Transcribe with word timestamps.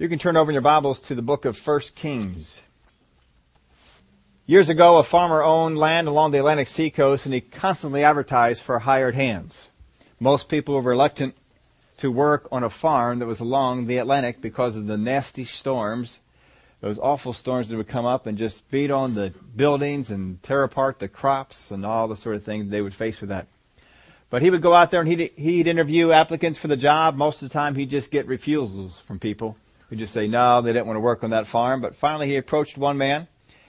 You 0.00 0.08
can 0.08 0.18
turn 0.18 0.38
over 0.38 0.50
in 0.50 0.54
your 0.54 0.62
Bibles 0.62 0.98
to 1.02 1.14
the 1.14 1.20
book 1.20 1.44
of 1.44 1.58
1 1.58 1.80
Kings. 1.94 2.62
Years 4.46 4.70
ago, 4.70 4.96
a 4.96 5.02
farmer 5.02 5.42
owned 5.42 5.76
land 5.76 6.08
along 6.08 6.30
the 6.30 6.38
Atlantic 6.38 6.68
seacoast 6.68 7.26
and 7.26 7.34
he 7.34 7.42
constantly 7.42 8.02
advertised 8.02 8.62
for 8.62 8.78
hired 8.78 9.14
hands. 9.14 9.68
Most 10.18 10.48
people 10.48 10.74
were 10.74 10.80
reluctant 10.80 11.36
to 11.98 12.10
work 12.10 12.48
on 12.50 12.64
a 12.64 12.70
farm 12.70 13.18
that 13.18 13.26
was 13.26 13.40
along 13.40 13.88
the 13.88 13.98
Atlantic 13.98 14.40
because 14.40 14.74
of 14.74 14.86
the 14.86 14.96
nasty 14.96 15.44
storms, 15.44 16.20
those 16.80 16.98
awful 16.98 17.34
storms 17.34 17.68
that 17.68 17.76
would 17.76 17.86
come 17.86 18.06
up 18.06 18.26
and 18.26 18.38
just 18.38 18.70
beat 18.70 18.90
on 18.90 19.14
the 19.14 19.34
buildings 19.54 20.10
and 20.10 20.42
tear 20.42 20.62
apart 20.62 20.98
the 20.98 21.08
crops 21.08 21.70
and 21.70 21.84
all 21.84 22.08
the 22.08 22.16
sort 22.16 22.36
of 22.36 22.42
things 22.42 22.70
they 22.70 22.80
would 22.80 22.94
face 22.94 23.20
with 23.20 23.28
that. 23.28 23.48
But 24.30 24.40
he 24.40 24.48
would 24.48 24.62
go 24.62 24.72
out 24.72 24.92
there 24.92 25.00
and 25.00 25.08
he'd, 25.10 25.32
he'd 25.36 25.66
interview 25.66 26.10
applicants 26.10 26.58
for 26.58 26.68
the 26.68 26.76
job. 26.78 27.16
Most 27.16 27.42
of 27.42 27.50
the 27.50 27.52
time 27.52 27.74
he'd 27.74 27.90
just 27.90 28.10
get 28.10 28.26
refusals 28.26 28.98
from 29.00 29.18
people 29.18 29.58
who'd 29.90 29.98
just 29.98 30.14
say 30.14 30.26
no, 30.26 30.62
they 30.62 30.72
didn't 30.72 30.86
want 30.86 30.96
to 30.96 31.00
work 31.00 31.22
on 31.22 31.30
that 31.30 31.46
farm. 31.46 31.82
But 31.82 31.96
finally 31.96 32.28
he 32.28 32.36
approached 32.36 32.78
one 32.78 32.96
man. 32.96 33.28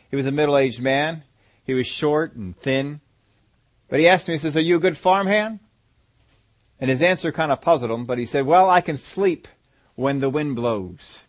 He 0.09 0.15
was 0.15 0.27
a 0.27 0.31
middle-aged 0.31 0.81
man. 0.81 1.23
He 1.65 1.73
was 1.73 1.87
short 1.87 2.35
and 2.35 2.55
thin. 2.55 3.01
But 3.89 3.99
he 3.99 4.07
asked 4.07 4.29
him, 4.29 4.33
he 4.33 4.39
says, 4.39 4.55
are 4.55 4.61
you 4.61 4.77
a 4.77 4.79
good 4.79 4.97
farmhand? 4.97 5.59
And 6.79 6.89
his 6.89 7.01
answer 7.01 7.31
kind 7.31 7.51
of 7.51 7.61
puzzled 7.61 7.91
him, 7.91 8.05
but 8.05 8.17
he 8.17 8.25
said, 8.25 8.45
well, 8.45 8.69
I 8.69 8.81
can 8.81 8.97
sleep 8.97 9.47
when 9.95 10.19
the 10.19 10.29
wind 10.29 10.55
blows. 10.55 11.21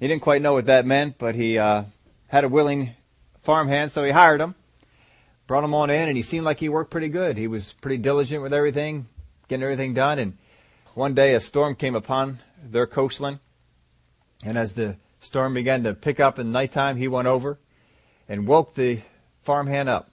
He 0.00 0.08
didn't 0.08 0.22
quite 0.22 0.42
know 0.42 0.52
what 0.52 0.66
that 0.66 0.86
meant, 0.86 1.18
but 1.18 1.34
he 1.34 1.58
uh, 1.58 1.84
had 2.28 2.44
a 2.44 2.48
willing 2.48 2.94
farmhand, 3.42 3.90
so 3.90 4.04
he 4.04 4.10
hired 4.10 4.40
him, 4.40 4.54
brought 5.46 5.64
him 5.64 5.74
on 5.74 5.90
in, 5.90 6.08
and 6.08 6.16
he 6.16 6.22
seemed 6.22 6.44
like 6.44 6.60
he 6.60 6.68
worked 6.68 6.90
pretty 6.90 7.08
good. 7.08 7.36
He 7.36 7.46
was 7.46 7.72
pretty 7.72 7.98
diligent 7.98 8.42
with 8.42 8.52
everything, 8.52 9.06
getting 9.48 9.62
everything 9.62 9.94
done. 9.94 10.18
And 10.18 10.38
one 10.94 11.14
day 11.14 11.34
a 11.34 11.40
storm 11.40 11.74
came 11.74 11.94
upon 11.94 12.38
their 12.62 12.86
coastline, 12.86 13.40
and 14.44 14.56
as 14.56 14.74
the 14.74 14.96
storm 15.20 15.54
began 15.54 15.82
to 15.84 15.94
pick 15.94 16.20
up 16.20 16.38
in 16.38 16.52
nighttime, 16.52 16.96
he 16.96 17.08
went 17.08 17.28
over 17.28 17.58
and 18.28 18.46
woke 18.46 18.74
the 18.74 19.00
farmhand 19.42 19.88
up. 19.88 20.10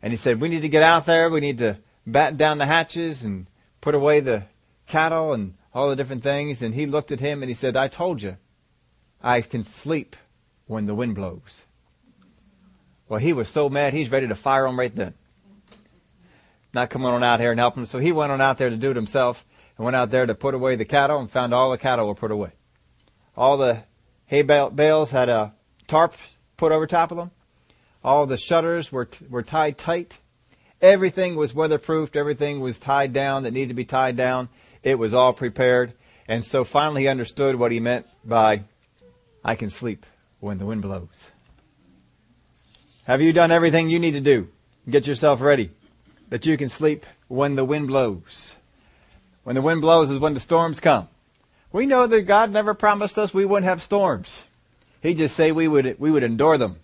And 0.00 0.12
he 0.12 0.16
said, 0.16 0.40
we 0.40 0.48
need 0.48 0.62
to 0.62 0.68
get 0.68 0.82
out 0.82 1.06
there. 1.06 1.30
We 1.30 1.40
need 1.40 1.58
to 1.58 1.78
batten 2.06 2.36
down 2.36 2.58
the 2.58 2.66
hatches 2.66 3.24
and 3.24 3.48
put 3.80 3.94
away 3.94 4.20
the 4.20 4.44
cattle 4.86 5.32
and 5.32 5.54
all 5.72 5.88
the 5.88 5.96
different 5.96 6.22
things. 6.22 6.62
And 6.62 6.74
he 6.74 6.86
looked 6.86 7.12
at 7.12 7.20
him 7.20 7.42
and 7.42 7.48
he 7.48 7.54
said, 7.54 7.76
I 7.76 7.88
told 7.88 8.22
you, 8.22 8.36
I 9.22 9.40
can 9.42 9.62
sleep 9.62 10.16
when 10.66 10.86
the 10.86 10.94
wind 10.94 11.14
blows. 11.14 11.64
Well, 13.08 13.20
he 13.20 13.32
was 13.32 13.48
so 13.48 13.68
mad, 13.68 13.92
he's 13.92 14.10
ready 14.10 14.26
to 14.26 14.34
fire 14.34 14.66
him 14.66 14.78
right 14.78 14.94
then. 14.94 15.14
Not 16.74 16.90
coming 16.90 17.08
on 17.08 17.22
out 17.22 17.40
here 17.40 17.50
and 17.50 17.60
help 17.60 17.76
him. 17.76 17.86
So 17.86 17.98
he 17.98 18.12
went 18.12 18.32
on 18.32 18.40
out 18.40 18.58
there 18.58 18.70
to 18.70 18.76
do 18.76 18.90
it 18.90 18.96
himself 18.96 19.44
and 19.76 19.84
went 19.84 19.96
out 19.96 20.10
there 20.10 20.26
to 20.26 20.34
put 20.34 20.54
away 20.54 20.76
the 20.76 20.84
cattle 20.84 21.18
and 21.18 21.30
found 21.30 21.54
all 21.54 21.70
the 21.70 21.78
cattle 21.78 22.06
were 22.06 22.14
put 22.14 22.30
away. 22.30 22.50
All 23.36 23.56
the 23.56 23.84
hay 24.26 24.42
bales 24.42 25.10
had 25.10 25.28
a 25.28 25.54
tarp 25.86 26.14
put 26.56 26.72
over 26.72 26.86
top 26.86 27.10
of 27.10 27.16
them. 27.16 27.30
All 28.04 28.26
the 28.26 28.36
shutters 28.36 28.90
were, 28.90 29.06
t- 29.06 29.26
were 29.28 29.42
tied 29.42 29.78
tight. 29.78 30.18
Everything 30.80 31.36
was 31.36 31.52
weatherproofed. 31.52 32.16
Everything 32.16 32.60
was 32.60 32.78
tied 32.78 33.12
down 33.12 33.44
that 33.44 33.52
needed 33.52 33.68
to 33.68 33.74
be 33.74 33.84
tied 33.84 34.16
down. 34.16 34.48
It 34.82 34.98
was 34.98 35.14
all 35.14 35.32
prepared. 35.32 35.94
And 36.26 36.44
so 36.44 36.64
finally 36.64 37.02
he 37.02 37.08
understood 37.08 37.56
what 37.56 37.72
he 37.72 37.80
meant 37.80 38.06
by, 38.24 38.64
I 39.44 39.54
can 39.54 39.70
sleep 39.70 40.06
when 40.40 40.58
the 40.58 40.66
wind 40.66 40.82
blows. 40.82 41.30
Have 43.04 43.20
you 43.20 43.32
done 43.32 43.50
everything 43.50 43.90
you 43.90 43.98
need 43.98 44.12
to 44.12 44.20
do? 44.20 44.48
Get 44.88 45.06
yourself 45.06 45.40
ready 45.40 45.70
that 46.30 46.46
you 46.46 46.56
can 46.56 46.68
sleep 46.68 47.06
when 47.28 47.56
the 47.56 47.64
wind 47.64 47.88
blows. 47.88 48.56
When 49.44 49.54
the 49.54 49.62
wind 49.62 49.80
blows 49.80 50.10
is 50.10 50.18
when 50.18 50.34
the 50.34 50.40
storms 50.40 50.80
come. 50.80 51.08
We 51.72 51.86
know 51.86 52.06
that 52.06 52.22
God 52.22 52.50
never 52.50 52.74
promised 52.74 53.18
us 53.18 53.32
we 53.32 53.44
wouldn't 53.44 53.68
have 53.68 53.82
storms. 53.82 54.44
He 55.00 55.14
just 55.14 55.34
say 55.34 55.50
we 55.50 55.66
would, 55.66 55.96
we 55.98 56.10
would 56.10 56.22
endure 56.22 56.58
them. 56.58 56.76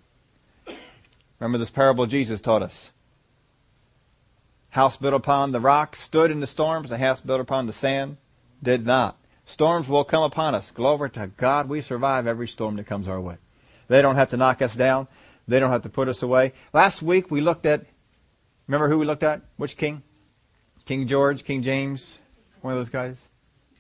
Remember 1.39 1.59
this 1.59 1.71
parable 1.71 2.07
Jesus 2.07 2.41
taught 2.41 2.63
us. 2.63 2.91
House 4.71 4.97
built 4.97 5.15
upon 5.15 5.53
the 5.53 5.61
rock 5.61 5.95
stood 5.95 6.31
in 6.31 6.41
the 6.41 6.47
storms. 6.47 6.91
The 6.91 6.99
house 6.99 7.21
built 7.21 7.41
upon 7.41 7.67
the 7.67 7.73
sand 7.73 8.17
did 8.63 8.85
not. 8.85 9.17
Storms 9.45 9.89
will 9.89 10.05
come 10.05 10.23
upon 10.23 10.55
us. 10.55 10.71
Glory 10.71 11.11
to 11.11 11.29
God, 11.29 11.69
we 11.69 11.81
survive 11.81 12.27
every 12.27 12.49
storm 12.49 12.77
that 12.77 12.87
comes 12.87 13.09
our 13.09 13.21
way. 13.21 13.37
They 13.89 14.03
don't 14.03 14.17
have 14.17 14.29
to 14.31 14.37
knock 14.37 14.61
us 14.61 14.75
down. 14.75 15.09
They 15.47 15.61
don't 15.61 15.71
have 15.71 15.83
to 15.83 15.89
put 15.89 16.09
us 16.09 16.23
away. 16.23 16.53
Last 16.73 17.01
week 17.01 17.31
we 17.31 17.41
looked 17.41 17.65
at, 17.65 17.87
remember 18.67 18.89
who 18.89 18.99
we 18.99 19.07
looked 19.07 19.23
at? 19.23 19.43
Which 19.57 19.77
king? 19.77 20.03
King 20.85 21.07
George, 21.07 21.45
King 21.45 21.63
James, 21.63 22.19
one 22.69 22.75
of 22.75 22.81
those 22.81 22.91
guys? 22.91 23.19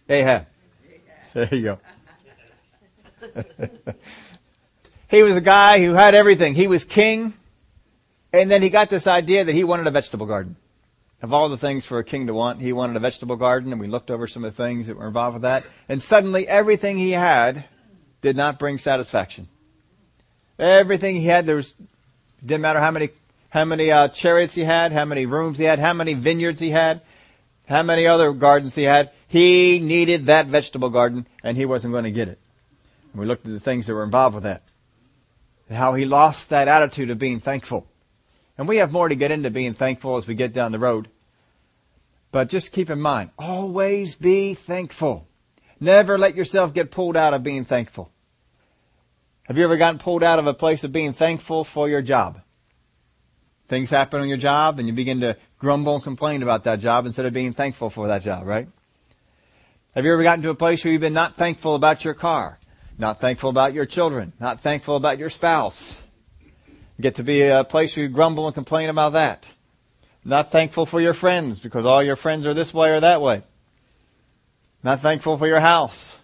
Ahab. 0.08 0.46
There 1.34 1.54
you 1.54 1.62
go. 1.62 1.78
he 5.10 5.22
was 5.22 5.36
a 5.36 5.42
guy 5.42 5.78
who 5.84 5.92
had 5.92 6.14
everything. 6.14 6.54
He 6.54 6.66
was 6.68 6.84
king. 6.84 7.34
And 8.32 8.50
then 8.50 8.62
he 8.62 8.70
got 8.70 8.88
this 8.88 9.06
idea 9.06 9.44
that 9.44 9.54
he 9.54 9.62
wanted 9.62 9.86
a 9.86 9.90
vegetable 9.90 10.24
garden. 10.24 10.56
Of 11.20 11.34
all 11.34 11.50
the 11.50 11.58
things 11.58 11.84
for 11.84 11.98
a 11.98 12.04
king 12.04 12.28
to 12.28 12.34
want, 12.34 12.62
he 12.62 12.72
wanted 12.72 12.96
a 12.96 13.00
vegetable 13.00 13.36
garden, 13.36 13.72
and 13.72 13.80
we 13.80 13.88
looked 13.88 14.10
over 14.10 14.26
some 14.26 14.42
of 14.42 14.56
the 14.56 14.62
things 14.62 14.86
that 14.86 14.96
were 14.96 15.06
involved 15.06 15.34
with 15.34 15.42
that. 15.42 15.66
And 15.90 16.00
suddenly, 16.00 16.48
everything 16.48 16.96
he 16.96 17.10
had 17.10 17.66
did 18.22 18.36
not 18.36 18.58
bring 18.58 18.78
satisfaction. 18.78 19.48
Everything 20.58 21.16
he 21.16 21.26
had, 21.26 21.44
there 21.44 21.56
was 21.56 21.74
didn't 22.40 22.62
matter 22.62 22.80
how 22.80 22.90
many 22.90 23.10
how 23.50 23.66
many 23.66 23.92
uh, 23.92 24.08
chariots 24.08 24.54
he 24.54 24.64
had, 24.64 24.92
how 24.92 25.04
many 25.04 25.26
rooms 25.26 25.58
he 25.58 25.64
had, 25.64 25.78
how 25.78 25.92
many 25.92 26.14
vineyards 26.14 26.60
he 26.60 26.70
had, 26.70 27.02
how 27.68 27.82
many 27.82 28.06
other 28.06 28.32
gardens 28.32 28.74
he 28.74 28.84
had. 28.84 29.10
He 29.28 29.78
needed 29.78 30.26
that 30.26 30.46
vegetable 30.46 30.88
garden, 30.88 31.26
and 31.44 31.56
he 31.56 31.66
wasn't 31.66 31.92
going 31.92 32.04
to 32.04 32.10
get 32.10 32.28
it. 32.28 32.38
And 33.12 33.20
we 33.20 33.26
looked 33.26 33.46
at 33.46 33.52
the 33.52 33.60
things 33.60 33.86
that 33.86 33.94
were 33.94 34.04
involved 34.04 34.34
with 34.34 34.44
that, 34.44 34.62
and 35.68 35.76
how 35.76 35.94
he 35.94 36.06
lost 36.06 36.48
that 36.48 36.68
attitude 36.68 37.10
of 37.10 37.18
being 37.18 37.40
thankful. 37.40 37.86
And 38.56 38.66
we 38.66 38.78
have 38.78 38.90
more 38.90 39.08
to 39.08 39.14
get 39.14 39.30
into 39.30 39.50
being 39.50 39.74
thankful 39.74 40.16
as 40.16 40.26
we 40.26 40.34
get 40.34 40.52
down 40.52 40.72
the 40.72 40.78
road. 40.78 41.08
But 42.32 42.48
just 42.48 42.72
keep 42.72 42.90
in 42.90 43.00
mind, 43.00 43.30
always 43.38 44.14
be 44.14 44.54
thankful. 44.54 45.28
Never 45.78 46.18
let 46.18 46.34
yourself 46.34 46.74
get 46.74 46.90
pulled 46.90 47.16
out 47.16 47.34
of 47.34 47.42
being 47.42 47.64
thankful. 47.64 48.10
Have 49.44 49.56
you 49.56 49.64
ever 49.64 49.76
gotten 49.76 49.98
pulled 49.98 50.24
out 50.24 50.38
of 50.38 50.46
a 50.46 50.54
place 50.54 50.84
of 50.84 50.92
being 50.92 51.12
thankful 51.12 51.64
for 51.64 51.88
your 51.88 52.02
job? 52.02 52.40
Things 53.68 53.90
happen 53.90 54.20
on 54.20 54.28
your 54.28 54.38
job 54.38 54.78
and 54.78 54.88
you 54.88 54.94
begin 54.94 55.20
to 55.20 55.36
grumble 55.58 55.94
and 55.94 56.02
complain 56.02 56.42
about 56.42 56.64
that 56.64 56.80
job 56.80 57.04
instead 57.04 57.26
of 57.26 57.34
being 57.34 57.52
thankful 57.52 57.90
for 57.90 58.08
that 58.08 58.22
job, 58.22 58.46
right? 58.46 58.68
Have 59.94 60.04
you 60.04 60.12
ever 60.12 60.22
gotten 60.22 60.42
to 60.42 60.50
a 60.50 60.54
place 60.54 60.84
where 60.84 60.92
you've 60.92 61.00
been 61.00 61.12
not 61.12 61.36
thankful 61.36 61.74
about 61.74 62.04
your 62.04 62.14
car, 62.14 62.58
not 62.98 63.20
thankful 63.20 63.50
about 63.50 63.74
your 63.74 63.84
children, 63.84 64.32
not 64.40 64.60
thankful 64.60 64.96
about 64.96 65.18
your 65.18 65.28
spouse, 65.28 66.02
get 67.00 67.16
to 67.16 67.22
be 67.22 67.42
a 67.42 67.62
place 67.62 67.96
where 67.96 68.06
you 68.06 68.08
grumble 68.08 68.46
and 68.46 68.54
complain 68.54 68.88
about 68.88 69.12
that. 69.12 69.44
Not 70.24 70.50
thankful 70.50 70.86
for 70.86 71.00
your 71.00 71.14
friends 71.14 71.60
because 71.60 71.86
all 71.86 72.02
your 72.02 72.16
friends 72.16 72.46
are 72.46 72.54
this 72.54 72.72
way 72.72 72.90
or 72.90 73.00
that 73.00 73.20
way. 73.20 73.42
Not 74.82 75.00
thankful 75.00 75.36
for 75.36 75.46
your 75.46 75.60
house 75.60 76.18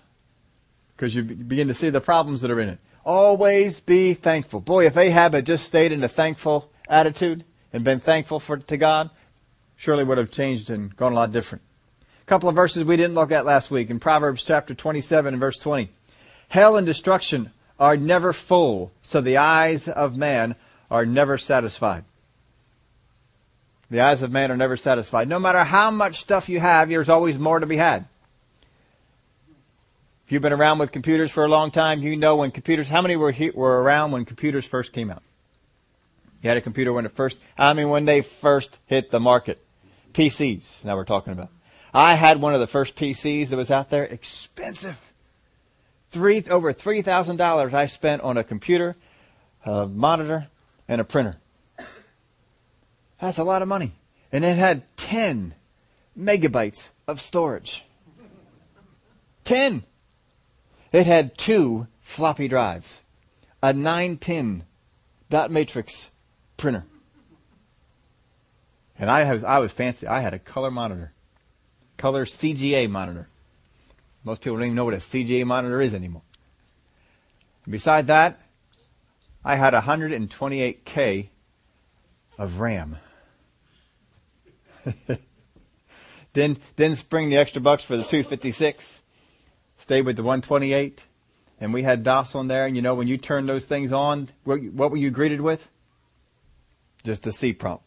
because 0.97 1.15
you 1.15 1.23
begin 1.23 1.69
to 1.69 1.75
see 1.75 1.91
the 1.91 2.01
problems 2.01 2.41
that 2.41 2.51
are 2.51 2.61
in 2.61 2.71
it. 2.71 2.79
Always 3.05 3.81
be 3.81 4.15
thankful. 4.15 4.61
Boy, 4.61 4.87
if 4.87 4.97
Ahab 4.97 5.35
had 5.35 5.47
just 5.47 5.67
stayed 5.67 5.93
in 5.93 6.03
a 6.03 6.09
thankful 6.09 6.71
attitude 6.89 7.45
and 7.73 7.85
been 7.85 8.01
thankful 8.01 8.41
for, 8.41 8.57
to 8.57 8.77
God, 8.77 9.11
surely 9.77 10.05
would 10.05 10.19
have 10.19 10.31
changed 10.31 10.71
and 10.71 10.95
gone 10.97 11.13
a 11.13 11.15
lot 11.15 11.33
different. 11.33 11.63
A 12.23 12.27
couple 12.27 12.49
of 12.49 12.55
verses 12.55 12.85
we 12.85 12.97
didn't 12.97 13.15
look 13.15 13.33
at 13.33 13.45
last 13.45 13.71
week 13.71 13.91
in 13.91 14.01
Proverbs 14.01 14.45
chapter 14.45 14.75
27 14.75 15.35
and 15.35 15.41
verse 15.41 15.59
20. 15.59 15.91
Hell 16.49 16.77
and 16.77 16.87
destruction 16.87 17.51
are 17.79 17.97
never 17.97 18.33
full, 18.33 18.93
so 19.03 19.21
the 19.21 19.37
eyes 19.37 19.89
of 19.89 20.17
man 20.17 20.55
are 20.91 21.05
never 21.05 21.37
satisfied. 21.37 22.05
The 23.91 24.01
eyes 24.01 24.23
of 24.23 24.33
man 24.33 24.51
are 24.51 24.57
never 24.57 24.77
satisfied. 24.77 25.29
No 25.29 25.39
matter 25.39 25.65
how 25.65 25.91
much 25.91 26.21
stuff 26.21 26.49
you 26.49 26.61
have, 26.61 26.89
there's 26.89 27.09
always 27.09 27.39
more 27.39 27.61
to 27.61 27.67
be 27.67 27.77
had. 27.77 28.07
If 30.27 30.33
you've 30.33 30.43
been 30.43 30.53
around 30.53 30.79
with 30.79 30.93
computers 30.93 31.31
for 31.31 31.45
a 31.45 31.49
long 31.49 31.71
time, 31.71 32.03
you 32.03 32.17
know 32.17 32.37
when 32.37 32.51
computers, 32.51 32.89
how 32.89 33.03
many 33.03 33.17
were, 33.17 33.35
were 33.55 33.83
around 33.83 34.13
when 34.13 34.25
computers 34.25 34.65
first 34.65 34.93
came 34.93 35.11
out? 35.11 35.23
You 36.45 36.51
had 36.51 36.59
a 36.59 36.61
computer 36.61 36.93
when 36.93 37.07
it 37.07 37.13
first, 37.13 37.41
I 37.57 37.73
mean 37.73 37.89
when 37.89 38.05
they 38.05 38.21
first 38.21 38.79
hit 38.85 39.11
the 39.11 39.19
market. 39.19 39.65
PCs, 40.13 40.85
now 40.85 40.95
we're 40.95 41.07
talking 41.07 41.33
about. 41.33 41.49
I 41.95 42.17
had 42.17 42.39
one 42.39 42.53
of 42.53 42.61
the 42.61 42.67
first 42.67 42.97
PCs 42.97 43.49
that 43.49 43.57
was 43.57 43.71
out 43.71 43.89
there, 43.89 44.05
expensive. 44.05 45.01
Three, 46.11 46.45
over 46.51 46.75
$3,000 46.75 47.73
I 47.73 47.87
spent 47.87 48.21
on 48.21 48.37
a 48.37 48.45
computer, 48.45 48.95
a 49.65 49.87
monitor, 49.87 50.49
and 50.87 51.01
a 51.01 51.05
printer. 51.05 51.37
That's 53.23 53.39
a 53.39 53.45
lot 53.45 53.63
of 53.63 53.69
money. 53.69 53.93
And 54.31 54.45
it 54.45 54.59
had 54.59 54.83
10 54.99 55.55
megabytes 56.19 56.91
of 57.09 57.23
storage. 57.23 57.87
10. 59.45 59.83
It 60.93 61.07
had 61.07 61.39
two 61.39 61.87
floppy 62.03 62.49
drives, 62.49 63.01
a 63.63 63.73
nine 63.73 64.19
pin 64.19 64.65
dot 65.31 65.51
matrix 65.51 66.11
printer. 66.65 66.87
And 68.99 69.11
I 69.11 69.31
was, 69.31 69.45
I 69.45 69.59
was 69.59 69.71
fancy. 69.71 70.07
I 70.07 70.21
had 70.21 70.33
a 70.33 70.39
color 70.39 70.71
monitor, 70.71 71.13
color 71.99 72.25
CGA 72.25 72.89
monitor. 72.89 73.29
Most 74.25 74.41
people 74.41 74.57
don't 74.57 74.65
even 74.65 74.77
know 74.77 74.87
what 74.87 74.95
a 74.95 74.99
CGA 74.99 75.45
monitor 75.45 75.83
is 75.83 75.95
anymore. 75.95 76.23
Beside 77.69 78.07
that, 78.07 78.41
I 79.45 79.57
had 79.57 79.75
128K 79.75 81.29
of 82.39 82.61
RAM. 82.61 82.97
then, 86.33 86.57
then 86.77 86.95
spring 86.95 87.29
the 87.29 87.37
extra 87.37 87.61
bucks 87.61 87.85
for 87.85 87.99
the 87.99 88.05
256. 88.05 89.03
Stayed 89.77 90.07
with 90.07 90.17
the 90.17 90.23
128. 90.23 91.03
And 91.61 91.75
we 91.75 91.83
had 91.83 92.05
DOS 92.05 92.35
on 92.35 92.49
there. 92.49 92.65
And 92.65 92.75
you 92.75 92.81
know, 92.81 92.95
when 92.95 93.07
you 93.07 93.19
turn 93.19 93.45
those 93.45 93.67
things 93.67 93.93
on, 93.93 94.29
what 94.45 94.91
were 94.91 94.97
you 94.97 95.11
greeted 95.11 95.43
with? 95.43 95.69
Just 97.05 97.27
a 97.27 97.33
C 97.33 97.53
prompt. 97.53 97.85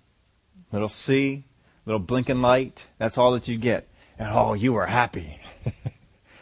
Little 0.71 0.89
C, 0.89 1.43
little 1.85 1.99
blinking 1.99 2.41
light. 2.41 2.85
That's 2.99 3.17
all 3.17 3.31
that 3.31 3.47
you 3.47 3.57
get. 3.57 3.87
And 4.19 4.29
oh, 4.31 4.53
you 4.53 4.73
were 4.73 4.85
happy. 4.85 5.39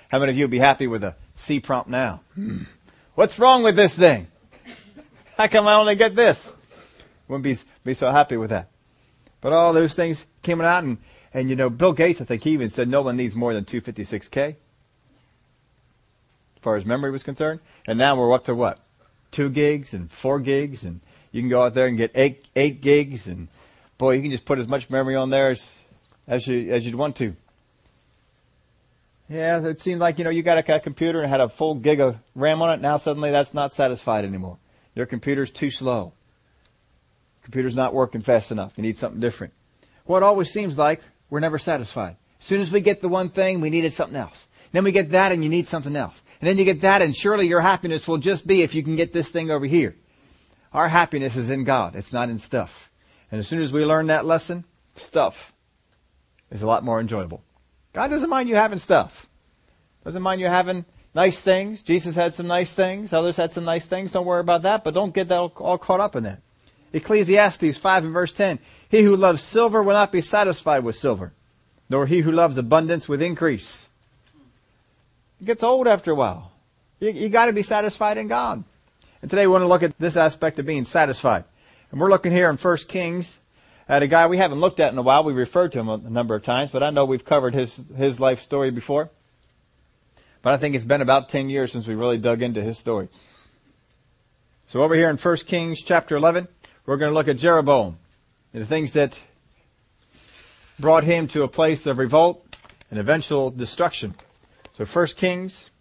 How 0.10 0.20
many 0.20 0.32
of 0.32 0.38
you 0.38 0.44
would 0.44 0.52
be 0.52 0.60
happy 0.60 0.88
with 0.88 1.04
a 1.04 1.16
C 1.36 1.60
prompt 1.60 1.90
now? 1.90 2.22
Hmm. 2.36 2.64
What's 3.16 3.40
wrong 3.40 3.64
with 3.64 3.76
this 3.76 3.96
thing? 3.96 4.28
How 5.38 5.48
come 5.48 5.68
I 5.68 5.76
only 5.76 5.96
get 5.96 6.16
this? 6.16 6.56
Wouldn't 7.28 7.44
be, 7.44 7.58
be 7.84 7.94
so 7.94 8.12
happy 8.12 8.38
with 8.38 8.50
that. 8.50 8.70
But 9.42 9.54
all 9.54 9.74
those 9.74 9.94
things 9.94 10.26
came 10.44 10.60
out 10.62 10.84
and, 10.84 10.98
and 11.34 11.50
you 11.50 11.56
know, 11.56 11.70
Bill 11.70 11.94
Gates, 11.94 12.22
I 12.22 12.26
think 12.26 12.44
he 12.44 12.52
even 12.52 12.70
said 12.70 12.88
no 12.88 13.02
one 13.02 13.16
needs 13.16 13.36
more 13.36 13.54
than 13.54 13.66
256K. 13.66 14.50
As 14.50 14.56
far 16.62 16.76
as 16.76 16.86
memory 16.86 17.12
was 17.12 17.24
concerned. 17.24 17.62
And 17.88 17.98
now 17.98 18.16
we're 18.16 18.34
up 18.34 18.46
to 18.46 18.56
what? 18.56 18.80
Two 19.32 19.50
gigs 19.50 19.94
and 19.94 20.12
four 20.12 20.40
gigs 20.40 20.84
and 20.84 21.02
you 21.36 21.42
can 21.42 21.50
go 21.50 21.64
out 21.64 21.74
there 21.74 21.88
and 21.88 21.98
get 21.98 22.12
eight, 22.16 22.46
eight 22.56 22.80
gigs 22.80 23.28
and 23.28 23.50
boy, 23.98 24.12
you 24.16 24.22
can 24.22 24.32
just 24.32 24.46
put 24.46 24.58
as 24.58 24.70
much 24.70 24.90
memory 24.90 25.18
on 25.18 25.32
there 25.32 25.52
as, 25.52 25.78
as 26.30 26.48
you, 26.48 26.72
as 26.72 26.86
you'd 26.86 26.96
want 26.96 27.18
to. 27.18 27.36
Yeah, 29.28 29.66
it 29.66 29.82
seemed 29.82 30.00
like, 30.00 30.18
you 30.18 30.24
know, 30.24 30.30
you 30.30 30.44
got 30.44 30.58
a, 30.58 30.76
a 30.76 30.80
computer 30.80 31.22
and 31.22 31.30
had 31.30 31.42
a 31.42 31.50
full 31.50 31.76
gig 31.76 32.00
of 32.00 32.16
RAM 32.36 32.62
on 32.62 32.70
it. 32.74 32.82
Now 32.82 32.96
suddenly 32.96 33.32
that's 33.32 33.54
not 33.54 33.74
satisfied 33.74 34.24
anymore. 34.24 34.58
Your 34.96 35.06
computer's 35.06 35.52
too 35.52 35.72
slow. 35.72 36.14
Computer's 37.44 37.76
not 37.76 37.94
working 37.94 38.22
fast 38.22 38.50
enough. 38.52 38.72
You 38.78 38.84
need 38.84 38.98
something 38.98 39.20
different. 39.20 39.52
Well, 40.08 40.24
always 40.24 40.50
seems 40.50 40.78
like 40.78 41.02
we're 41.30 41.42
never 41.42 41.60
satisfied. 41.60 42.16
As 42.40 42.46
soon 42.46 42.62
as 42.62 42.72
we 42.72 42.80
get 42.80 43.02
the 43.02 43.10
one 43.10 43.28
thing, 43.28 43.60
we 43.60 43.70
needed 43.70 43.92
something 43.92 44.18
else. 44.18 44.48
Then 44.72 44.86
we 44.86 44.94
get 44.94 45.12
that 45.12 45.34
and 45.34 45.44
you 45.44 45.50
need 45.50 45.68
something 45.68 45.98
else. 45.98 46.22
And 46.40 46.48
then 46.48 46.58
you 46.58 46.64
get 46.64 46.80
that 46.82 47.02
and 47.02 47.14
surely 47.14 47.46
your 47.46 47.60
happiness 47.60 48.08
will 48.08 48.20
just 48.20 48.48
be 48.48 48.62
if 48.62 48.74
you 48.74 48.84
can 48.84 48.96
get 48.96 49.12
this 49.12 49.28
thing 49.28 49.52
over 49.52 49.66
here. 49.66 49.96
Our 50.76 50.90
happiness 50.90 51.38
is 51.38 51.50
in 51.50 51.64
God. 51.64 51.96
It's 51.96 52.12
not 52.12 52.28
in 52.28 52.38
stuff. 52.38 52.92
And 53.32 53.40
as 53.40 53.48
soon 53.48 53.62
as 53.62 53.72
we 53.72 53.86
learn 53.86 54.08
that 54.08 54.26
lesson, 54.26 54.66
stuff 54.98 55.54
is 56.52 56.64
a 56.64 56.68
lot 56.68 56.84
more 56.84 57.00
enjoyable. 57.00 57.42
God 57.94 58.10
doesn't 58.10 58.30
mind 58.30 58.50
you 58.50 58.56
having 58.56 58.80
stuff. 58.80 59.26
Doesn't 60.04 60.22
mind 60.22 60.42
you 60.42 60.48
having 60.48 60.84
nice 61.14 61.40
things. 61.40 61.82
Jesus 61.82 62.14
had 62.14 62.34
some 62.34 62.48
nice 62.48 62.74
things. 62.74 63.14
Others 63.14 63.38
had 63.38 63.54
some 63.54 63.64
nice 63.64 63.86
things. 63.86 64.12
Don't 64.12 64.26
worry 64.26 64.42
about 64.42 64.64
that, 64.64 64.84
but 64.84 64.94
don't 64.94 65.14
get 65.14 65.30
that 65.30 65.40
all 65.40 65.78
caught 65.78 66.02
up 66.02 66.14
in 66.14 66.24
that. 66.24 66.42
Ecclesiastes 66.92 67.78
5 67.78 68.04
and 68.04 68.14
verse 68.14 68.34
10. 68.34 68.60
He 68.90 69.02
who 69.02 69.16
loves 69.16 69.42
silver 69.42 69.82
will 69.82 69.94
not 69.94 70.12
be 70.12 70.20
satisfied 70.20 70.84
with 70.84 70.98
silver, 70.98 71.32
nor 71.90 72.06
he 72.06 72.20
who 72.20 72.34
loves 72.34 72.58
abundance 72.58 73.08
with 73.08 73.22
increase. 73.22 73.88
It 75.40 75.46
gets 75.46 75.64
old 75.64 75.88
after 75.88 76.12
a 76.12 76.16
while. 76.16 76.52
You, 77.00 77.12
you 77.12 77.30
gotta 77.30 77.54
be 77.54 77.64
satisfied 77.64 78.18
in 78.18 78.28
God. 78.28 78.66
And 79.26 79.30
today 79.32 79.48
we 79.48 79.54
want 79.54 79.64
to 79.64 79.68
look 79.68 79.82
at 79.82 79.98
this 79.98 80.18
aspect 80.18 80.60
of 80.60 80.68
being 80.68 80.86
satisfied. 80.86 81.46
And 81.90 82.00
we're 82.00 82.12
looking 82.12 82.32
here 82.32 82.48
in 82.48 82.58
1 82.58 82.78
Kings 82.88 83.40
at 83.90 84.04
a 84.04 84.08
guy 84.08 84.28
we 84.28 84.38
haven't 84.38 84.60
looked 84.60 84.80
at 84.80 84.92
in 84.92 85.00
a 85.00 85.02
while. 85.02 85.24
We 85.24 85.34
referred 85.34 85.72
to 85.72 85.80
him 85.80 85.90
a 85.90 85.98
number 85.98 86.36
of 86.36 86.44
times, 86.44 86.70
but 86.70 86.84
I 86.84 86.92
know 86.92 87.06
we've 87.06 87.26
covered 87.26 87.56
his, 87.56 87.76
his 87.98 88.20
life 88.20 88.40
story 88.40 88.70
before. 88.70 89.10
But 90.44 90.54
I 90.54 90.58
think 90.58 90.76
it's 90.76 90.86
been 90.86 91.02
about 91.02 91.28
10 91.30 91.50
years 91.50 91.72
since 91.72 91.88
we 91.88 91.96
really 91.96 92.20
dug 92.20 92.44
into 92.44 92.62
his 92.62 92.78
story. 92.78 93.10
So 94.68 94.84
over 94.84 94.94
here 94.94 95.10
in 95.10 95.18
1 95.18 95.38
Kings 95.38 95.82
chapter 95.82 96.16
11, 96.16 96.48
we're 96.86 96.98
going 96.98 97.10
to 97.10 97.16
look 97.16 97.28
at 97.28 97.38
Jeroboam 97.38 97.98
and 98.54 98.62
the 98.62 98.68
things 98.68 98.94
that 98.94 99.20
brought 100.80 101.04
him 101.04 101.28
to 101.30 101.42
a 101.42 101.48
place 101.48 101.88
of 101.88 101.98
revolt 101.98 102.46
and 102.92 103.00
eventual 103.00 103.50
destruction. 103.50 104.14
So 104.74 104.86
1 104.86 105.08
Kings, 105.18 105.72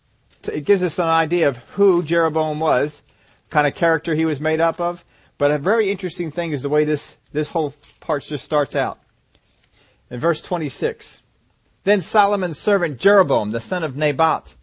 it 0.50 0.64
gives 0.64 0.82
us 0.82 0.98
an 0.98 1.08
idea 1.08 1.50
of 1.50 1.58
who 1.58 2.02
Jeroboam 2.02 2.58
was, 2.58 3.02
kind 3.54 3.68
of 3.68 3.74
character 3.76 4.16
he 4.16 4.24
was 4.24 4.40
made 4.40 4.60
up 4.60 4.80
of. 4.80 5.04
But 5.38 5.52
a 5.52 5.58
very 5.58 5.88
interesting 5.88 6.32
thing 6.32 6.50
is 6.50 6.62
the 6.62 6.68
way 6.68 6.84
this, 6.84 7.14
this 7.32 7.46
whole 7.46 7.72
part 8.00 8.24
just 8.24 8.44
starts 8.44 8.74
out. 8.74 8.98
In 10.10 10.18
verse 10.18 10.42
26. 10.42 11.22
Then 11.84 12.00
Solomon's 12.00 12.58
servant 12.58 12.98
Jeroboam, 12.98 13.52
the 13.52 13.60
son 13.60 13.84
of 13.84 13.96
Nebat, 13.96 14.56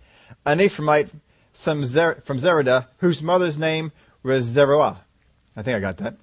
an 0.46 0.60
Ephraimite 0.60 1.10
from 1.54 1.84
Zereda, 1.84 2.88
whose 2.98 3.22
mother's 3.22 3.58
name 3.58 3.94
was 4.24 4.44
Zeruah. 4.44 4.98
I 5.56 5.62
think 5.62 5.78
I 5.78 5.80
got 5.80 5.98
that. 6.00 6.16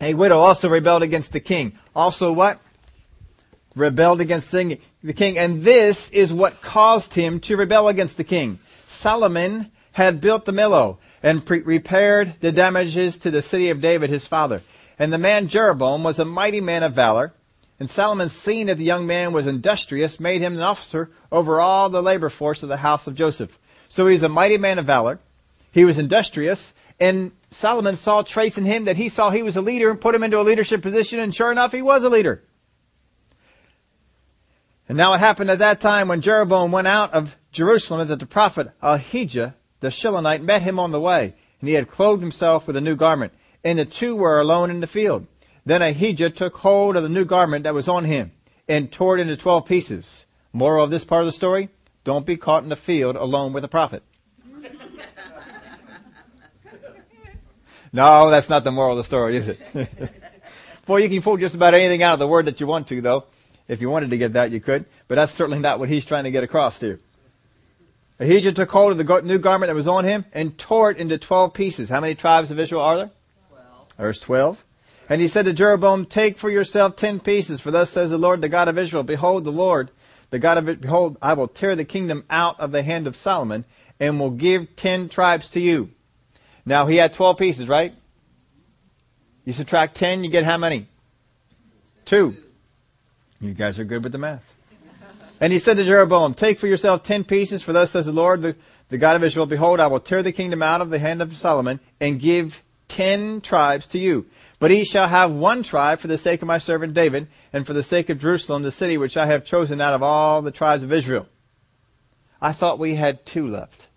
A 0.00 0.14
widow 0.14 0.38
also 0.38 0.68
rebelled 0.68 1.04
against 1.04 1.32
the 1.32 1.38
king. 1.38 1.78
Also 1.94 2.32
what? 2.32 2.58
Rebelled 3.76 4.20
against 4.20 4.50
the 4.50 4.80
king. 5.14 5.38
And 5.38 5.62
this 5.62 6.10
is 6.10 6.32
what 6.32 6.60
caused 6.60 7.14
him 7.14 7.38
to 7.40 7.56
rebel 7.56 7.86
against 7.86 8.16
the 8.16 8.24
king. 8.24 8.58
Solomon 8.88 9.70
had 9.92 10.20
built 10.20 10.44
the 10.44 10.52
Millo 10.52 10.98
and 11.24 11.44
pre- 11.44 11.62
repaired 11.62 12.34
the 12.40 12.52
damages 12.52 13.16
to 13.18 13.30
the 13.30 13.42
city 13.42 13.70
of 13.70 13.80
David 13.80 14.10
his 14.10 14.26
father. 14.26 14.62
And 14.98 15.10
the 15.10 15.18
man 15.18 15.48
Jeroboam 15.48 16.04
was 16.04 16.18
a 16.18 16.24
mighty 16.24 16.60
man 16.60 16.82
of 16.82 16.92
valor. 16.92 17.32
And 17.80 17.90
Solomon, 17.90 18.28
seeing 18.28 18.66
that 18.66 18.76
the 18.76 18.84
young 18.84 19.06
man 19.06 19.32
was 19.32 19.46
industrious, 19.46 20.20
made 20.20 20.42
him 20.42 20.54
an 20.54 20.60
officer 20.60 21.10
over 21.32 21.60
all 21.60 21.88
the 21.88 22.02
labor 22.02 22.28
force 22.28 22.62
of 22.62 22.68
the 22.68 22.76
house 22.76 23.06
of 23.06 23.16
Joseph. 23.16 23.58
So 23.88 24.06
he 24.06 24.12
was 24.12 24.22
a 24.22 24.28
mighty 24.28 24.58
man 24.58 24.78
of 24.78 24.84
valor. 24.84 25.18
He 25.72 25.86
was 25.86 25.98
industrious. 25.98 26.74
And 27.00 27.32
Solomon 27.50 27.96
saw 27.96 28.22
traits 28.22 28.58
in 28.58 28.66
him 28.66 28.84
that 28.84 28.98
he 28.98 29.08
saw 29.08 29.30
he 29.30 29.42
was 29.42 29.56
a 29.56 29.62
leader 29.62 29.90
and 29.90 30.00
put 30.00 30.14
him 30.14 30.22
into 30.22 30.38
a 30.38 30.42
leadership 30.42 30.82
position. 30.82 31.18
And 31.18 31.34
sure 31.34 31.50
enough, 31.50 31.72
he 31.72 31.82
was 31.82 32.04
a 32.04 32.10
leader. 32.10 32.42
And 34.90 34.98
now 34.98 35.14
it 35.14 35.20
happened 35.20 35.50
at 35.50 35.60
that 35.60 35.80
time 35.80 36.08
when 36.08 36.20
Jeroboam 36.20 36.70
went 36.70 36.86
out 36.86 37.14
of 37.14 37.34
Jerusalem 37.50 38.06
that 38.08 38.18
the 38.18 38.26
prophet 38.26 38.70
Ahijah 38.82 39.54
the 39.84 39.90
Shilonite 39.90 40.42
met 40.42 40.62
him 40.62 40.78
on 40.78 40.92
the 40.92 41.00
way, 41.00 41.34
and 41.60 41.68
he 41.68 41.74
had 41.74 41.90
clothed 41.90 42.22
himself 42.22 42.66
with 42.66 42.74
a 42.74 42.80
new 42.80 42.96
garment, 42.96 43.34
and 43.62 43.78
the 43.78 43.84
two 43.84 44.16
were 44.16 44.40
alone 44.40 44.70
in 44.70 44.80
the 44.80 44.86
field. 44.86 45.26
Then 45.66 45.82
Ahijah 45.82 46.30
took 46.30 46.56
hold 46.56 46.96
of 46.96 47.02
the 47.02 47.08
new 47.10 47.26
garment 47.26 47.64
that 47.64 47.74
was 47.74 47.86
on 47.86 48.06
him, 48.06 48.32
and 48.66 48.90
tore 48.90 49.18
it 49.18 49.20
into 49.20 49.36
twelve 49.36 49.66
pieces. 49.66 50.24
Moral 50.54 50.84
of 50.84 50.90
this 50.90 51.04
part 51.04 51.20
of 51.20 51.26
the 51.26 51.32
story, 51.32 51.68
don't 52.02 52.24
be 52.24 52.38
caught 52.38 52.62
in 52.62 52.70
the 52.70 52.76
field 52.76 53.16
alone 53.16 53.52
with 53.52 53.62
a 53.62 53.68
prophet. 53.68 54.02
no, 57.92 58.30
that's 58.30 58.48
not 58.48 58.64
the 58.64 58.72
moral 58.72 58.92
of 58.92 58.96
the 58.96 59.04
story, 59.04 59.36
is 59.36 59.48
it? 59.48 59.60
Boy, 60.86 60.98
you 60.98 61.10
can 61.10 61.20
pull 61.20 61.36
just 61.36 61.54
about 61.54 61.74
anything 61.74 62.02
out 62.02 62.14
of 62.14 62.18
the 62.20 62.28
word 62.28 62.46
that 62.46 62.58
you 62.58 62.66
want 62.66 62.88
to, 62.88 63.02
though. 63.02 63.24
If 63.68 63.82
you 63.82 63.90
wanted 63.90 64.10
to 64.10 64.18
get 64.18 64.32
that, 64.32 64.50
you 64.50 64.60
could. 64.60 64.86
But 65.08 65.16
that's 65.16 65.32
certainly 65.32 65.58
not 65.58 65.78
what 65.78 65.90
he's 65.90 66.06
trying 66.06 66.24
to 66.24 66.30
get 66.30 66.42
across 66.42 66.80
here. 66.80 67.00
Ahijah 68.20 68.52
took 68.52 68.70
hold 68.70 68.92
of 68.92 68.98
the 68.98 69.20
new 69.22 69.38
garment 69.38 69.68
that 69.68 69.74
was 69.74 69.88
on 69.88 70.04
him 70.04 70.24
and 70.32 70.56
tore 70.56 70.90
it 70.90 70.98
into 70.98 71.18
twelve 71.18 71.52
pieces. 71.52 71.88
How 71.88 72.00
many 72.00 72.14
tribes 72.14 72.50
of 72.50 72.60
Israel 72.60 72.82
are 72.82 72.96
there? 72.96 73.10
Twelve. 73.48 73.94
There's 73.96 74.20
twelve. 74.20 74.64
And 75.08 75.20
he 75.20 75.28
said 75.28 75.44
to 75.44 75.52
Jeroboam, 75.52 76.06
Take 76.06 76.38
for 76.38 76.48
yourself 76.48 76.96
ten 76.96 77.20
pieces, 77.20 77.60
for 77.60 77.70
thus 77.70 77.90
says 77.90 78.10
the 78.10 78.18
Lord, 78.18 78.40
the 78.40 78.48
God 78.48 78.68
of 78.68 78.78
Israel, 78.78 79.02
Behold, 79.02 79.44
the 79.44 79.52
Lord, 79.52 79.90
the 80.30 80.38
God 80.38 80.58
of 80.58 80.68
it, 80.68 80.80
behold, 80.80 81.18
I 81.20 81.34
will 81.34 81.48
tear 81.48 81.76
the 81.76 81.84
kingdom 81.84 82.24
out 82.30 82.58
of 82.60 82.72
the 82.72 82.82
hand 82.82 83.06
of 83.06 83.16
Solomon, 83.16 83.64
and 84.00 84.18
will 84.18 84.30
give 84.30 84.76
ten 84.76 85.08
tribes 85.08 85.50
to 85.50 85.60
you. 85.60 85.90
Now 86.64 86.86
he 86.86 86.96
had 86.96 87.12
twelve 87.12 87.36
pieces, 87.36 87.68
right? 87.68 87.94
You 89.44 89.52
subtract 89.52 89.96
ten, 89.96 90.24
you 90.24 90.30
get 90.30 90.44
how 90.44 90.56
many? 90.56 90.86
Two. 92.04 92.36
You 93.40 93.52
guys 93.52 93.78
are 93.78 93.84
good 93.84 94.02
with 94.02 94.12
the 94.12 94.18
math. 94.18 94.53
And 95.44 95.52
he 95.52 95.58
said 95.58 95.76
to 95.76 95.84
Jeroboam, 95.84 96.32
Take 96.32 96.58
for 96.58 96.66
yourself 96.66 97.02
ten 97.02 97.22
pieces, 97.22 97.62
for 97.62 97.74
thus 97.74 97.90
says 97.90 98.06
the 98.06 98.12
Lord, 98.12 98.40
the, 98.40 98.56
the 98.88 98.96
God 98.96 99.14
of 99.14 99.22
Israel, 99.22 99.44
Behold, 99.44 99.78
I 99.78 99.88
will 99.88 100.00
tear 100.00 100.22
the 100.22 100.32
kingdom 100.32 100.62
out 100.62 100.80
of 100.80 100.88
the 100.88 100.98
hand 100.98 101.20
of 101.20 101.36
Solomon, 101.36 101.80
and 102.00 102.18
give 102.18 102.62
ten 102.88 103.42
tribes 103.42 103.86
to 103.88 103.98
you. 103.98 104.24
But 104.58 104.70
he 104.70 104.86
shall 104.86 105.06
have 105.06 105.30
one 105.30 105.62
tribe 105.62 105.98
for 105.98 106.08
the 106.08 106.16
sake 106.16 106.40
of 106.40 106.48
my 106.48 106.56
servant 106.56 106.94
David, 106.94 107.28
and 107.52 107.66
for 107.66 107.74
the 107.74 107.82
sake 107.82 108.08
of 108.08 108.20
Jerusalem, 108.20 108.62
the 108.62 108.72
city 108.72 108.96
which 108.96 109.18
I 109.18 109.26
have 109.26 109.44
chosen 109.44 109.82
out 109.82 109.92
of 109.92 110.02
all 110.02 110.40
the 110.40 110.50
tribes 110.50 110.82
of 110.82 110.94
Israel. 110.94 111.26
I 112.40 112.52
thought 112.52 112.78
we 112.78 112.94
had 112.94 113.26
two 113.26 113.46
left. 113.46 113.88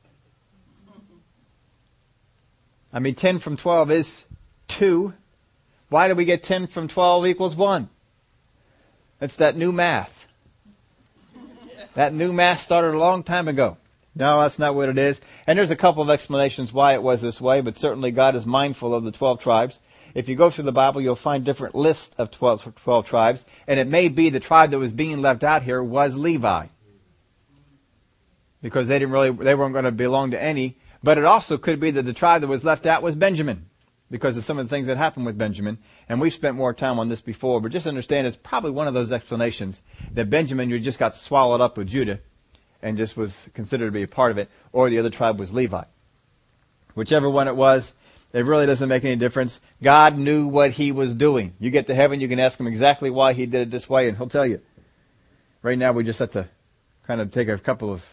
I 2.91 2.99
mean, 2.99 3.15
10 3.15 3.39
from 3.39 3.55
12 3.55 3.91
is 3.91 4.25
2. 4.67 5.13
Why 5.87 6.09
do 6.09 6.15
we 6.15 6.25
get 6.25 6.43
10 6.43 6.67
from 6.67 6.89
12 6.89 7.25
equals 7.25 7.55
1? 7.55 7.87
It's 9.21 9.37
that 9.37 9.55
new 9.55 9.71
math. 9.71 10.16
That 11.97 12.13
new 12.13 12.31
mass 12.31 12.61
started 12.61 12.93
a 12.93 12.99
long 12.99 13.23
time 13.23 13.47
ago. 13.47 13.77
No, 14.13 14.39
that's 14.39 14.59
not 14.59 14.75
what 14.75 14.87
it 14.87 14.99
is. 14.99 15.19
And 15.47 15.57
there's 15.57 15.71
a 15.71 15.75
couple 15.75 16.03
of 16.03 16.11
explanations 16.11 16.71
why 16.71 16.93
it 16.93 17.01
was 17.01 17.23
this 17.23 17.41
way, 17.41 17.61
but 17.61 17.75
certainly 17.75 18.11
God 18.11 18.35
is 18.35 18.45
mindful 18.45 18.93
of 18.93 19.03
the 19.03 19.11
12 19.11 19.41
tribes. 19.41 19.79
If 20.13 20.29
you 20.29 20.35
go 20.35 20.51
through 20.51 20.65
the 20.65 20.71
Bible, 20.71 21.01
you'll 21.01 21.15
find 21.15 21.43
different 21.43 21.73
lists 21.73 22.13
of 22.19 22.29
12, 22.29 22.75
12 22.75 23.07
tribes, 23.07 23.45
and 23.65 23.79
it 23.79 23.87
may 23.87 24.09
be 24.09 24.29
the 24.29 24.39
tribe 24.39 24.69
that 24.71 24.77
was 24.77 24.93
being 24.93 25.23
left 25.23 25.43
out 25.43 25.63
here 25.63 25.81
was 25.81 26.15
Levi. 26.15 26.67
because 28.61 28.87
they 28.87 28.99
didn't 28.99 29.13
really, 29.13 29.31
they 29.31 29.55
weren't 29.55 29.73
going 29.73 29.85
to 29.85 29.91
belong 29.91 30.29
to 30.31 30.41
any. 30.41 30.77
But 31.01 31.17
it 31.17 31.25
also 31.25 31.57
could 31.57 31.79
be 31.79 31.89
that 31.89 32.03
the 32.03 32.13
tribe 32.13 32.41
that 32.41 32.47
was 32.47 32.63
left 32.63 32.85
out 32.85 33.01
was 33.01 33.15
Benjamin 33.15 33.66
because 34.09 34.37
of 34.37 34.43
some 34.43 34.57
of 34.57 34.67
the 34.67 34.73
things 34.73 34.87
that 34.87 34.97
happened 34.97 35.25
with 35.25 35.37
Benjamin. 35.37 35.77
And 36.07 36.21
we've 36.21 36.33
spent 36.33 36.55
more 36.55 36.73
time 36.73 36.99
on 36.99 37.09
this 37.09 37.21
before, 37.21 37.61
but 37.61 37.71
just 37.71 37.87
understand 37.87 38.27
it's 38.27 38.37
probably 38.37 38.71
one 38.71 38.87
of 38.87 38.93
those 38.93 39.11
explanations 39.11 39.81
that 40.13 40.29
Benjamin 40.29 40.81
just 40.81 40.99
got 40.99 41.15
swallowed 41.15 41.61
up 41.61 41.77
with 41.77 41.87
Judah 41.87 42.19
and 42.81 42.97
just 42.97 43.17
was 43.17 43.49
considered 43.53 43.87
to 43.87 43.91
be 43.91 44.03
a 44.03 44.07
part 44.07 44.31
of 44.31 44.37
it, 44.37 44.49
or 44.71 44.89
the 44.89 44.99
other 44.99 45.09
tribe 45.09 45.39
was 45.39 45.53
Levi. 45.53 45.83
Whichever 46.93 47.29
one 47.29 47.47
it 47.47 47.55
was, 47.55 47.93
it 48.33 48.45
really 48.45 48.65
doesn't 48.65 48.89
make 48.89 49.03
any 49.03 49.15
difference. 49.15 49.59
God 49.81 50.17
knew 50.17 50.47
what 50.47 50.71
he 50.71 50.91
was 50.91 51.13
doing. 51.13 51.53
You 51.59 51.71
get 51.71 51.87
to 51.87 51.95
heaven, 51.95 52.21
you 52.21 52.27
can 52.27 52.39
ask 52.39 52.59
him 52.59 52.67
exactly 52.67 53.09
why 53.09 53.33
he 53.33 53.45
did 53.45 53.61
it 53.61 53.71
this 53.71 53.89
way, 53.89 54.07
and 54.07 54.17
he'll 54.17 54.27
tell 54.27 54.45
you. 54.45 54.61
Right 55.61 55.77
now, 55.77 55.91
we 55.91 56.03
just 56.03 56.19
have 56.19 56.31
to 56.31 56.47
kind 57.05 57.19
of 57.19 57.31
take 57.31 57.47
a 57.47 57.57
couple 57.57 57.91
of 57.91 58.03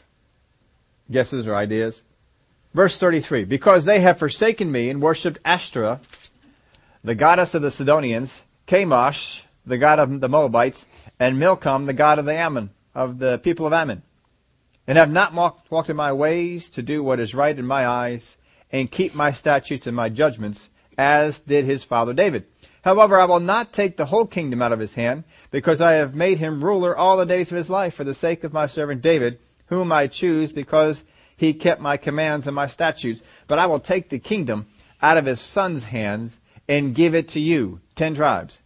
guesses 1.11 1.47
or 1.47 1.55
ideas. 1.55 2.03
Verse 2.75 2.99
33, 2.99 3.45
because 3.45 3.85
they 3.85 4.01
have 4.01 4.19
forsaken 4.19 4.71
me 4.73 4.91
and 4.91 5.01
worshipped 5.01 5.39
Ashtoreth, 5.45 6.29
the 7.05 7.15
goddess 7.15 7.55
of 7.55 7.63
the 7.63 7.71
Sidonians, 7.71 8.43
Chemosh, 8.67 9.43
the 9.65 9.79
god 9.79 10.01
of 10.01 10.21
the 10.21 10.29
Moabites, 10.29 10.85
and 11.21 11.39
Milcom, 11.39 11.87
the 11.87 11.93
god 11.93 12.19
of 12.19 12.25
the 12.25 12.35
Ammon, 12.35 12.71
of 12.93 13.21
the 13.21 13.39
people 13.39 13.65
of 13.65 13.73
Ammon, 13.73 14.03
and 14.89 14.99
have 14.99 15.11
not 15.11 15.33
walked, 15.33 15.89
in 15.89 15.95
my 15.95 16.13
ways 16.13 16.69
to 16.71 16.83
do 16.83 17.05
what 17.05 17.21
is 17.21 17.33
right 17.33 17.57
in 17.57 17.65
my 17.65 17.87
eyes, 17.87 18.37
and 18.73 18.91
keep 18.91 19.15
my 19.15 19.31
statutes 19.31 19.87
and 19.87 19.95
my 19.95 20.09
judgments, 20.09 20.69
as 20.99 21.41
did 21.41 21.65
his 21.65 21.85
father 21.85 22.13
David. 22.13 22.45
However, 22.83 23.21
I 23.21 23.25
will 23.25 23.41
not 23.41 23.73
take 23.73 23.97
the 23.97 24.07
whole 24.07 24.27
kingdom 24.27 24.61
out 24.61 24.73
of 24.73 24.81
his 24.81 24.95
hand, 24.95 25.23
because 25.53 25.81
I 25.81 25.93
have 25.93 26.17
made 26.17 26.39
him 26.39 26.65
ruler 26.65 26.97
all 26.97 27.17
the 27.17 27.25
days 27.25 27.53
of 27.53 27.57
his 27.57 27.71
life 27.71 27.95
for 27.95 28.03
the 28.03 28.15
sake 28.15 28.43
of 28.43 28.53
my 28.53 28.67
servant 28.67 29.01
David, 29.01 29.39
whom 29.67 29.93
I 29.93 30.09
choose 30.09 30.51
because 30.51 31.05
he 31.37 31.55
kept 31.55 31.81
my 31.81 31.97
commands 31.97 32.47
and 32.47 32.55
my 32.55 32.67
statutes. 32.67 33.23
But 33.47 33.59
I 33.59 33.67
will 33.67 33.81
take 33.81 34.09
the 34.09 34.19
kingdom 34.19 34.67
out 35.03 35.17
of 35.17 35.27
his 35.27 35.41
son's 35.41 35.85
hands 35.85 36.37
and 36.69 36.95
give 36.95 37.15
it 37.15 37.29
to 37.29 37.41
you, 37.41 37.81
ten 37.95 38.15
tribes. 38.15 38.61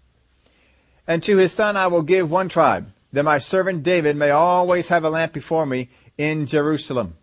And 1.07 1.23
to 1.23 1.37
his 1.37 1.53
son 1.53 1.77
I 1.77 1.87
will 1.87 2.03
give 2.03 2.31
one 2.31 2.49
tribe, 2.49 2.93
that 3.13 3.25
my 3.25 3.39
servant 3.39 3.83
David 3.83 4.17
may 4.17 4.31
always 4.31 4.89
have 4.89 5.05
a 5.05 5.11
lamp 5.11 5.33
before 5.33 5.67
me 5.67 5.89
in 6.17 6.47
Jerusalem 6.47 7.15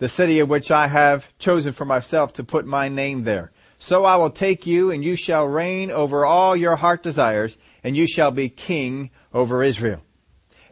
the 0.00 0.08
city 0.08 0.40
of 0.40 0.48
which 0.48 0.70
I 0.70 0.88
have 0.88 1.28
chosen 1.38 1.72
for 1.72 1.84
myself 1.84 2.32
to 2.32 2.44
put 2.44 2.66
my 2.66 2.88
name 2.88 3.24
there. 3.24 3.52
So 3.78 4.04
I 4.04 4.16
will 4.16 4.30
take 4.30 4.66
you, 4.66 4.90
and 4.90 5.04
you 5.04 5.14
shall 5.14 5.46
reign 5.46 5.90
over 5.90 6.24
all 6.24 6.56
your 6.56 6.76
heart 6.76 7.02
desires, 7.02 7.56
and 7.84 7.96
you 7.96 8.06
shall 8.06 8.30
be 8.30 8.48
king 8.48 9.10
over 9.32 9.62
Israel. 9.62 10.02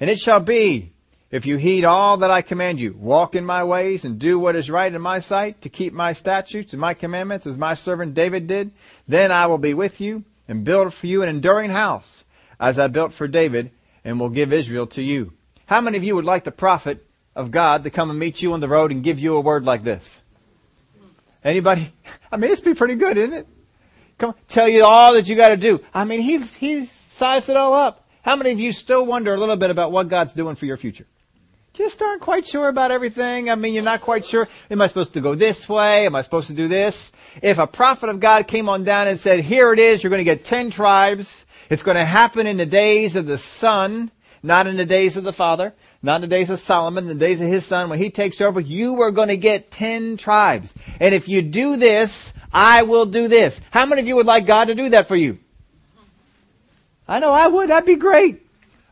And 0.00 0.11
it 0.11 0.18
shall 0.18 0.40
be, 0.40 0.92
if 1.30 1.44
you 1.44 1.58
heed 1.58 1.85
all 1.85 2.16
that 2.18 2.30
I 2.30 2.40
command 2.40 2.80
you, 2.80 2.94
walk 2.94 3.35
in 3.35 3.44
my 3.44 3.62
ways, 3.62 4.04
and 4.04 4.18
do 4.18 4.38
what 4.38 4.56
is 4.56 4.70
right 4.70 4.92
in 4.92 5.00
my 5.02 5.20
sight, 5.20 5.61
to 5.62 5.68
keep 5.68 5.92
my 5.92 6.14
statutes 6.14 6.73
and 6.73 6.80
my 6.80 6.94
commandments, 6.94 7.47
as 7.47 7.58
my 7.58 7.75
servant 7.75 8.14
David 8.14 8.47
did, 8.47 8.70
then 9.06 9.30
I 9.30 9.47
will 9.47 9.58
be 9.58 9.75
with 9.75 10.00
you, 10.00 10.25
and 10.49 10.64
build 10.64 10.94
for 10.94 11.06
you 11.06 11.23
an 11.23 11.28
enduring 11.28 11.70
house, 11.70 12.25
as 12.58 12.78
I 12.78 12.87
built 12.87 13.12
for 13.12 13.28
David, 13.28 13.70
and 14.04 14.18
will 14.18 14.30
give 14.30 14.54
Israel 14.54 14.87
to 14.88 15.02
you. 15.02 15.35
How 15.66 15.82
many 15.82 15.99
of 15.99 16.04
you 16.04 16.14
would 16.14 16.25
like 16.25 16.44
the 16.44 16.50
prophet 16.50 17.04
of 17.37 17.50
God 17.50 17.85
to 17.85 17.90
come 17.90 18.08
and 18.08 18.18
meet 18.18 18.40
you 18.40 18.54
on 18.54 18.61
the 18.61 18.68
road 18.68 18.90
and 18.90 19.04
give 19.04 19.18
you 19.18 19.37
a 19.37 19.40
word 19.40 19.66
like 19.66 19.85
this? 19.85 20.20
Anybody? 21.44 21.92
I 22.32 22.38
mean, 22.38 22.50
it's 22.50 22.62
be 22.62 22.75
pretty 22.75 22.94
good, 22.94 23.18
isn't 23.18 23.35
it? 23.35 23.47
Come 24.16 24.35
tell 24.49 24.68
you 24.68 24.85
all 24.85 25.12
that 25.12 25.28
you 25.28 25.37
got 25.37 25.50
to 25.50 25.56
do. 25.58 25.80
I 25.92 26.04
mean, 26.04 26.20
he's 26.20 26.54
he's 26.54 26.90
sized 26.90 27.50
it 27.50 27.56
all 27.56 27.75
up. 27.75 28.08
How 28.23 28.35
many 28.35 28.50
of 28.50 28.58
you 28.58 28.73
still 28.73 29.06
wonder 29.06 29.32
a 29.32 29.37
little 29.37 29.56
bit 29.56 29.70
about 29.70 29.92
what 29.92 30.08
God's 30.08 30.32
doing 30.32 30.56
for 30.56 30.66
your 30.66 30.76
future? 30.76 31.06
Just 31.78 32.02
aren't 32.02 32.20
quite 32.20 32.44
sure 32.44 32.68
about 32.68 32.90
everything. 32.90 33.49
I 33.49 33.54
mean, 33.54 33.73
you're 33.73 33.85
not 33.85 34.00
quite 34.00 34.26
sure. 34.26 34.49
Am 34.68 34.82
I 34.82 34.88
supposed 34.88 35.14
to 35.14 35.20
go 35.20 35.37
this 35.37 35.68
way? 35.68 36.06
Am 36.06 36.16
I 36.16 36.23
supposed 36.23 36.49
to 36.49 36.52
do 36.54 36.66
this? 36.66 37.12
If 37.40 37.58
a 37.58 37.68
prophet 37.68 38.11
of 38.11 38.18
God 38.18 38.49
came 38.49 38.68
on 38.68 38.82
down 38.82 39.06
and 39.06 39.16
said, 39.16 39.40
here 39.40 39.73
it 39.73 39.78
is, 39.78 40.02
you're 40.02 40.11
going 40.11 40.18
to 40.18 40.25
get 40.25 40.44
ten 40.44 40.70
tribes. 40.70 41.44
It's 41.70 41.85
going 41.85 41.97
to 41.97 42.04
happen 42.04 42.49
in 42.49 42.56
the 42.56 42.66
days 42.66 43.14
of 43.14 43.26
the 43.26 43.38
son, 43.38 44.11
not 44.42 44.66
in 44.66 44.76
the 44.76 44.85
days 44.85 45.16
of 45.16 45.23
the 45.23 45.32
father 45.32 45.73
not 46.02 46.16
in 46.16 46.20
the 46.23 46.28
days 46.28 46.49
of 46.49 46.61
Solomon, 46.61 47.04
in 47.04 47.18
the 47.18 47.26
days 47.26 47.40
of 47.40 47.49
his 47.49 47.66
son, 47.66 47.90
when 47.90 47.99
he 47.99 48.11
takes 48.11 48.40
over, 48.40 48.61
you 48.61 49.00
are 49.02 49.11
going 49.11 49.28
to 49.28 49.37
get 49.37 49.70
ten 49.70 50.16
tribes. 50.16 50.73
And 51.00 51.12
if 51.14 51.28
you 51.28 51.42
do 51.42 51.76
this, 51.76 52.32
I 52.52 52.82
will 52.82 53.06
do 53.06 53.26
this. 53.26 53.61
How 53.70 53.85
many 53.85 54.02
of 54.02 54.06
you 54.06 54.16
would 54.16 54.26
like 54.26 54.47
God 54.47 54.66
to 54.66 54.75
do 54.75 54.90
that 54.90 55.08
for 55.08 55.16
you? 55.16 55.38
I 57.08 57.18
know 57.18 57.32
I 57.32 57.49
would. 57.49 57.70
That'd 57.70 57.87
be 57.87 57.97
great. 57.97 58.47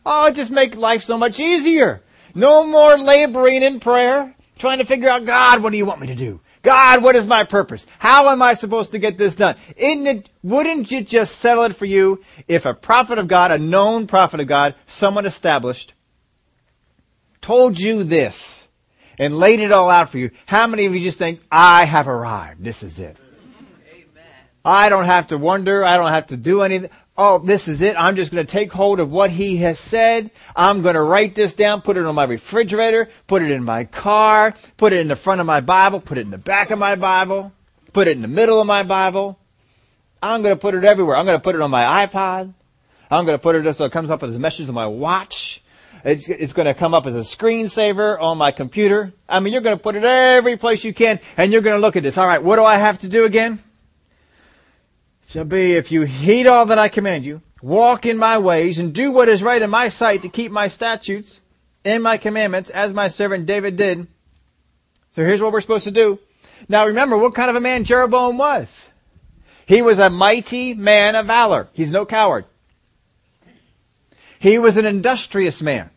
Oh, 0.05 0.25
it'd 0.27 0.37
just 0.37 0.51
make 0.51 0.75
life 0.75 1.05
so 1.05 1.17
much 1.17 1.39
easier. 1.39 2.03
No 2.37 2.67
more 2.67 2.99
laboring 2.99 3.63
in 3.63 3.81
prayer, 3.81 4.35
trying 4.59 4.79
to 4.79 4.85
figure 4.85 5.09
out, 5.09 5.25
God, 5.25 5.63
what 5.63 5.73
do 5.73 5.79
you 5.79 5.87
want 5.87 6.03
me 6.03 6.09
to 6.09 6.15
do? 6.15 6.43
God, 6.61 7.03
what 7.03 7.17
is 7.17 7.27
my 7.27 7.45
purpose? 7.45 7.87
How 7.99 8.29
am 8.29 8.43
I 8.43 8.53
supposed 8.53 8.91
to 8.91 8.99
get 8.99 9.17
this 9.17 9.37
done? 9.37 9.57
Isn't 9.75 10.07
it, 10.07 10.29
wouldn't 10.43 10.91
you 10.91 11.01
just 11.01 11.37
settle 11.37 11.65
it 11.65 11.75
for 11.75 11.87
you 11.87 12.23
if 12.47 12.67
a 12.67 12.75
prophet 12.75 13.17
of 13.19 13.27
God, 13.27 13.53
a 13.53 13.59
known 13.59 14.07
prophet 14.07 14.41
of 14.41 14.49
God, 14.49 14.75
someone 14.87 15.25
established, 15.25 15.95
told 17.41 17.79
you 17.79 18.05
this 18.05 18.69
and 19.19 19.39
laid 19.39 19.61
it 19.61 19.73
all 19.73 19.89
out 19.89 20.11
for 20.11 20.19
you, 20.19 20.31
how 20.45 20.67
many 20.67 20.85
of 20.85 20.95
you 20.95 21.01
just 21.01 21.19
think, 21.19 21.41
I 21.51 21.87
have 21.87 22.07
arrived. 22.07 22.63
This 22.63 22.83
is 22.83 22.99
it. 22.99 23.17
Amen. 23.91 24.25
I 24.63 24.91
don't 24.91 25.07
have 25.07 25.29
to 25.29 25.39
wonder. 25.39 25.83
I 25.83 25.97
don't 25.97 26.13
have 26.13 26.27
to 26.27 26.37
do 26.37 26.61
anything. 26.61 26.91
Oh, 27.19 27.39
this 27.39 27.67
is 27.67 27.81
it. 27.81 27.97
I'm 27.97 28.17
just 28.17 28.31
going 28.31 28.47
to 28.47 28.51
take 28.51 28.71
hold 28.73 29.01
of 29.01 29.11
what 29.11 29.31
he 29.31 29.57
has 29.59 29.79
said. 29.79 30.31
I'm 30.55 30.83
going 30.83 30.97
to 30.97 31.03
write 31.03 31.35
this 31.35 31.55
down, 31.55 31.81
put 31.81 31.97
it 31.97 32.05
on 32.05 32.15
my 32.15 32.25
refrigerator, 32.25 33.09
put 33.27 33.43
it 33.43 33.51
in 33.51 33.65
my 33.65 33.85
car, 33.85 34.55
put 34.77 34.93
it 34.93 35.01
in 35.01 35.09
the 35.09 35.17
front 35.17 35.41
of 35.41 35.47
my 35.47 35.61
Bible, 35.61 36.01
put 36.01 36.19
it 36.19 36.23
in 36.23 36.31
the 36.31 36.39
back 36.39 36.71
of 36.71 36.79
my 36.79 36.95
Bible, 36.95 37.53
put 37.95 38.07
it 38.07 38.13
in 38.13 38.23
the 38.23 38.29
middle 38.29 38.61
of 38.61 38.67
my 38.67 38.83
Bible. 38.83 39.39
I'm 40.23 40.43
going 40.43 40.55
to 40.55 40.61
put 40.61 40.75
it 40.75 40.85
everywhere. 40.85 41.17
I'm 41.17 41.25
going 41.25 41.39
to 41.39 41.43
put 41.43 41.55
it 41.55 41.61
on 41.63 41.71
my 41.71 42.07
iPod. 42.07 42.53
I'm 43.11 43.25
going 43.25 43.39
to 43.39 43.43
put 43.43 43.55
it 43.55 43.75
so 43.75 43.85
it 43.85 43.93
comes 43.93 44.11
up 44.11 44.23
as 44.23 44.37
a 44.37 44.39
message 44.39 44.69
on 44.69 44.75
my 44.75 44.87
watch. 44.87 45.63
It's, 46.05 46.29
it's 46.29 46.53
going 46.53 46.67
to 46.67 46.75
come 46.75 46.95
up 46.95 47.07
as 47.07 47.15
a 47.15 47.21
screensaver 47.21 48.21
on 48.21 48.37
my 48.37 48.53
computer. 48.53 49.13
I 49.29 49.41
mean, 49.41 49.53
you're 49.53 49.63
going 49.63 49.77
to 49.77 49.83
put 49.83 49.97
it 49.97 50.05
every 50.05 50.57
place 50.57 50.85
you 50.85 50.93
can, 50.93 51.19
and 51.37 51.53
you're 51.53 51.63
going 51.63 51.77
to 51.77 51.81
look 51.81 51.97
at 51.97 52.03
this. 52.03 52.19
All 52.19 52.27
right, 52.27 52.43
what 52.43 52.57
do 52.57 52.65
I 52.65 52.77
have 52.77 52.99
to 53.01 53.09
do 53.09 53.25
again? 53.25 53.63
Shall 55.29 55.45
be 55.45 55.73
if 55.73 55.91
you 55.91 56.03
heed 56.03 56.47
all 56.47 56.67
that 56.67 56.79
I 56.79 56.89
command 56.89 57.25
you, 57.25 57.43
walk 57.61 58.07
in 58.07 58.17
my 58.17 58.39
ways, 58.39 58.79
and 58.79 58.95
do 58.95 59.11
what 59.11 59.29
is 59.29 59.43
right 59.43 59.61
in 59.61 59.71
my 59.71 59.89
sight 59.89 60.23
to 60.23 60.29
keep 60.29 60.53
my 60.53 60.69
statutes 60.69 61.41
and 61.85 62.03
my 62.03 62.17
commandments, 62.17 62.71
as 62.71 62.93
my 62.93 63.09
servant 63.09 63.47
David 63.47 63.77
did. 63.77 64.07
So 65.15 65.25
here's 65.25 65.43
what 65.43 65.53
we're 65.53 65.61
supposed 65.61 65.85
to 65.85 65.91
do. 65.91 66.21
Now 66.69 66.87
remember 66.87 67.17
what 67.17 67.35
kind 67.35 67.51
of 67.51 67.57
a 67.57 67.61
man 67.61 67.85
Jeroboam 67.85 68.39
was. 68.39 68.89
He 69.67 69.83
was 69.83 69.99
a 69.99 70.11
mighty 70.11 70.75
man 70.75 71.17
of 71.17 71.27
valor. 71.27 71.69
He's 71.73 71.91
no 71.91 72.07
coward. 72.07 72.45
He 74.39 74.59
was 74.59 74.77
an 74.77 74.85
industrious 74.85 75.61
man. 75.61 75.91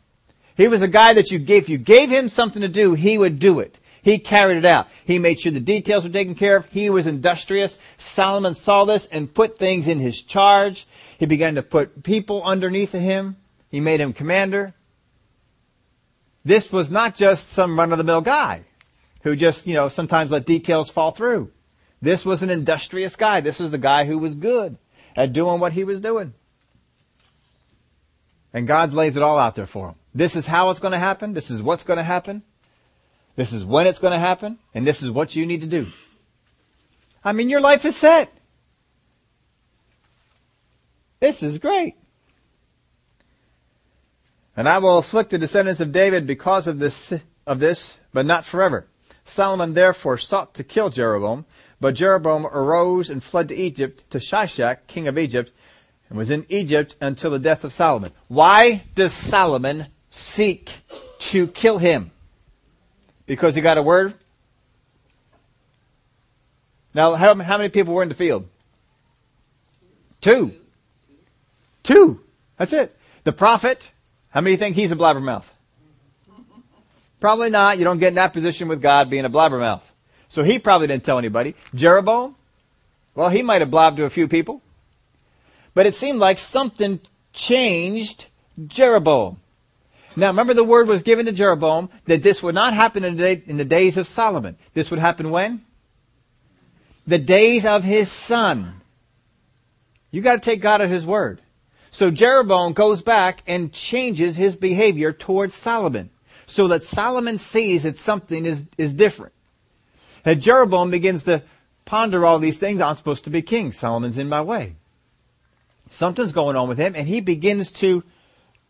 He 0.57 0.67
was 0.67 0.81
a 0.81 0.87
guy 0.87 1.13
that 1.13 1.29
you 1.29 1.37
gave, 1.37 1.63
if 1.63 1.69
you 1.69 1.77
gave 1.77 2.09
him 2.09 2.29
something 2.29 2.63
to 2.63 2.67
do, 2.67 2.95
he 2.95 3.17
would 3.17 3.37
do 3.37 3.59
it. 3.59 3.77
He 4.01 4.19
carried 4.19 4.57
it 4.57 4.65
out. 4.65 4.87
He 5.05 5.19
made 5.19 5.39
sure 5.39 5.51
the 5.51 5.59
details 5.59 6.03
were 6.03 6.09
taken 6.09 6.35
care 6.35 6.57
of. 6.57 6.69
He 6.69 6.89
was 6.89 7.07
industrious. 7.07 7.77
Solomon 7.97 8.55
saw 8.55 8.85
this 8.85 9.05
and 9.07 9.33
put 9.33 9.59
things 9.59 9.87
in 9.87 9.99
his 9.99 10.21
charge. 10.21 10.87
He 11.17 11.25
began 11.25 11.55
to 11.55 11.63
put 11.63 12.03
people 12.03 12.43
underneath 12.43 12.93
of 12.93 13.01
him. 13.01 13.37
He 13.69 13.79
made 13.79 13.99
him 13.99 14.13
commander. 14.13 14.73
This 16.45 16.71
was 16.71 16.89
not 16.89 17.15
just 17.15 17.49
some 17.49 17.77
run-of-the-mill 17.77 18.21
guy 18.21 18.63
who 19.23 19.35
just, 19.35 19.67
you 19.67 19.73
know, 19.73 19.89
sometimes 19.89 20.31
let 20.31 20.45
details 20.45 20.89
fall 20.89 21.11
through. 21.11 21.51
This 22.01 22.25
was 22.25 22.41
an 22.41 22.49
industrious 22.49 23.15
guy. 23.17 23.41
This 23.41 23.59
was 23.59 23.73
a 23.73 23.77
guy 23.77 24.05
who 24.05 24.17
was 24.17 24.35
good 24.35 24.77
at 25.15 25.33
doing 25.33 25.59
what 25.59 25.73
he 25.73 25.83
was 25.83 25.99
doing. 25.99 26.33
And 28.53 28.65
God 28.65 28.93
lays 28.93 29.17
it 29.17 29.21
all 29.21 29.37
out 29.37 29.55
there 29.55 29.65
for 29.65 29.89
him. 29.89 29.95
This 30.15 30.35
is 30.35 30.47
how 30.47 30.69
it's 30.69 30.79
going 30.79 30.93
to 30.93 30.97
happen. 30.97 31.33
This 31.33 31.51
is 31.51 31.61
what's 31.61 31.83
going 31.83 31.97
to 31.97 32.03
happen. 32.03 32.41
This 33.39 33.53
is 33.53 33.63
when 33.63 33.87
it's 33.87 33.99
going 33.99 34.11
to 34.11 34.19
happen. 34.19 34.59
And 34.73 34.85
this 34.85 35.01
is 35.01 35.09
what 35.09 35.33
you 35.33 35.45
need 35.45 35.61
to 35.61 35.67
do. 35.67 35.87
I 37.23 37.31
mean, 37.31 37.49
your 37.49 37.61
life 37.61 37.85
is 37.85 37.95
set. 37.95 38.29
This 41.21 41.41
is 41.41 41.57
great. 41.57 41.95
And 44.57 44.67
I 44.67 44.79
will 44.79 44.97
afflict 44.97 45.29
the 45.29 45.37
descendants 45.37 45.79
of 45.79 45.93
David 45.93 46.27
because 46.27 46.67
of 46.67 46.79
this, 46.79 47.13
of 47.47 47.61
this, 47.61 47.97
but 48.11 48.25
not 48.25 48.43
forever. 48.43 48.87
Solomon 49.23 49.73
therefore 49.73 50.17
sought 50.17 50.53
to 50.55 50.63
kill 50.65 50.89
Jeroboam, 50.89 51.45
but 51.79 51.95
Jeroboam 51.95 52.45
arose 52.45 53.09
and 53.09 53.23
fled 53.23 53.47
to 53.47 53.55
Egypt, 53.55 54.03
to 54.09 54.17
Shishak, 54.17 54.79
king 54.87 55.07
of 55.07 55.17
Egypt, 55.17 55.53
and 56.09 56.17
was 56.17 56.29
in 56.29 56.45
Egypt 56.49 56.97
until 56.99 57.31
the 57.31 57.39
death 57.39 57.63
of 57.63 57.71
Solomon. 57.71 58.11
Why 58.27 58.83
does 58.95 59.13
Solomon 59.13 59.87
seek 60.09 60.73
to 61.19 61.47
kill 61.47 61.77
him? 61.77 62.11
Because 63.29 63.53
he 63.53 63.61
got 63.61 63.77
a 63.77 63.83
word? 63.83 64.15
Now, 66.95 67.13
how, 67.13 67.35
how 67.35 67.57
many 67.59 67.69
people 67.69 67.93
were 67.93 68.01
in 68.01 68.09
the 68.09 68.15
field? 68.15 68.49
Two. 70.19 70.51
Two. 71.83 72.21
That's 72.57 72.73
it. 72.73 72.97
The 73.25 73.31
prophet, 73.31 73.91
how 74.31 74.41
many 74.41 74.55
think 74.55 74.75
he's 74.75 74.91
a 74.91 74.95
blabbermouth? 74.95 75.45
Probably 77.19 77.51
not. 77.51 77.77
You 77.77 77.83
don't 77.83 77.99
get 77.99 78.07
in 78.07 78.15
that 78.15 78.33
position 78.33 78.67
with 78.67 78.81
God 78.81 79.11
being 79.11 79.25
a 79.25 79.29
blabbermouth. 79.29 79.83
So 80.27 80.41
he 80.41 80.57
probably 80.57 80.87
didn't 80.87 81.03
tell 81.03 81.19
anybody. 81.19 81.53
Jeroboam? 81.75 82.35
Well, 83.13 83.29
he 83.29 83.43
might 83.43 83.61
have 83.61 83.69
blabbed 83.69 83.97
to 83.97 84.05
a 84.05 84.09
few 84.09 84.27
people. 84.27 84.63
But 85.75 85.85
it 85.85 85.93
seemed 85.93 86.17
like 86.17 86.39
something 86.39 86.99
changed 87.31 88.25
Jeroboam. 88.65 89.37
Now 90.15 90.27
remember 90.27 90.53
the 90.53 90.63
word 90.63 90.87
was 90.87 91.03
given 91.03 91.25
to 91.27 91.31
Jeroboam 91.31 91.89
that 92.05 92.23
this 92.23 92.41
would 92.41 92.55
not 92.55 92.73
happen 92.73 93.03
in 93.03 93.15
the, 93.15 93.35
day, 93.35 93.43
in 93.45 93.57
the 93.57 93.65
days 93.65 93.97
of 93.97 94.07
Solomon. 94.07 94.57
This 94.73 94.89
would 94.89 94.99
happen 94.99 95.31
when? 95.31 95.63
The 97.07 97.19
days 97.19 97.65
of 97.65 97.83
his 97.83 98.11
son. 98.11 98.81
You 100.11 100.21
gotta 100.21 100.39
take 100.39 100.61
God 100.61 100.81
at 100.81 100.89
his 100.89 101.05
word. 101.05 101.41
So 101.91 102.11
Jeroboam 102.11 102.73
goes 102.73 103.01
back 103.01 103.43
and 103.47 103.73
changes 103.73 104.35
his 104.35 104.55
behavior 104.55 105.11
towards 105.11 105.55
Solomon 105.55 106.09
so 106.45 106.67
that 106.67 106.83
Solomon 106.83 107.37
sees 107.37 107.83
that 107.83 107.97
something 107.97 108.45
is, 108.45 108.65
is 108.77 108.93
different. 108.93 109.33
And 110.25 110.41
Jeroboam 110.41 110.91
begins 110.91 111.23
to 111.25 111.43
ponder 111.85 112.25
all 112.25 112.39
these 112.39 112.59
things. 112.59 112.81
I'm 112.81 112.95
supposed 112.95 113.23
to 113.23 113.29
be 113.29 113.41
king. 113.41 113.71
Solomon's 113.71 114.17
in 114.17 114.29
my 114.29 114.41
way. 114.41 114.75
Something's 115.89 116.31
going 116.31 116.55
on 116.55 116.67
with 116.67 116.77
him 116.77 116.93
and 116.95 117.07
he 117.07 117.19
begins 117.21 117.71
to 117.73 118.03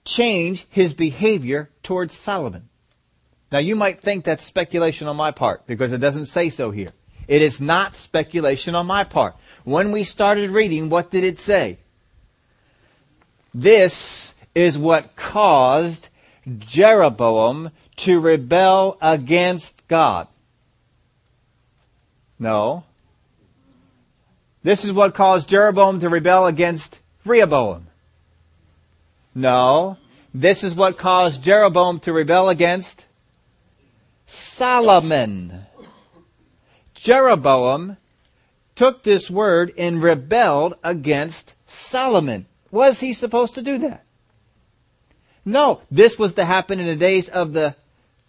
change 0.09 0.65
his 0.69 0.93
behavior 0.93 1.69
towards 1.83 2.17
Solomon. 2.17 2.67
Now 3.51 3.59
you 3.59 3.75
might 3.75 4.01
think 4.01 4.25
that's 4.25 4.43
speculation 4.43 5.07
on 5.07 5.15
my 5.15 5.31
part 5.31 5.65
because 5.67 5.91
it 5.91 5.99
doesn't 5.99 6.25
say 6.25 6.49
so 6.49 6.71
here. 6.71 6.91
It 7.27 7.41
is 7.43 7.61
not 7.61 7.93
speculation 7.93 8.73
on 8.73 8.87
my 8.87 9.03
part. 9.03 9.35
When 9.63 9.91
we 9.91 10.03
started 10.03 10.49
reading, 10.49 10.89
what 10.89 11.11
did 11.11 11.23
it 11.23 11.37
say? 11.37 11.77
This 13.53 14.33
is 14.55 14.77
what 14.77 15.15
caused 15.15 16.09
Jeroboam 16.57 17.71
to 17.97 18.19
rebel 18.19 18.97
against 19.01 19.87
God. 19.87 20.27
No. 22.39 22.83
This 24.63 24.83
is 24.83 24.91
what 24.91 25.13
caused 25.13 25.49
Jeroboam 25.49 25.99
to 25.99 26.09
rebel 26.09 26.47
against 26.47 26.99
Rehoboam. 27.25 27.88
No. 29.39 29.97
This 30.33 30.63
is 30.63 30.75
what 30.75 30.97
caused 30.97 31.41
Jeroboam 31.41 31.99
to 32.01 32.13
rebel 32.13 32.49
against 32.49 33.05
Solomon. 34.25 35.65
Jeroboam 36.93 37.97
took 38.75 39.03
this 39.03 39.29
word 39.29 39.73
and 39.77 40.03
rebelled 40.03 40.75
against 40.83 41.53
Solomon. 41.67 42.45
Was 42.69 42.99
he 42.99 43.13
supposed 43.13 43.55
to 43.55 43.61
do 43.61 43.77
that? 43.79 44.03
No, 45.45 45.81
this 45.89 46.19
was 46.19 46.33
to 46.35 46.45
happen 46.45 46.79
in 46.79 46.85
the 46.85 46.95
days 46.95 47.29
of 47.29 47.53
the 47.53 47.75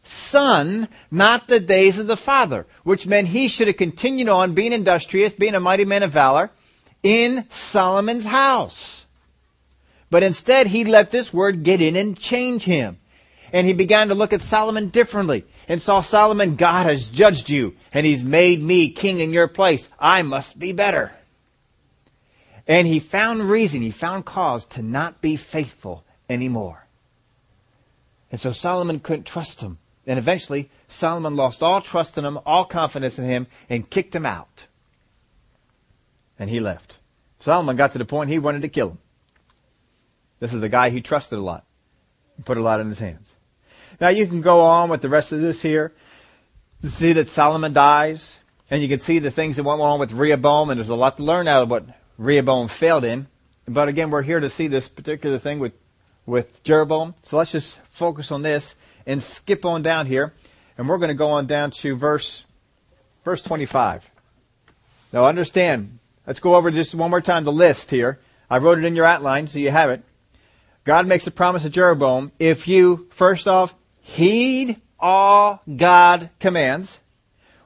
son, 0.05 0.89
not 1.11 1.49
the 1.49 1.61
days 1.61 1.99
of 1.99 2.07
the 2.07 2.17
father, 2.17 2.67
which 2.85 3.07
meant 3.07 3.29
he 3.29 3.49
should 3.49 3.67
have 3.67 3.77
continued 3.77 4.29
on 4.29 4.55
being 4.55 4.73
industrious, 4.73 5.33
being 5.33 5.55
a 5.55 5.61
mighty 5.61 5.85
man 5.85 6.05
of 6.05 6.13
valor 6.13 6.51
in 7.03 7.47
Solomon's 7.51 8.25
house. 8.25 9.00
But 10.11 10.25
instead, 10.25 10.67
he 10.67 10.85
let 10.85 11.11
this 11.11 11.33
word 11.33 11.63
get 11.63 11.81
in 11.81 11.97
and 11.97 12.19
change 12.19 12.65
him. 12.65 12.99
And 13.53 13.67
he 13.67 13.73
began 13.73 14.09
to 14.09 14.15
look 14.15 14.33
at 14.33 14.41
Solomon 14.41 14.89
differently 14.89 15.45
and 15.69 15.81
saw 15.81 16.01
Solomon, 16.01 16.57
God 16.57 16.87
has 16.87 17.09
judged 17.09 17.51
you 17.51 17.75
and 17.93 18.07
he's 18.07 18.23
made 18.23 18.63
me 18.63 18.91
king 18.91 19.21
in 19.21 19.33
your 19.33 19.49
place. 19.49 19.89
I 19.99 20.23
must 20.23 20.59
be 20.59 20.73
better. 20.73 21.13
And 22.67 22.87
he 22.87 23.01
found 23.01 23.51
reason, 23.51 23.83
he 23.83 23.91
found 23.91 24.25
cause 24.25 24.67
to 24.69 24.83
not 24.83 25.21
be 25.21 25.35
faithful 25.35 26.05
anymore. 26.29 26.87
And 28.31 28.41
so 28.41 28.53
Solomon 28.53 29.01
couldn't 29.01 29.25
trust 29.25 29.61
him. 29.61 29.79
And 30.07 30.19
eventually, 30.19 30.71
Solomon 30.89 31.37
lost 31.37 31.63
all 31.63 31.81
trust 31.81 32.17
in 32.17 32.25
him, 32.25 32.39
all 32.47 32.65
confidence 32.65 33.19
in 33.19 33.25
him, 33.25 33.49
and 33.69 33.91
kicked 33.91 34.15
him 34.15 34.25
out. 34.25 34.67
And 36.39 36.49
he 36.49 36.61
left. 36.61 36.99
Solomon 37.39 37.77
got 37.77 37.93
to 37.93 37.99
the 37.99 38.05
point 38.05 38.31
he 38.31 38.39
wanted 38.39 38.63
to 38.63 38.69
kill 38.69 38.91
him. 38.91 38.99
This 40.41 40.53
is 40.53 40.61
the 40.61 40.69
guy 40.69 40.91
he 40.91 41.01
trusted 41.01 41.39
a 41.39 41.43
lot 41.43 41.65
put 42.45 42.57
a 42.57 42.63
lot 42.63 42.81
in 42.81 42.89
his 42.89 42.99
hands. 42.99 43.35
Now 44.01 44.09
you 44.09 44.27
can 44.27 44.41
go 44.41 44.63
on 44.63 44.89
with 44.89 45.03
the 45.03 45.11
rest 45.11 45.31
of 45.33 45.41
this 45.41 45.61
here 45.61 45.93
see 46.83 47.13
that 47.13 47.29
Solomon 47.29 47.73
dies, 47.73 48.39
and 48.71 48.81
you 48.81 48.89
can 48.89 48.99
see 48.99 49.19
the 49.19 49.31
things 49.31 49.57
that 49.57 49.65
went 49.65 49.81
on 49.81 50.01
with 50.01 50.13
Rehoboam, 50.13 50.71
and 50.71 50.79
there's 50.79 50.89
a 50.89 50.95
lot 50.95 51.17
to 51.19 51.23
learn 51.23 51.49
out 51.49 51.65
of 51.65 51.71
what 51.71 51.85
Rehoboam 52.17 52.69
failed 52.69 53.05
in. 53.05 53.27
But 53.67 53.89
again, 53.89 54.11
we're 54.11 54.23
here 54.23 54.41
to 54.41 54.49
see 54.49 54.67
this 54.67 54.89
particular 54.89 55.39
thing 55.39 55.59
with, 55.59 55.73
with 56.27 56.63
Jeroboam. 56.65 57.15
So 57.23 57.37
let's 57.37 57.53
just 57.53 57.79
focus 57.91 58.33
on 58.33 58.43
this 58.43 58.75
and 59.07 59.23
skip 59.23 59.65
on 59.65 59.83
down 59.83 60.07
here. 60.07 60.33
And 60.79 60.89
we're 60.89 60.99
going 60.99 61.09
to 61.09 61.15
go 61.15 61.31
on 61.31 61.47
down 61.47 61.71
to 61.73 61.95
verse, 61.95 62.45
verse 63.25 63.43
25. 63.43 64.09
Now 65.13 65.27
understand, 65.27 65.99
let's 66.27 66.41
go 66.41 66.55
over 66.55 66.71
just 66.71 66.95
one 66.95 67.11
more 67.11 67.21
time 67.21 67.45
the 67.45 67.53
list 67.53 67.91
here. 67.91 68.19
I 68.49 68.59
wrote 68.59 68.79
it 68.79 68.85
in 68.85 68.97
your 68.97 69.05
outline 69.05 69.47
so 69.47 69.59
you 69.59 69.71
have 69.71 69.91
it. 69.91 70.03
God 70.91 71.07
makes 71.07 71.25
a 71.29 71.31
promise 71.31 71.63
to 71.63 71.71
Jeroboam 71.71 72.33
if 72.41 72.67
you, 72.67 73.07
first 73.13 73.47
off, 73.47 73.73
heed 74.01 74.75
all 74.99 75.63
God 75.77 76.31
commands, 76.41 76.99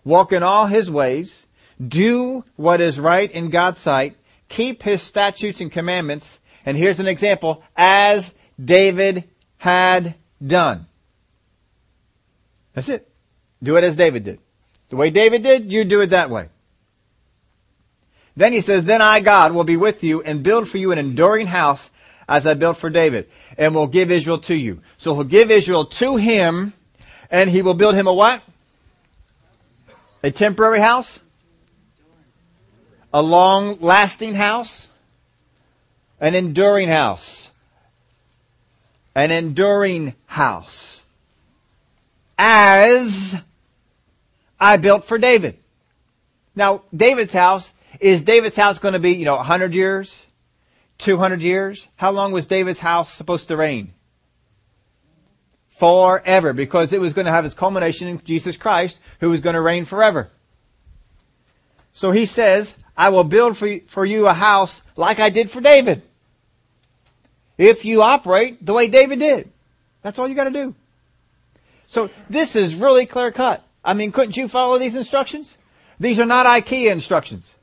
walk 0.05 0.31
in 0.31 0.43
all 0.43 0.67
his 0.67 0.91
ways, 0.91 1.47
do 1.81 2.45
what 2.57 2.83
is 2.83 3.01
right 3.01 3.33
in 3.33 3.49
God's 3.49 3.79
sight, 3.79 4.15
keep 4.51 4.83
his 4.83 5.01
statutes 5.01 5.63
and 5.63 5.73
commandments, 5.73 6.39
and 6.67 6.77
here's 6.77 7.01
an 7.01 7.07
example, 7.07 7.65
as 7.75 8.35
David 8.63 9.25
had 9.57 10.17
done. 10.47 10.85
That's 12.75 12.91
it. 12.91 13.11
Do 13.63 13.79
it 13.79 13.85
as 13.85 13.97
David 13.97 14.25
did. 14.25 14.39
The 14.91 14.97
way 14.97 15.09
David 15.09 15.43
did, 15.43 15.73
you 15.73 15.87
do 15.87 16.03
it 16.03 16.11
that 16.11 16.29
way. 16.29 16.51
Then 18.37 18.53
he 18.53 18.61
says, 18.61 18.85
Then 18.85 19.01
I, 19.01 19.21
God, 19.21 19.53
will 19.53 19.65
be 19.65 19.79
with 19.79 20.05
you 20.05 20.21
and 20.21 20.43
build 20.43 20.69
for 20.69 20.77
you 20.77 20.93
an 20.93 20.99
enduring 20.99 21.47
house 21.47 21.89
as 22.29 22.47
I 22.47 22.55
built 22.55 22.77
for 22.77 22.91
David, 22.91 23.29
and 23.59 23.75
will 23.75 23.87
give 23.87 24.11
Israel 24.11 24.39
to 24.39 24.55
you. 24.55 24.81
So 24.97 25.15
he'll 25.15 25.25
give 25.25 25.51
Israel 25.51 25.87
to 25.87 26.17
him, 26.17 26.73
and 27.31 27.51
he 27.51 27.63
will 27.63 27.75
build 27.75 27.95
him 27.95 28.07
a 28.07 28.13
what? 28.13 28.43
A 30.23 30.31
temporary 30.31 30.81
house? 30.81 31.21
A 33.13 33.23
long 33.23 33.79
lasting 33.81 34.35
house? 34.35 34.89
An 36.21 36.35
enduring 36.35 36.89
house. 36.89 37.51
An 39.15 39.31
enduring 39.31 40.15
house. 40.27 41.03
As 42.39 43.37
I 44.59 44.77
built 44.79 45.05
for 45.05 45.19
David. 45.19 45.59
Now, 46.57 46.83
David's 46.95 47.33
house, 47.33 47.71
is 48.01 48.25
David's 48.25 48.57
house 48.57 48.79
going 48.79 48.95
to 48.95 48.99
be, 48.99 49.13
you 49.13 49.25
know, 49.25 49.37
100 49.37 49.75
years? 49.75 50.25
200 50.99 51.43
years? 51.43 51.89
How 51.97 52.11
long 52.11 52.33
was 52.33 52.47
David's 52.47 52.79
house 52.79 53.13
supposed 53.13 53.49
to 53.49 53.57
reign? 53.57 53.93
Forever, 55.69 56.53
because 56.53 56.93
it 56.93 57.01
was 57.01 57.13
going 57.13 57.27
to 57.27 57.33
have 57.33 57.45
its 57.45 57.55
culmination 57.55 58.07
in 58.09 58.23
Jesus 58.25 58.57
Christ, 58.57 59.01
who 59.21 59.31
was 59.31 59.41
going 59.41 59.55
to 59.55 59.61
reign 59.61 59.85
forever. 59.85 60.31
So 61.93 62.13
he 62.13 62.27
says, 62.27 62.75
I 62.97 63.09
will 63.09 63.25
build 63.25 63.57
for 63.57 64.05
you, 64.05 64.27
a 64.27 64.35
house 64.35 64.83
like 64.97 65.19
I 65.19 65.31
did 65.31 65.51
for 65.51 65.61
David. 65.61 66.03
If 67.59 67.85
you 67.85 68.03
operate 68.03 68.65
the 68.65 68.73
way 68.73 68.89
David 68.89 69.19
did. 69.19 69.51
That's 70.03 70.19
all 70.19 70.29
you 70.29 70.35
gotta 70.35 70.51
do. 70.51 70.75
So 71.87 72.11
this 72.29 72.57
is 72.57 72.75
really 72.75 73.07
clear 73.07 73.33
cut. 73.33 73.65
I 73.85 73.95
mean, 73.95 74.13
couldn't 74.13 74.37
you 74.37 74.49
follow 74.49 74.79
these 74.79 74.97
instructions? 74.97 75.57
These 75.99 76.19
are 76.21 76.27
not 76.27 76.47
IKEA 76.47 76.91
instructions. 76.91 77.55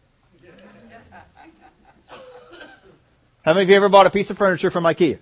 How 3.44 3.54
many 3.54 3.64
of 3.64 3.70
you 3.72 3.76
ever 3.76 3.90
bought 3.90 4.06
a 4.06 4.12
piece 4.12 4.30
of 4.30 4.38
furniture 4.38 4.70
from 4.70 4.84
IKEA? 4.84 5.18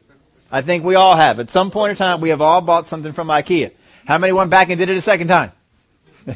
I 0.51 0.62
think 0.62 0.84
we 0.84 0.95
all 0.95 1.15
have. 1.15 1.39
At 1.39 1.49
some 1.49 1.71
point 1.71 1.91
in 1.91 1.95
time, 1.95 2.19
we 2.19 2.29
have 2.29 2.41
all 2.41 2.60
bought 2.60 2.86
something 2.86 3.13
from 3.13 3.29
IKEA. 3.29 3.71
How 4.05 4.17
many 4.17 4.34
went 4.34 4.49
back 4.49 4.69
and 4.69 4.77
did 4.77 4.89
it 4.89 4.97
a 4.97 5.01
second 5.01 5.29
time? 5.29 5.53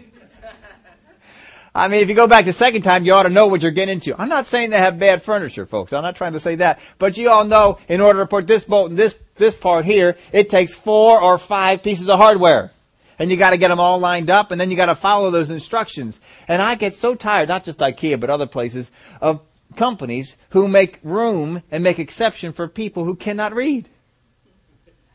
I 1.76 1.90
mean, 1.90 2.02
if 2.02 2.08
you 2.08 2.16
go 2.16 2.28
back 2.28 2.46
the 2.46 2.54
second 2.54 2.84
time, 2.84 3.04
you 3.04 3.12
ought 3.14 3.24
to 3.24 3.30
know 3.30 3.48
what 3.48 3.62
you're 3.62 3.72
getting 3.72 3.96
into. 3.96 4.16
I'm 4.20 4.30
not 4.30 4.48
saying 4.48 4.70
they 4.70 4.78
have 4.78 4.98
bad 4.98 5.24
furniture, 5.24 5.66
folks. 5.66 5.92
I'm 5.92 6.04
not 6.04 6.16
trying 6.16 6.34
to 6.34 6.40
say 6.40 6.56
that. 6.56 6.80
But 7.00 7.18
you 7.18 7.30
all 7.30 7.44
know, 7.44 7.80
in 7.90 8.00
order 8.00 8.20
to 8.20 8.28
put 8.28 8.48
this 8.48 8.64
bolt 8.64 8.92
in 8.92 8.96
this, 8.96 9.16
this 9.36 9.56
part 9.56 9.84
here, 9.84 10.16
it 10.32 10.50
takes 10.50 10.74
four 10.74 11.20
or 11.20 11.38
five 11.38 11.84
pieces 11.84 12.08
of 12.08 12.18
hardware. 12.18 12.72
And 13.20 13.30
you 13.30 13.36
gotta 13.36 13.58
get 13.58 13.68
them 13.68 13.80
all 13.80 14.00
lined 14.00 14.30
up, 14.30 14.52
and 14.52 14.62
then 14.62 14.72
you 14.72 14.78
gotta 14.78 14.96
follow 14.96 15.32
those 15.32 15.50
instructions. 15.50 16.22
And 16.48 16.62
I 16.62 16.76
get 16.76 16.94
so 16.94 17.14
tired, 17.14 17.50
not 17.50 17.66
just 17.66 17.80
IKEA, 17.80 18.20
but 18.20 18.30
other 18.30 18.48
places, 18.48 18.90
of 19.20 19.42
companies 19.76 20.36
who 20.50 20.68
make 20.68 21.00
room 21.04 21.64
and 21.72 21.84
make 21.84 22.00
exception 22.00 22.54
for 22.54 22.68
people 22.68 23.04
who 23.04 23.16
cannot 23.16 23.54
read. 23.54 23.90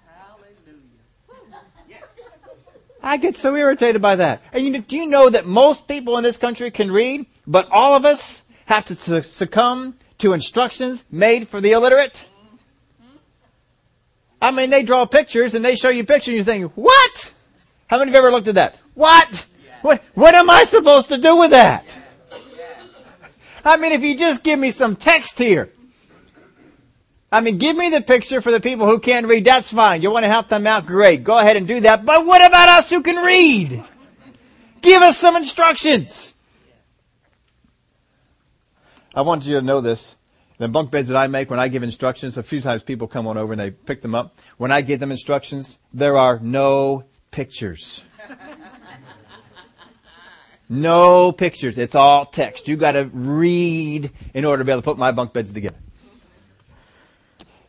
Hallelujah. 0.06 1.60
I 3.02 3.16
get 3.16 3.36
so 3.36 3.54
irritated 3.54 4.02
by 4.02 4.16
that. 4.16 4.42
And 4.52 4.66
you, 4.66 4.78
do 4.78 4.96
you 4.96 5.06
know 5.06 5.30
that 5.30 5.46
most 5.46 5.88
people 5.88 6.16
in 6.16 6.24
this 6.24 6.36
country 6.36 6.70
can 6.70 6.90
read, 6.90 7.26
but 7.46 7.68
all 7.70 7.94
of 7.94 8.04
us 8.04 8.42
have 8.66 8.84
to 8.86 9.22
succumb 9.22 9.96
to 10.18 10.32
instructions 10.32 11.04
made 11.10 11.48
for 11.48 11.60
the 11.60 11.72
illiterate? 11.72 12.24
Mm-hmm. 13.00 13.16
I 14.42 14.50
mean, 14.50 14.70
they 14.70 14.82
draw 14.82 15.06
pictures 15.06 15.54
and 15.54 15.64
they 15.64 15.76
show 15.76 15.88
you 15.88 16.04
pictures 16.04 16.32
and 16.32 16.38
you 16.38 16.44
think, 16.44 16.72
what? 16.74 17.32
How 17.86 17.98
many 17.98 18.10
of 18.10 18.14
you 18.14 18.18
ever 18.18 18.30
looked 18.30 18.48
at 18.48 18.56
that? 18.56 18.76
What? 18.94 19.46
What, 19.82 20.02
what 20.14 20.34
am 20.34 20.50
I 20.50 20.64
supposed 20.64 21.08
to 21.08 21.18
do 21.18 21.36
with 21.36 21.52
that? 21.52 21.84
I 23.68 23.76
mean, 23.76 23.92
if 23.92 24.02
you 24.02 24.16
just 24.16 24.42
give 24.42 24.58
me 24.58 24.70
some 24.70 24.96
text 24.96 25.38
here. 25.38 25.70
I 27.30 27.42
mean, 27.42 27.58
give 27.58 27.76
me 27.76 27.90
the 27.90 28.00
picture 28.00 28.40
for 28.40 28.50
the 28.50 28.60
people 28.60 28.86
who 28.86 28.98
can't 28.98 29.26
read. 29.26 29.44
That's 29.44 29.70
fine. 29.70 30.00
You 30.00 30.10
want 30.10 30.24
to 30.24 30.30
help 30.30 30.48
them 30.48 30.66
out? 30.66 30.86
Great. 30.86 31.22
Go 31.22 31.38
ahead 31.38 31.58
and 31.58 31.68
do 31.68 31.80
that. 31.80 32.06
But 32.06 32.24
what 32.24 32.42
about 32.42 32.70
us 32.70 32.88
who 32.88 33.02
can 33.02 33.16
read? 33.16 33.84
Give 34.80 35.02
us 35.02 35.18
some 35.18 35.36
instructions. 35.36 36.32
I 39.14 39.20
want 39.20 39.44
you 39.44 39.56
to 39.56 39.62
know 39.62 39.82
this. 39.82 40.14
The 40.56 40.68
bunk 40.68 40.90
beds 40.90 41.08
that 41.08 41.18
I 41.18 41.26
make 41.26 41.50
when 41.50 41.60
I 41.60 41.68
give 41.68 41.82
instructions, 41.82 42.38
a 42.38 42.42
few 42.42 42.62
times 42.62 42.82
people 42.82 43.06
come 43.06 43.26
on 43.26 43.36
over 43.36 43.52
and 43.52 43.60
they 43.60 43.70
pick 43.70 44.00
them 44.00 44.14
up. 44.14 44.38
When 44.56 44.72
I 44.72 44.80
give 44.80 44.98
them 44.98 45.10
instructions, 45.10 45.78
there 45.92 46.16
are 46.16 46.38
no 46.40 47.04
pictures. 47.30 48.02
No 50.68 51.32
pictures. 51.32 51.78
It's 51.78 51.94
all 51.94 52.26
text. 52.26 52.68
You 52.68 52.76
gotta 52.76 53.08
read 53.12 54.10
in 54.34 54.44
order 54.44 54.60
to 54.60 54.64
be 54.64 54.72
able 54.72 54.82
to 54.82 54.84
put 54.84 54.98
my 54.98 55.12
bunk 55.12 55.32
beds 55.32 55.52
together. 55.52 55.78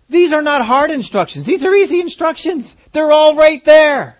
These 0.10 0.34
are 0.34 0.42
not 0.42 0.66
hard 0.66 0.92
instructions. 0.92 1.46
These 1.46 1.64
are 1.64 1.74
easy 1.74 2.02
instructions. 2.02 2.76
They're 2.92 3.12
all 3.12 3.36
right 3.36 3.64
there. 3.64 4.18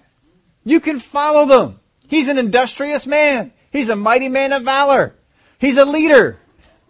You 0.64 0.80
can 0.80 1.00
follow 1.00 1.46
them. 1.46 1.80
He's 2.08 2.30
an 2.30 2.38
industrious 2.38 3.08
man. 3.08 3.52
He's 3.72 3.90
a 3.90 3.96
mighty 3.96 4.30
man 4.30 4.54
of 4.54 4.64
valor. 4.64 5.16
He's 5.60 5.78
a 5.78 5.86
leader. 5.86 6.38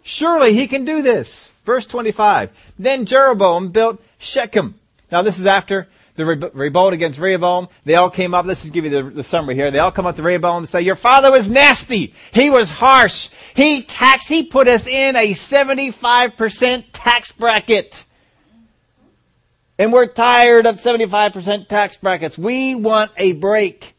Surely 0.03 0.53
he 0.53 0.67
can 0.67 0.85
do 0.85 1.01
this. 1.01 1.51
Verse 1.65 1.85
25. 1.85 2.51
Then 2.77 3.05
Jeroboam 3.05 3.69
built 3.69 4.01
Shechem. 4.17 4.75
Now 5.11 5.21
this 5.21 5.39
is 5.39 5.45
after 5.45 5.87
the 6.19 6.51
revolt 6.53 6.93
against 6.93 7.17
Rehoboam. 7.17 7.69
They 7.85 7.95
all 7.95 8.09
came 8.09 8.33
up. 8.33 8.45
Let's 8.45 8.61
just 8.61 8.73
give 8.73 8.83
you 8.83 8.91
the, 8.91 9.03
the 9.03 9.23
summary 9.23 9.55
here. 9.55 9.71
They 9.71 9.79
all 9.79 9.91
come 9.91 10.05
up 10.05 10.17
to 10.17 10.21
Rehoboam 10.21 10.57
and 10.57 10.69
say, 10.69 10.81
your 10.81 10.95
father 10.95 11.31
was 11.31 11.49
nasty. 11.49 12.13
He 12.31 12.49
was 12.49 12.69
harsh. 12.69 13.29
He 13.55 13.83
taxed, 13.83 14.27
he 14.27 14.43
put 14.43 14.67
us 14.67 14.85
in 14.85 15.15
a 15.15 15.33
75% 15.33 16.85
tax 16.93 17.31
bracket. 17.31 18.03
And 19.79 19.93
we're 19.93 20.07
tired 20.07 20.65
of 20.65 20.77
75% 20.77 21.67
tax 21.67 21.97
brackets. 21.97 22.37
We 22.37 22.75
want 22.75 23.11
a 23.15 23.31
break. 23.31 23.95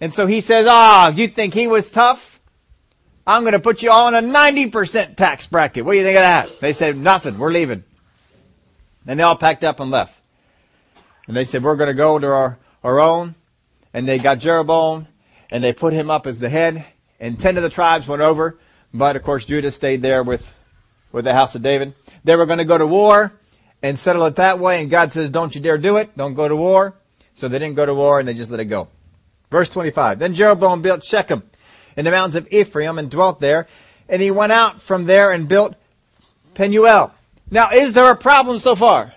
And 0.00 0.12
so 0.12 0.26
he 0.26 0.40
says, 0.40 0.66
ah, 0.68 1.06
oh, 1.06 1.16
you 1.16 1.28
think 1.28 1.54
he 1.54 1.68
was 1.68 1.90
tough? 1.90 2.40
I'm 3.26 3.42
going 3.42 3.52
to 3.52 3.60
put 3.60 3.82
you 3.82 3.92
all 3.92 4.08
in 4.08 4.14
a 4.14 4.26
90% 4.26 5.16
tax 5.16 5.46
bracket. 5.46 5.84
What 5.84 5.92
do 5.92 5.98
you 5.98 6.04
think 6.04 6.16
of 6.16 6.22
that? 6.22 6.60
They 6.60 6.72
said, 6.72 6.96
nothing. 6.96 7.38
We're 7.38 7.52
leaving. 7.52 7.84
And 9.06 9.18
they 9.18 9.22
all 9.22 9.36
packed 9.36 9.62
up 9.62 9.78
and 9.78 9.90
left. 9.90 10.19
And 11.30 11.36
they 11.36 11.44
said, 11.44 11.62
we're 11.62 11.76
going 11.76 11.86
to 11.86 11.94
go 11.94 12.18
to 12.18 12.26
our, 12.26 12.58
our 12.82 12.98
own. 12.98 13.36
And 13.94 14.08
they 14.08 14.18
got 14.18 14.40
Jeroboam 14.40 15.06
and 15.48 15.62
they 15.62 15.72
put 15.72 15.92
him 15.92 16.10
up 16.10 16.26
as 16.26 16.40
the 16.40 16.48
head. 16.48 16.84
And 17.20 17.38
10 17.38 17.56
of 17.56 17.62
the 17.62 17.70
tribes 17.70 18.08
went 18.08 18.20
over. 18.20 18.58
But 18.92 19.14
of 19.14 19.22
course, 19.22 19.44
Judah 19.44 19.70
stayed 19.70 20.02
there 20.02 20.24
with, 20.24 20.52
with 21.12 21.24
the 21.24 21.32
house 21.32 21.54
of 21.54 21.62
David. 21.62 21.94
They 22.24 22.34
were 22.34 22.46
going 22.46 22.58
to 22.58 22.64
go 22.64 22.76
to 22.76 22.86
war 22.88 23.32
and 23.80 23.96
settle 23.96 24.26
it 24.26 24.34
that 24.34 24.58
way. 24.58 24.80
And 24.80 24.90
God 24.90 25.12
says, 25.12 25.30
don't 25.30 25.54
you 25.54 25.60
dare 25.60 25.78
do 25.78 25.98
it. 25.98 26.16
Don't 26.16 26.34
go 26.34 26.48
to 26.48 26.56
war. 26.56 26.96
So 27.34 27.46
they 27.46 27.60
didn't 27.60 27.76
go 27.76 27.86
to 27.86 27.94
war 27.94 28.18
and 28.18 28.26
they 28.26 28.34
just 28.34 28.50
let 28.50 28.58
it 28.58 28.64
go. 28.64 28.88
Verse 29.52 29.68
25. 29.68 30.18
Then 30.18 30.34
Jeroboam 30.34 30.82
built 30.82 31.04
Shechem 31.04 31.44
in 31.96 32.04
the 32.04 32.10
mountains 32.10 32.34
of 32.34 32.52
Ephraim 32.52 32.98
and 32.98 33.08
dwelt 33.08 33.38
there. 33.38 33.68
And 34.08 34.20
he 34.20 34.32
went 34.32 34.50
out 34.50 34.82
from 34.82 35.04
there 35.04 35.30
and 35.30 35.46
built 35.46 35.76
Penuel. 36.54 37.14
Now, 37.52 37.70
is 37.70 37.92
there 37.92 38.10
a 38.10 38.16
problem 38.16 38.58
so 38.58 38.74
far? 38.74 39.14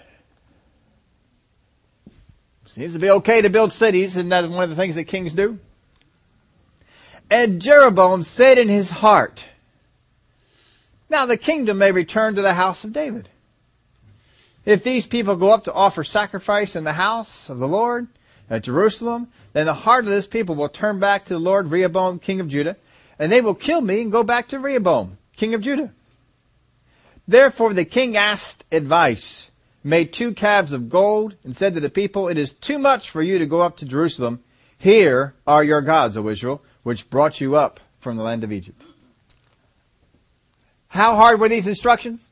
Seems 2.73 2.93
to 2.93 2.99
be 2.99 3.11
okay 3.11 3.39
to 3.39 3.51
build 3.51 3.71
cities, 3.71 4.17
and 4.17 4.31
that's 4.31 4.47
one 4.47 4.63
of 4.63 4.69
the 4.71 4.75
things 4.75 4.95
that 4.95 5.03
kings 5.03 5.33
do. 5.33 5.59
And 7.29 7.61
Jeroboam 7.61 8.23
said 8.23 8.57
in 8.57 8.67
his 8.67 8.89
heart, 8.89 9.45
Now 11.07 11.27
the 11.27 11.37
kingdom 11.37 11.77
may 11.77 11.91
return 11.91 12.33
to 12.33 12.41
the 12.41 12.55
house 12.55 12.83
of 12.83 12.91
David. 12.91 13.29
If 14.65 14.83
these 14.83 15.05
people 15.05 15.35
go 15.35 15.51
up 15.51 15.65
to 15.65 15.73
offer 15.73 16.03
sacrifice 16.03 16.75
in 16.75 16.83
the 16.83 16.93
house 16.93 17.47
of 17.47 17.59
the 17.59 17.67
Lord 17.67 18.07
at 18.49 18.63
Jerusalem, 18.63 19.27
then 19.51 19.67
the 19.67 19.75
heart 19.75 20.05
of 20.05 20.11
this 20.11 20.25
people 20.25 20.55
will 20.55 20.67
turn 20.67 20.99
back 20.99 21.25
to 21.25 21.35
the 21.35 21.39
Lord 21.39 21.69
Rehoboam, 21.69 22.17
king 22.17 22.39
of 22.39 22.47
Judah, 22.47 22.75
and 23.19 23.31
they 23.31 23.41
will 23.41 23.53
kill 23.53 23.81
me 23.81 24.01
and 24.01 24.11
go 24.11 24.23
back 24.23 24.47
to 24.47 24.57
Rehoboam, 24.57 25.19
king 25.35 25.53
of 25.53 25.61
Judah. 25.61 25.93
Therefore 27.27 27.75
the 27.75 27.85
king 27.85 28.17
asked 28.17 28.65
advice, 28.71 29.51
made 29.83 30.13
two 30.13 30.33
calves 30.33 30.71
of 30.71 30.89
gold, 30.89 31.35
and 31.43 31.55
said 31.55 31.73
to 31.73 31.79
the 31.79 31.89
people, 31.89 32.27
It 32.27 32.37
is 32.37 32.53
too 32.53 32.79
much 32.79 33.09
for 33.09 33.21
you 33.21 33.39
to 33.39 33.45
go 33.45 33.61
up 33.61 33.77
to 33.77 33.85
Jerusalem. 33.85 34.43
Here 34.77 35.33
are 35.45 35.63
your 35.63 35.81
gods, 35.81 36.17
O 36.17 36.27
Israel, 36.29 36.61
which 36.83 37.09
brought 37.09 37.41
you 37.41 37.55
up 37.55 37.79
from 37.99 38.17
the 38.17 38.23
land 38.23 38.43
of 38.43 38.51
Egypt. 38.51 38.81
How 40.87 41.15
hard 41.15 41.39
were 41.39 41.49
these 41.49 41.67
instructions? 41.67 42.29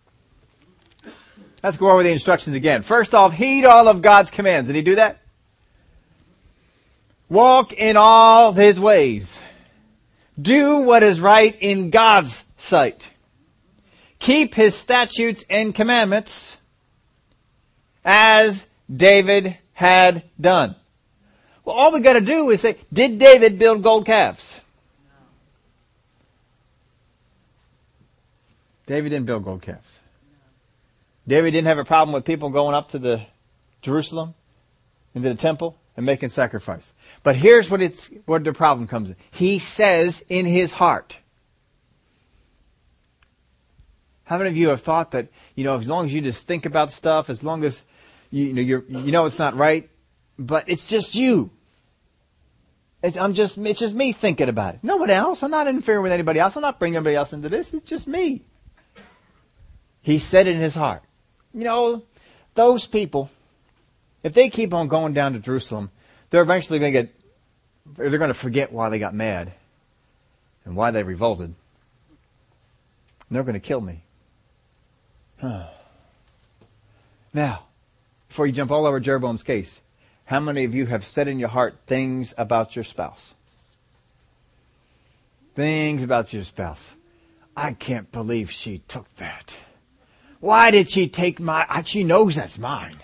Let's 1.64 1.78
go 1.78 1.92
over 1.92 2.04
the 2.04 2.12
instructions 2.12 2.56
again. 2.56 2.84
First 2.84 3.14
off, 3.14 3.34
heed 3.34 3.66
all 3.66 3.88
of 3.88 4.02
God's 4.02 4.32
commands. 4.32 4.68
Did 4.68 4.76
he 4.76 4.82
do 4.82 4.96
that? 4.96 5.20
Walk 7.30 7.74
in 7.74 7.98
all 7.98 8.54
his 8.54 8.80
ways. 8.80 9.40
Do 10.40 10.80
what 10.80 11.04
is 11.04 11.22
right 11.22 11.56
in 11.60 11.90
God's 11.90 12.46
sight. 12.58 13.10
Keep 14.20 14.54
his 14.54 14.76
statutes 14.76 15.46
and 15.50 15.74
commandments 15.74 16.58
as 18.04 18.66
David 18.94 19.58
had 19.74 20.24
done. 20.40 20.76
Well, 21.64 21.76
all 21.76 21.92
we 21.92 22.00
gotta 22.00 22.22
do 22.22 22.50
is 22.50 22.62
say, 22.62 22.78
did 22.92 23.20
David 23.20 23.60
build 23.60 23.84
gold 23.84 24.06
calves? 24.06 24.62
David 28.86 29.10
didn't 29.10 29.26
build 29.26 29.46
gold 29.46 29.62
calves. 29.62 30.00
David 31.28 31.52
didn't 31.52 31.68
have 31.68 31.78
a 31.78 31.86
problem 31.86 32.14
with 32.14 32.26
people 32.26 32.50
going 32.50 32.74
up 32.76 32.90
to 32.90 33.00
the 33.00 33.22
Jerusalem, 33.82 34.34
into 35.14 35.30
the 35.30 35.36
temple, 35.36 35.78
and 35.96 36.06
making 36.06 36.30
sacrifice. 36.30 36.94
But 37.24 37.36
here's 37.36 37.70
what 37.70 37.82
it's, 37.82 38.10
what 38.26 38.44
the 38.44 38.54
problem 38.54 38.88
comes 38.88 39.10
in. 39.10 39.16
He 39.30 39.60
says 39.60 40.24
in 40.30 40.46
his 40.46 40.74
heart. 40.74 41.18
How 44.24 44.38
many 44.38 44.50
of 44.50 44.58
you 44.58 44.70
have 44.70 44.82
thought 44.82 45.12
that, 45.12 45.28
you 45.56 45.64
know, 45.64 45.78
as 45.78 45.88
long 45.88 46.06
as 46.06 46.14
you 46.14 46.22
just 46.22 46.48
think 46.48 46.66
about 46.66 46.92
stuff, 46.92 47.30
as 47.30 47.44
long 47.44 47.64
as 47.64 47.84
you, 48.32 48.48
you 48.48 48.54
know, 48.54 48.62
you're, 48.62 48.84
you 48.88 49.12
know 49.12 49.26
it's 49.26 49.40
not 49.40 49.56
right, 49.56 49.90
but 50.40 50.68
it's 50.68 50.88
just 50.88 51.14
you. 51.16 51.52
It's, 53.04 53.18
I'm 53.18 53.34
just, 53.34 53.58
it's 53.58 53.80
just 53.80 53.96
me 53.96 54.12
thinking 54.12 54.50
about 54.50 54.76
it. 54.76 54.80
No 54.84 54.98
one 54.98 55.10
else. 55.10 55.44
I'm 55.44 55.52
not 55.52 55.68
interfering 55.68 56.04
with 56.04 56.12
anybody 56.12 56.40
else. 56.40 56.56
I'm 56.56 56.62
not 56.62 56.80
bringing 56.80 56.98
anybody 56.98 57.16
else 57.16 57.34
into 57.34 57.50
this. 57.50 57.74
It's 57.74 57.90
just 57.90 58.08
me. 58.08 58.44
He 60.02 60.20
said 60.20 60.48
in 60.48 60.60
his 60.60 60.76
heart 60.76 61.04
you 61.54 61.64
know, 61.64 62.04
those 62.56 62.86
people, 62.86 63.30
if 64.24 64.34
they 64.34 64.50
keep 64.50 64.74
on 64.74 64.88
going 64.88 65.14
down 65.14 65.34
to 65.34 65.40
Jerusalem, 65.40 65.92
they're 66.30 66.42
eventually 66.42 66.80
going 66.80 66.94
to 66.94 67.04
get, 67.04 67.14
they're 67.86 68.18
going 68.18 68.30
to 68.30 68.34
forget 68.34 68.72
why 68.72 68.90
they 68.90 69.00
got 69.00 69.14
mad 69.14 69.52
and 70.66 70.76
why 70.76 70.92
they 70.92 71.04
revolted. 71.04 71.48
And 71.48 71.56
they're 73.30 73.44
going 73.44 73.54
to 73.54 73.60
kill 73.60 73.82
me. 73.82 74.04
now, 77.34 77.64
before 78.32 78.48
you 78.48 78.54
jump 78.54 78.72
all 78.72 78.86
over 78.86 79.02
Jeroboam's 79.02 79.44
case, 79.44 79.82
how 80.24 80.40
many 80.40 80.64
of 80.64 80.74
you 80.74 80.86
have 80.86 81.04
said 81.04 81.28
in 81.28 81.38
your 81.38 81.50
heart 81.50 81.76
things 81.86 82.34
about 82.38 82.78
your 82.78 82.86
spouse? 82.86 83.34
Things 85.54 86.02
about 86.02 86.32
your 86.32 86.46
spouse. 86.46 86.94
I 87.58 87.74
can't 87.74 88.10
believe 88.10 88.50
she 88.50 88.84
took 88.88 89.14
that. 89.18 89.54
Why 90.40 90.72
did 90.72 90.90
she 90.90 91.10
take 91.10 91.42
my, 91.42 91.84
she 91.84 92.06
knows 92.06 92.36
that's 92.36 92.58
mine. 92.58 93.00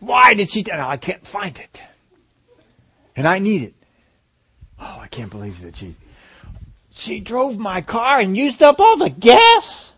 Why 0.00 0.34
did 0.34 0.50
she, 0.50 0.64
no, 0.64 0.88
I 0.88 0.96
can't 0.96 1.24
find 1.24 1.56
it. 1.56 1.80
And 3.14 3.28
I 3.28 3.38
need 3.38 3.62
it. 3.62 3.74
Oh, 4.80 4.98
I 5.00 5.06
can't 5.06 5.30
believe 5.30 5.60
that 5.60 5.76
she, 5.76 5.94
she 6.92 7.20
drove 7.20 7.58
my 7.58 7.80
car 7.80 8.18
and 8.18 8.36
used 8.36 8.60
up 8.60 8.80
all 8.80 8.96
the 8.96 9.10
gas. 9.10 9.93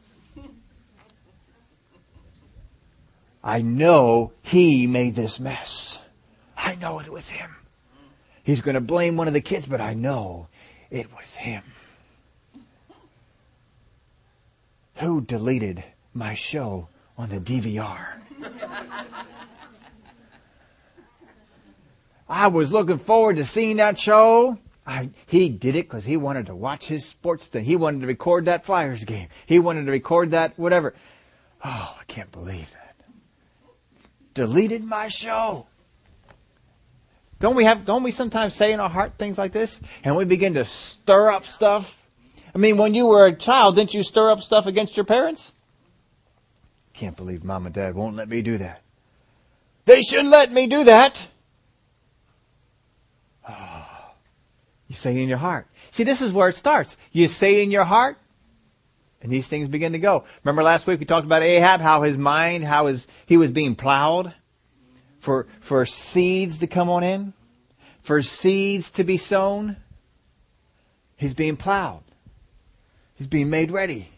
I 3.46 3.62
know 3.62 4.32
he 4.42 4.88
made 4.88 5.14
this 5.14 5.38
mess. 5.38 6.02
I 6.56 6.74
know 6.74 6.98
it 6.98 7.12
was 7.12 7.28
him. 7.28 7.54
He's 8.42 8.60
going 8.60 8.74
to 8.74 8.80
blame 8.80 9.16
one 9.16 9.28
of 9.28 9.34
the 9.34 9.40
kids, 9.40 9.66
but 9.66 9.80
I 9.80 9.94
know 9.94 10.48
it 10.90 11.12
was 11.12 11.36
him. 11.36 11.62
Who 14.96 15.20
deleted 15.20 15.84
my 16.12 16.34
show 16.34 16.88
on 17.16 17.28
the 17.28 17.38
DVR. 17.38 18.14
I 22.28 22.48
was 22.48 22.72
looking 22.72 22.98
forward 22.98 23.36
to 23.36 23.44
seeing 23.44 23.76
that 23.76 23.96
show. 23.96 24.58
I, 24.84 25.10
he 25.26 25.50
did 25.50 25.76
it 25.76 25.88
because 25.88 26.04
he 26.04 26.16
wanted 26.16 26.46
to 26.46 26.54
watch 26.56 26.86
his 26.86 27.04
sports 27.04 27.46
thing. 27.46 27.64
He 27.64 27.76
wanted 27.76 28.00
to 28.00 28.08
record 28.08 28.46
that 28.46 28.64
Flyers 28.64 29.04
game. 29.04 29.28
He 29.46 29.60
wanted 29.60 29.86
to 29.86 29.92
record 29.92 30.32
that 30.32 30.58
whatever. 30.58 30.94
Oh, 31.64 31.96
I 32.00 32.02
can't 32.08 32.32
believe 32.32 32.72
that. 32.72 32.85
Deleted 34.36 34.84
my 34.84 35.08
show. 35.08 35.66
Don't 37.40 37.56
we 37.56 37.64
have, 37.64 37.86
don't 37.86 38.02
we 38.02 38.10
sometimes 38.10 38.54
say 38.54 38.70
in 38.70 38.80
our 38.80 38.90
heart 38.90 39.14
things 39.16 39.38
like 39.38 39.52
this? 39.52 39.80
And 40.04 40.14
we 40.14 40.26
begin 40.26 40.52
to 40.54 40.64
stir 40.66 41.30
up 41.30 41.46
stuff? 41.46 41.98
I 42.54 42.58
mean, 42.58 42.76
when 42.76 42.92
you 42.92 43.06
were 43.06 43.24
a 43.24 43.34
child, 43.34 43.76
didn't 43.76 43.94
you 43.94 44.02
stir 44.02 44.30
up 44.30 44.42
stuff 44.42 44.66
against 44.66 44.94
your 44.94 45.06
parents? 45.06 45.52
Can't 46.92 47.16
believe 47.16 47.44
mom 47.44 47.64
and 47.64 47.74
dad 47.74 47.94
won't 47.94 48.14
let 48.14 48.28
me 48.28 48.42
do 48.42 48.58
that. 48.58 48.82
They 49.86 50.02
shouldn't 50.02 50.28
let 50.28 50.52
me 50.52 50.66
do 50.66 50.84
that. 50.84 51.28
Oh, 53.48 54.12
you 54.86 54.94
say 54.94 55.18
in 55.18 55.30
your 55.30 55.38
heart. 55.38 55.66
See, 55.90 56.04
this 56.04 56.20
is 56.20 56.30
where 56.30 56.50
it 56.50 56.56
starts. 56.56 56.98
You 57.10 57.26
say 57.26 57.62
in 57.62 57.70
your 57.70 57.84
heart, 57.84 58.18
and 59.26 59.32
these 59.32 59.48
things 59.48 59.68
begin 59.68 59.90
to 59.90 59.98
go. 59.98 60.22
Remember 60.44 60.62
last 60.62 60.86
week 60.86 61.00
we 61.00 61.04
talked 61.04 61.26
about 61.26 61.42
Ahab, 61.42 61.80
how 61.80 62.02
his 62.02 62.16
mind, 62.16 62.62
how 62.62 62.86
his, 62.86 63.08
he 63.26 63.36
was 63.36 63.50
being 63.50 63.74
plowed 63.74 64.32
for, 65.18 65.48
for 65.58 65.84
seeds 65.84 66.58
to 66.58 66.68
come 66.68 66.88
on 66.88 67.02
in, 67.02 67.32
for 68.02 68.22
seeds 68.22 68.92
to 68.92 69.02
be 69.02 69.18
sown. 69.18 69.78
He's 71.16 71.34
being 71.34 71.56
plowed. 71.56 72.04
He's 73.16 73.26
being 73.26 73.50
made 73.50 73.72
ready. 73.72 74.10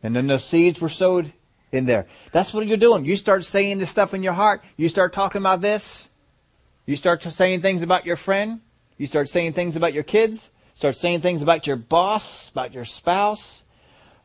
And 0.00 0.14
then 0.14 0.28
the 0.28 0.38
seeds 0.38 0.80
were 0.80 0.88
sowed 0.88 1.32
in 1.72 1.86
there. 1.86 2.06
That's 2.30 2.54
what 2.54 2.68
you're 2.68 2.76
doing. 2.76 3.04
You 3.04 3.16
start 3.16 3.44
saying 3.44 3.78
this 3.78 3.90
stuff 3.90 4.14
in 4.14 4.22
your 4.22 4.34
heart. 4.34 4.62
You 4.76 4.88
start 4.88 5.12
talking 5.12 5.42
about 5.42 5.60
this. 5.60 6.08
You 6.86 6.94
start 6.94 7.20
saying 7.24 7.62
things 7.62 7.82
about 7.82 8.06
your 8.06 8.14
friend. 8.14 8.60
You 8.96 9.06
start 9.06 9.28
saying 9.28 9.54
things 9.54 9.74
about 9.74 9.92
your 9.92 10.04
kids. 10.04 10.50
Start 10.76 10.96
saying 10.96 11.22
things 11.22 11.40
about 11.40 11.66
your 11.66 11.76
boss, 11.76 12.50
about 12.50 12.74
your 12.74 12.84
spouse. 12.84 13.62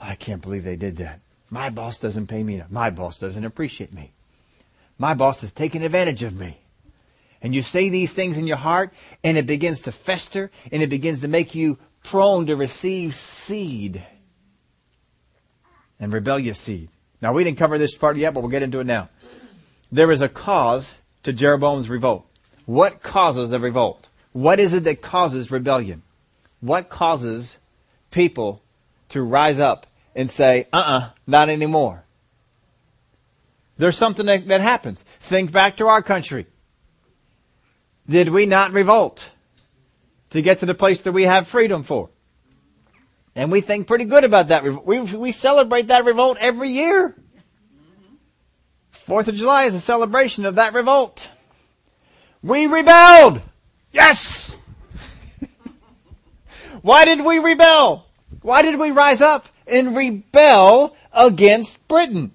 I 0.01 0.15
can't 0.15 0.41
believe 0.41 0.65
they 0.65 0.75
did 0.75 0.97
that. 0.97 1.21
My 1.49 1.69
boss 1.69 1.97
doesn't 1.97 2.27
pay 2.27 2.43
me 2.43 2.55
enough. 2.55 2.69
My 2.69 2.89
boss 2.89 3.17
doesn't 3.17 3.45
appreciate 3.45 3.93
me. 3.93 4.11
My 4.97 5.13
boss 5.13 5.43
is 5.43 5.53
taking 5.53 5.81
advantage 5.81 6.23
of 6.23 6.37
me. 6.37 6.57
And 7.41 7.55
you 7.55 7.61
say 7.61 7.87
these 7.87 8.11
things 8.11 8.37
in 8.37 8.47
your 8.47 8.57
heart, 8.57 8.93
and 9.23 9.37
it 9.37 9.47
begins 9.47 9.83
to 9.83 9.93
fester, 9.93 10.51
and 10.73 10.83
it 10.83 10.89
begins 10.89 11.21
to 11.21 11.29
make 11.29 11.55
you 11.55 11.77
prone 12.03 12.45
to 12.47 12.57
receive 12.57 13.15
seed 13.15 14.03
and 16.01 16.11
rebellious 16.11 16.59
seed. 16.59 16.89
Now, 17.21 17.31
we 17.31 17.45
didn't 17.45 17.59
cover 17.59 17.77
this 17.77 17.95
part 17.95 18.17
yet, 18.17 18.33
but 18.33 18.41
we'll 18.41 18.51
get 18.51 18.61
into 18.61 18.81
it 18.81 18.85
now. 18.85 19.07
There 19.89 20.11
is 20.11 20.19
a 20.19 20.27
cause 20.27 20.97
to 21.23 21.31
Jeroboam's 21.31 21.87
revolt. 21.87 22.25
What 22.65 23.01
causes 23.01 23.53
a 23.53 23.59
revolt? 23.59 24.09
What 24.33 24.59
is 24.59 24.73
it 24.73 24.83
that 24.83 25.01
causes 25.01 25.49
rebellion? 25.49 26.03
What 26.61 26.89
causes 26.89 27.57
people 28.11 28.61
to 29.09 29.21
rise 29.21 29.59
up 29.59 29.87
and 30.15 30.29
say, 30.29 30.67
uh-uh, 30.71 31.09
not 31.27 31.49
anymore? 31.49 32.05
There's 33.77 33.97
something 33.97 34.27
that, 34.27 34.47
that 34.47 34.61
happens. 34.61 35.03
Think 35.19 35.51
back 35.51 35.77
to 35.77 35.87
our 35.87 36.01
country. 36.01 36.45
Did 38.07 38.29
we 38.29 38.45
not 38.45 38.73
revolt 38.73 39.31
to 40.29 40.41
get 40.41 40.59
to 40.59 40.65
the 40.65 40.75
place 40.75 41.01
that 41.01 41.11
we 41.11 41.23
have 41.23 41.47
freedom 41.47 41.83
for? 41.83 42.09
And 43.35 43.51
we 43.51 43.61
think 43.61 43.87
pretty 43.87 44.05
good 44.05 44.23
about 44.23 44.49
that. 44.49 44.63
We, 44.85 44.99
we 44.99 45.31
celebrate 45.31 45.87
that 45.87 46.05
revolt 46.05 46.37
every 46.39 46.69
year. 46.69 47.15
Fourth 48.91 49.27
of 49.27 49.35
July 49.35 49.63
is 49.63 49.73
a 49.73 49.79
celebration 49.79 50.45
of 50.45 50.55
that 50.55 50.73
revolt. 50.73 51.29
We 52.43 52.67
rebelled! 52.67 53.41
Yes! 53.91 54.40
Why 56.81 57.05
did 57.05 57.23
we 57.23 57.39
rebel? 57.39 58.05
Why 58.41 58.61
did 58.61 58.79
we 58.79 58.91
rise 58.91 59.21
up 59.21 59.47
and 59.67 59.95
rebel 59.95 60.95
against 61.13 61.87
Britain? 61.87 62.31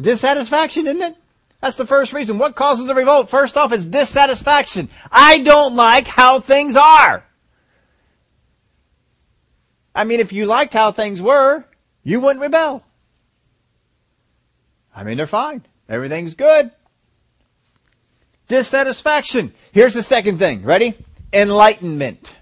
Dissatisfaction, 0.00 0.86
isn't 0.86 1.02
it? 1.02 1.16
That's 1.60 1.76
the 1.76 1.86
first 1.86 2.12
reason. 2.12 2.38
What 2.38 2.56
causes 2.56 2.86
the 2.86 2.94
revolt? 2.94 3.30
First 3.30 3.56
off, 3.56 3.72
is 3.72 3.86
dissatisfaction. 3.86 4.90
I 5.10 5.38
don't 5.38 5.76
like 5.76 6.06
how 6.06 6.40
things 6.40 6.76
are. 6.76 7.24
I 9.94 10.04
mean, 10.04 10.20
if 10.20 10.32
you 10.32 10.46
liked 10.46 10.74
how 10.74 10.92
things 10.92 11.22
were, 11.22 11.64
you 12.02 12.20
wouldn't 12.20 12.42
rebel. 12.42 12.82
I 14.94 15.04
mean, 15.04 15.16
they're 15.16 15.26
fine. 15.26 15.64
Everything's 15.88 16.34
good. 16.34 16.70
Dissatisfaction. 18.48 19.52
Here's 19.72 19.94
the 19.94 20.02
second 20.02 20.38
thing. 20.38 20.64
Ready? 20.64 20.94
Enlightenment. 21.34 22.34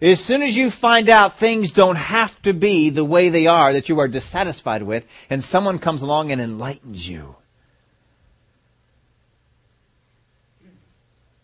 As 0.00 0.22
soon 0.22 0.42
as 0.42 0.56
you 0.56 0.70
find 0.70 1.08
out 1.08 1.38
things 1.38 1.70
don't 1.70 1.96
have 1.96 2.40
to 2.42 2.52
be 2.52 2.90
the 2.90 3.04
way 3.04 3.28
they 3.28 3.46
are 3.46 3.72
that 3.72 3.88
you 3.88 3.98
are 4.00 4.08
dissatisfied 4.08 4.82
with, 4.82 5.06
and 5.30 5.42
someone 5.42 5.78
comes 5.78 6.02
along 6.02 6.32
and 6.32 6.40
enlightens 6.40 7.08
you, 7.08 7.36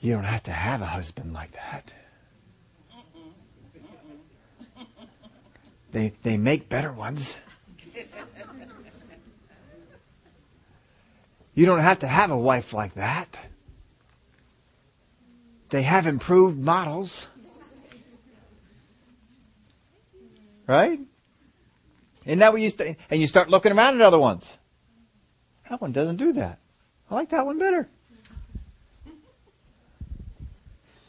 you 0.00 0.12
don't 0.12 0.24
have 0.24 0.42
to 0.44 0.50
have 0.50 0.82
a 0.82 0.86
husband 0.86 1.32
like 1.32 1.52
that. 1.52 1.92
They, 5.92 6.14
they 6.22 6.38
make 6.38 6.68
better 6.68 6.92
ones. 6.92 7.36
You 11.54 11.66
don't 11.66 11.80
have 11.80 11.98
to 11.98 12.06
have 12.06 12.30
a 12.30 12.36
wife 12.36 12.72
like 12.72 12.94
that. 12.94 13.38
They 15.72 15.82
have 15.82 16.06
improved 16.06 16.58
models. 16.58 17.28
Right? 20.66 21.00
Isn't 22.26 22.38
that 22.40 22.52
what 22.52 22.60
you 22.60 22.70
and 23.10 23.20
you 23.22 23.26
start 23.26 23.48
looking 23.48 23.72
around 23.72 23.94
at 23.94 24.02
other 24.02 24.18
ones? 24.18 24.58
That 25.70 25.80
one 25.80 25.92
doesn't 25.92 26.16
do 26.16 26.34
that. 26.34 26.58
I 27.10 27.14
like 27.14 27.30
that 27.30 27.46
one 27.46 27.58
better. 27.58 27.88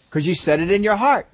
Because 0.06 0.26
you 0.26 0.34
said 0.34 0.62
it 0.62 0.71
in 0.71 0.82
your 0.82 0.95
heart. 0.95 1.28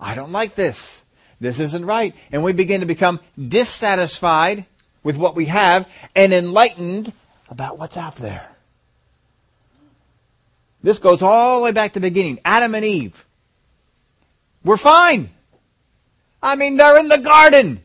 I 0.00 0.14
don't 0.14 0.32
like 0.32 0.54
this. 0.54 1.02
This 1.38 1.60
isn't 1.60 1.84
right. 1.84 2.14
And 2.32 2.42
we 2.42 2.54
begin 2.54 2.80
to 2.80 2.86
become 2.86 3.20
dissatisfied 3.38 4.64
with 5.02 5.18
what 5.18 5.36
we 5.36 5.46
have 5.46 5.86
and 6.16 6.32
enlightened 6.32 7.12
about 7.50 7.78
what's 7.78 7.98
out 7.98 8.16
there. 8.16 8.48
This 10.82 10.98
goes 10.98 11.22
all 11.22 11.58
the 11.58 11.64
way 11.64 11.72
back 11.72 11.92
to 11.92 12.00
the 12.00 12.06
beginning. 12.06 12.40
Adam 12.44 12.74
and 12.74 12.84
Eve. 12.84 13.24
We're 14.64 14.76
fine. 14.76 15.30
I 16.42 16.56
mean, 16.56 16.76
they're 16.76 16.98
in 16.98 17.08
the 17.08 17.18
garden. 17.18 17.82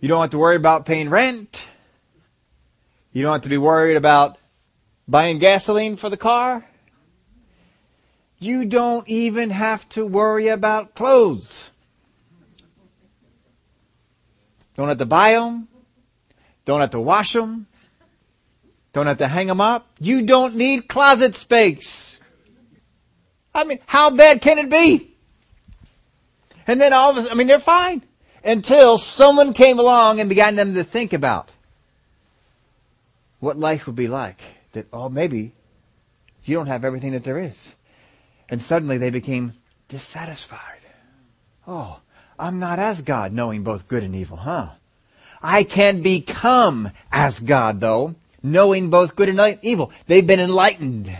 You 0.00 0.08
don't 0.08 0.20
have 0.20 0.30
to 0.30 0.38
worry 0.38 0.56
about 0.56 0.86
paying 0.86 1.08
rent. 1.08 1.64
You 3.12 3.22
don't 3.22 3.32
have 3.32 3.42
to 3.42 3.48
be 3.48 3.58
worried 3.58 3.96
about 3.96 4.38
buying 5.06 5.38
gasoline 5.38 5.96
for 5.96 6.10
the 6.10 6.16
car. 6.16 6.64
You 8.38 8.66
don't 8.66 9.08
even 9.08 9.50
have 9.50 9.88
to 9.90 10.06
worry 10.06 10.48
about 10.48 10.94
clothes. 10.94 11.70
Don't 14.76 14.88
have 14.88 14.98
to 14.98 15.06
buy 15.06 15.32
them. 15.32 15.66
Don't 16.64 16.80
have 16.80 16.90
to 16.90 17.00
wash 17.00 17.32
them. 17.32 17.66
Don't 18.98 19.06
have 19.06 19.18
to 19.18 19.28
hang 19.28 19.46
them 19.46 19.60
up. 19.60 19.86
You 20.00 20.22
don't 20.22 20.56
need 20.56 20.88
closet 20.88 21.36
space. 21.36 22.18
I 23.54 23.62
mean, 23.62 23.78
how 23.86 24.10
bad 24.10 24.40
can 24.40 24.58
it 24.58 24.68
be? 24.68 25.14
And 26.66 26.80
then 26.80 26.92
all 26.92 27.12
of 27.12 27.16
us, 27.16 27.28
I 27.30 27.34
mean, 27.34 27.46
they're 27.46 27.60
fine. 27.60 28.02
Until 28.42 28.98
someone 28.98 29.54
came 29.54 29.78
along 29.78 30.18
and 30.18 30.28
began 30.28 30.56
them 30.56 30.74
to 30.74 30.82
think 30.82 31.12
about 31.12 31.48
what 33.38 33.56
life 33.56 33.86
would 33.86 33.94
be 33.94 34.08
like. 34.08 34.40
That, 34.72 34.88
oh, 34.92 35.08
maybe 35.08 35.52
you 36.42 36.56
don't 36.56 36.66
have 36.66 36.84
everything 36.84 37.12
that 37.12 37.22
there 37.22 37.38
is. 37.38 37.76
And 38.48 38.60
suddenly 38.60 38.98
they 38.98 39.10
became 39.10 39.52
dissatisfied. 39.86 40.80
Oh, 41.68 42.00
I'm 42.36 42.58
not 42.58 42.80
as 42.80 43.02
God, 43.02 43.32
knowing 43.32 43.62
both 43.62 43.86
good 43.86 44.02
and 44.02 44.16
evil, 44.16 44.38
huh? 44.38 44.70
I 45.40 45.62
can 45.62 46.02
become 46.02 46.90
as 47.12 47.38
God, 47.38 47.78
though, 47.78 48.16
knowing 48.42 48.90
both 48.90 49.16
good 49.16 49.28
and 49.28 49.58
evil. 49.62 49.92
They've 50.06 50.26
been 50.26 50.40
enlightened. 50.40 51.10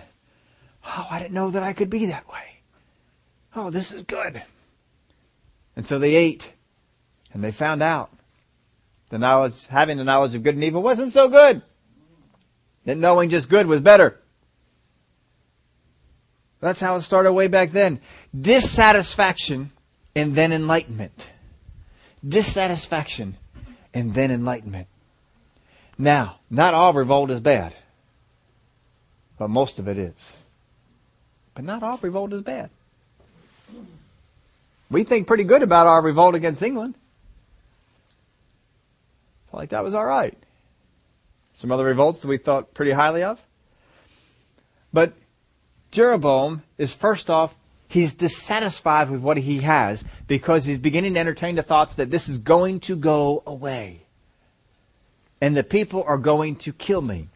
Oh, 0.85 1.07
I 1.11 1.19
didn't 1.19 1.35
know 1.35 1.51
that 1.51 1.63
I 1.63 1.73
could 1.73 1.91
be 1.91 2.07
that 2.07 2.29
way. 2.29 2.61
Oh, 3.55 3.71
this 3.71 3.93
is 3.93 4.03
good. 4.03 4.43
And 5.77 5.87
so 5.87 5.99
they 5.99 6.15
ate 6.15 6.53
and 7.33 7.43
they 7.43 7.53
found 7.53 7.83
out 7.83 8.11
the 9.11 9.19
knowledge, 9.19 9.67
having 9.67 9.97
the 9.97 10.05
knowledge 10.05 10.35
of 10.35 10.43
good 10.43 10.55
and 10.55 10.65
evil 10.65 10.83
wasn't 10.83 11.13
so 11.13 11.29
good. 11.29 11.63
That 12.85 12.99
knowing 12.99 13.31
just 13.31 13.49
good 13.49 13.67
was 13.67 13.81
better. 13.81 14.19
That's 16.61 16.81
how 16.81 16.97
it 16.97 17.03
started 17.03 17.33
way 17.33 17.49
back 17.49 17.71
then. 17.71 18.01
Dissatisfaction 18.39 19.71
and 20.15 20.35
then 20.35 20.53
enlightenment. 20.53 21.29
Dissatisfaction 22.27 23.37
and 23.95 24.15
then 24.15 24.31
enlightenment. 24.31 24.89
Now, 25.99 26.39
not 26.49 26.75
all 26.75 26.93
revolt 26.93 27.31
is 27.31 27.41
bad, 27.41 27.75
but 29.37 29.51
most 29.51 29.81
of 29.81 29.89
it 29.89 29.99
is. 29.99 30.33
But 31.55 31.65
not 31.65 31.83
all 31.83 31.99
revolt 32.01 32.33
is 32.33 32.43
bad. 32.43 32.71
We 34.91 35.03
think 35.03 35.27
pretty 35.27 35.45
good 35.45 35.63
about 35.63 35.89
our 35.89 36.01
revolt 36.01 36.37
against 36.37 36.63
England. 36.63 36.95
Felt 39.51 39.61
like 39.61 39.71
that 39.71 39.85
was 39.85 39.95
all 39.95 40.07
right. 40.07 40.37
some 41.53 41.73
other 41.73 41.85
revolts 41.85 42.21
that 42.21 42.29
we 42.29 42.39
thought 42.39 42.73
pretty 42.75 42.93
highly 42.93 43.25
of. 43.25 43.43
But 44.93 45.15
Jeroboam 45.91 46.63
is 46.79 46.95
first 46.95 47.29
off, 47.29 47.55
he's 47.89 48.15
dissatisfied 48.15 49.11
with 49.11 49.21
what 49.21 49.39
he 49.39 49.59
has 49.59 50.05
because 50.29 50.65
he's 50.65 50.79
beginning 50.79 51.15
to 51.15 51.21
entertain 51.21 51.57
the 51.57 51.63
thoughts 51.63 51.95
that 51.95 52.11
this 52.11 52.29
is 52.29 52.39
going 52.39 52.81
to 52.81 52.95
go 52.95 53.43
away. 53.47 54.03
And 55.41 55.57
the 55.57 55.63
people 55.63 56.05
are 56.07 56.19
going 56.19 56.57
to 56.57 56.73
kill 56.73 57.01
me. 57.01 57.29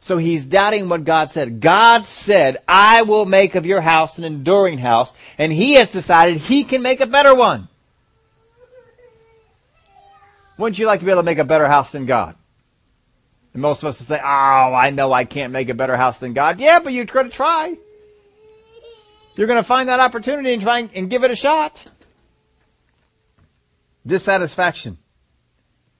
So 0.00 0.16
he's 0.16 0.46
doubting 0.46 0.88
what 0.88 1.04
God 1.04 1.30
said. 1.30 1.60
God 1.60 2.06
said, 2.06 2.56
I 2.66 3.02
will 3.02 3.26
make 3.26 3.54
of 3.54 3.66
your 3.66 3.82
house 3.82 4.16
an 4.16 4.24
enduring 4.24 4.78
house. 4.78 5.12
And 5.36 5.52
he 5.52 5.74
has 5.74 5.92
decided 5.92 6.38
he 6.38 6.64
can 6.64 6.80
make 6.80 7.00
a 7.00 7.06
better 7.06 7.34
one. 7.34 7.68
Wouldn't 10.56 10.78
you 10.78 10.86
like 10.86 11.00
to 11.00 11.06
be 11.06 11.10
able 11.10 11.22
to 11.22 11.26
make 11.26 11.38
a 11.38 11.44
better 11.44 11.68
house 11.68 11.90
than 11.90 12.06
God? 12.06 12.34
And 13.52 13.62
most 13.62 13.82
of 13.82 13.88
us 13.88 13.98
will 13.98 14.06
say, 14.06 14.20
oh, 14.22 14.26
I 14.74 14.90
know 14.90 15.12
I 15.12 15.24
can't 15.24 15.52
make 15.52 15.68
a 15.68 15.74
better 15.74 15.96
house 15.96 16.18
than 16.18 16.32
God. 16.32 16.60
Yeah, 16.60 16.78
but 16.78 16.92
you're 16.92 17.04
going 17.04 17.28
to 17.28 17.36
try. 17.36 17.76
You're 19.36 19.46
going 19.46 19.58
to 19.58 19.64
find 19.64 19.88
that 19.88 20.00
opportunity 20.00 20.52
and 20.52 20.62
try 20.62 20.88
and 20.94 21.10
give 21.10 21.24
it 21.24 21.30
a 21.30 21.36
shot. 21.36 21.84
Dissatisfaction 24.06 24.98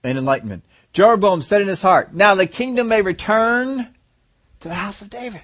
and 0.04 0.16
enlightenment. 0.16 0.64
Jeroboam 0.92 1.42
said 1.42 1.60
in 1.62 1.68
his 1.68 1.82
heart, 1.82 2.12
now 2.14 2.34
the 2.34 2.46
kingdom 2.46 2.88
may 2.88 3.02
return 3.02 3.88
to 4.60 4.68
the 4.68 4.74
house 4.74 5.02
of 5.02 5.10
David. 5.10 5.42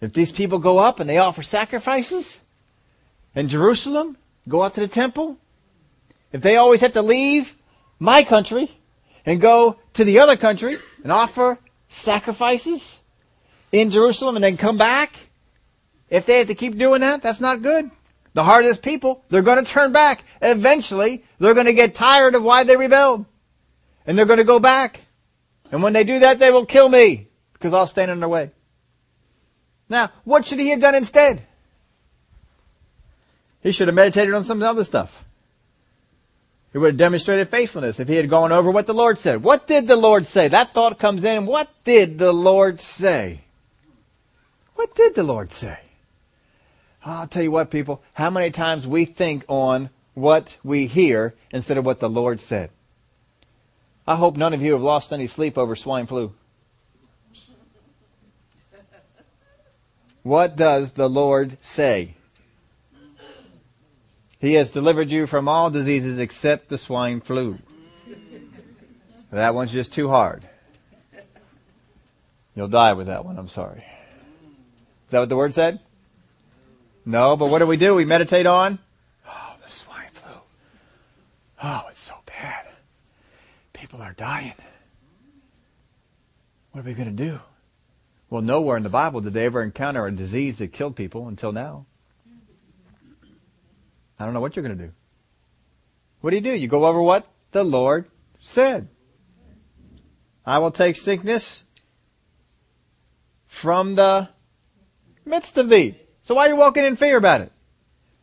If 0.00 0.12
these 0.12 0.32
people 0.32 0.58
go 0.58 0.78
up 0.78 0.98
and 0.98 1.08
they 1.08 1.18
offer 1.18 1.42
sacrifices 1.42 2.38
in 3.34 3.48
Jerusalem, 3.48 4.16
go 4.48 4.62
out 4.62 4.74
to 4.74 4.80
the 4.80 4.88
temple, 4.88 5.36
if 6.32 6.40
they 6.40 6.56
always 6.56 6.80
have 6.80 6.92
to 6.92 7.02
leave 7.02 7.56
my 7.98 8.22
country 8.22 8.70
and 9.26 9.40
go 9.40 9.78
to 9.94 10.04
the 10.04 10.20
other 10.20 10.36
country 10.36 10.76
and 11.02 11.12
offer 11.12 11.58
sacrifices 11.90 12.98
in 13.72 13.90
Jerusalem 13.90 14.36
and 14.36 14.44
then 14.44 14.56
come 14.56 14.78
back, 14.78 15.14
if 16.08 16.26
they 16.26 16.38
have 16.38 16.48
to 16.48 16.54
keep 16.54 16.76
doing 16.76 17.02
that, 17.02 17.22
that's 17.22 17.40
not 17.40 17.62
good. 17.62 17.90
The 18.32 18.44
hardest 18.44 18.82
people, 18.82 19.24
they're 19.28 19.42
going 19.42 19.62
to 19.64 19.70
turn 19.70 19.92
back. 19.92 20.24
Eventually, 20.40 21.24
they're 21.38 21.54
going 21.54 21.66
to 21.66 21.72
get 21.72 21.94
tired 21.94 22.34
of 22.34 22.42
why 22.42 22.64
they 22.64 22.76
rebelled. 22.76 23.26
And 24.10 24.18
they're 24.18 24.26
going 24.26 24.38
to 24.38 24.44
go 24.44 24.58
back. 24.58 25.02
And 25.70 25.84
when 25.84 25.92
they 25.92 26.02
do 26.02 26.18
that, 26.18 26.40
they 26.40 26.50
will 26.50 26.66
kill 26.66 26.88
me 26.88 27.28
because 27.52 27.72
I'll 27.72 27.86
stand 27.86 28.10
in 28.10 28.18
their 28.18 28.28
way. 28.28 28.50
Now, 29.88 30.10
what 30.24 30.44
should 30.44 30.58
he 30.58 30.70
have 30.70 30.80
done 30.80 30.96
instead? 30.96 31.46
He 33.62 33.70
should 33.70 33.86
have 33.86 33.94
meditated 33.94 34.34
on 34.34 34.42
some 34.42 34.60
other 34.64 34.82
stuff. 34.82 35.24
He 36.72 36.78
would 36.78 36.94
have 36.94 36.96
demonstrated 36.96 37.50
faithfulness 37.50 38.00
if 38.00 38.08
he 38.08 38.16
had 38.16 38.28
gone 38.28 38.50
over 38.50 38.72
what 38.72 38.88
the 38.88 38.94
Lord 38.94 39.16
said. 39.16 39.44
What 39.44 39.68
did 39.68 39.86
the 39.86 39.94
Lord 39.94 40.26
say? 40.26 40.48
That 40.48 40.72
thought 40.72 40.98
comes 40.98 41.22
in. 41.22 41.46
What 41.46 41.68
did 41.84 42.18
the 42.18 42.32
Lord 42.32 42.80
say? 42.80 43.42
What 44.74 44.92
did 44.96 45.14
the 45.14 45.22
Lord 45.22 45.52
say? 45.52 45.78
I'll 47.04 47.28
tell 47.28 47.44
you 47.44 47.52
what, 47.52 47.70
people, 47.70 48.02
how 48.14 48.30
many 48.30 48.50
times 48.50 48.88
we 48.88 49.04
think 49.04 49.44
on 49.46 49.88
what 50.14 50.56
we 50.64 50.88
hear 50.88 51.32
instead 51.52 51.78
of 51.78 51.86
what 51.86 52.00
the 52.00 52.10
Lord 52.10 52.40
said. 52.40 52.70
I 54.06 54.16
hope 54.16 54.36
none 54.36 54.54
of 54.54 54.62
you 54.62 54.72
have 54.72 54.82
lost 54.82 55.12
any 55.12 55.26
sleep 55.26 55.56
over 55.56 55.76
swine 55.76 56.06
flu. 56.06 56.32
What 60.22 60.56
does 60.56 60.92
the 60.92 61.08
Lord 61.08 61.56
say? 61.62 62.14
He 64.38 64.54
has 64.54 64.70
delivered 64.70 65.10
you 65.10 65.26
from 65.26 65.48
all 65.48 65.70
diseases 65.70 66.18
except 66.18 66.68
the 66.68 66.78
swine 66.78 67.20
flu. 67.20 67.58
That 69.30 69.54
one's 69.54 69.72
just 69.72 69.92
too 69.92 70.08
hard. 70.08 70.44
You'll 72.56 72.68
die 72.68 72.94
with 72.94 73.06
that 73.06 73.24
one, 73.24 73.38
I'm 73.38 73.48
sorry. 73.48 73.84
Is 75.06 75.12
that 75.12 75.20
what 75.20 75.28
the 75.28 75.36
word 75.36 75.54
said? 75.54 75.80
No, 77.06 77.36
but 77.36 77.46
what 77.46 77.60
do 77.60 77.66
we 77.66 77.76
do? 77.76 77.94
We 77.94 78.04
meditate 78.04 78.46
on? 78.46 78.78
Oh, 79.26 79.54
the 79.62 79.70
swine 79.70 80.10
flu. 80.12 80.32
Oh. 81.62 81.89
People 83.90 84.04
are 84.04 84.12
dying. 84.12 84.54
What 86.70 86.82
are 86.82 86.84
we 86.84 86.94
going 86.94 87.16
to 87.16 87.24
do? 87.24 87.40
Well, 88.28 88.40
nowhere 88.40 88.76
in 88.76 88.84
the 88.84 88.88
Bible 88.88 89.20
did 89.20 89.34
they 89.34 89.46
ever 89.46 89.64
encounter 89.64 90.06
a 90.06 90.12
disease 90.12 90.58
that 90.58 90.72
killed 90.72 90.94
people 90.94 91.26
until 91.26 91.50
now. 91.50 91.86
I 94.16 94.24
don't 94.24 94.32
know 94.32 94.40
what 94.40 94.54
you're 94.54 94.64
going 94.64 94.78
to 94.78 94.84
do. 94.84 94.92
What 96.20 96.30
do 96.30 96.36
you 96.36 96.42
do? 96.42 96.52
You 96.52 96.68
go 96.68 96.86
over 96.86 97.02
what 97.02 97.26
the 97.50 97.64
Lord 97.64 98.06
said. 98.38 98.86
I 100.46 100.58
will 100.58 100.70
take 100.70 100.94
sickness 100.94 101.64
from 103.48 103.96
the 103.96 104.28
midst 105.24 105.58
of 105.58 105.68
thee. 105.68 105.96
So 106.22 106.36
why 106.36 106.46
are 106.46 106.50
you 106.50 106.56
walking 106.56 106.84
in 106.84 106.94
fear 106.94 107.16
about 107.16 107.40
it? 107.40 107.50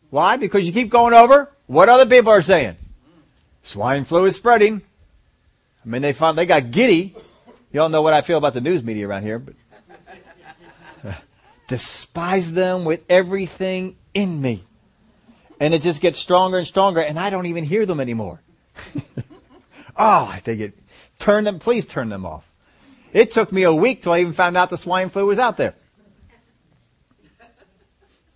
Why? 0.08 0.38
Because 0.38 0.66
you 0.66 0.72
keep 0.72 0.88
going 0.88 1.12
over 1.12 1.52
what 1.66 1.90
other 1.90 2.06
people 2.06 2.32
are 2.32 2.40
saying. 2.40 2.76
Swine 3.62 4.06
flu 4.06 4.24
is 4.24 4.34
spreading. 4.34 4.80
I 5.84 5.88
mean, 5.88 6.02
they 6.02 6.12
found, 6.12 6.36
they 6.36 6.46
got 6.46 6.70
giddy. 6.70 7.14
You 7.72 7.80
all 7.80 7.88
know 7.88 8.02
what 8.02 8.14
I 8.14 8.22
feel 8.22 8.38
about 8.38 8.54
the 8.54 8.60
news 8.60 8.82
media 8.82 9.06
around 9.06 9.22
here, 9.22 9.38
but 9.38 9.54
despise 11.68 12.52
them 12.52 12.84
with 12.84 13.02
everything 13.08 13.96
in 14.14 14.40
me. 14.40 14.64
And 15.60 15.74
it 15.74 15.82
just 15.82 16.00
gets 16.00 16.18
stronger 16.18 16.58
and 16.58 16.66
stronger 16.66 17.00
and 17.00 17.18
I 17.18 17.30
don't 17.30 17.46
even 17.46 17.64
hear 17.64 17.84
them 17.84 18.00
anymore. 18.00 18.40
oh, 19.96 20.28
I 20.30 20.40
think 20.40 20.60
it, 20.60 20.78
turn 21.18 21.44
them, 21.44 21.58
please 21.58 21.84
turn 21.84 22.08
them 22.08 22.24
off. 22.24 22.44
It 23.12 23.32
took 23.32 23.52
me 23.52 23.62
a 23.64 23.74
week 23.74 24.02
till 24.02 24.12
I 24.12 24.20
even 24.20 24.32
found 24.32 24.56
out 24.56 24.70
the 24.70 24.78
swine 24.78 25.08
flu 25.10 25.26
was 25.26 25.38
out 25.38 25.56
there. 25.56 25.74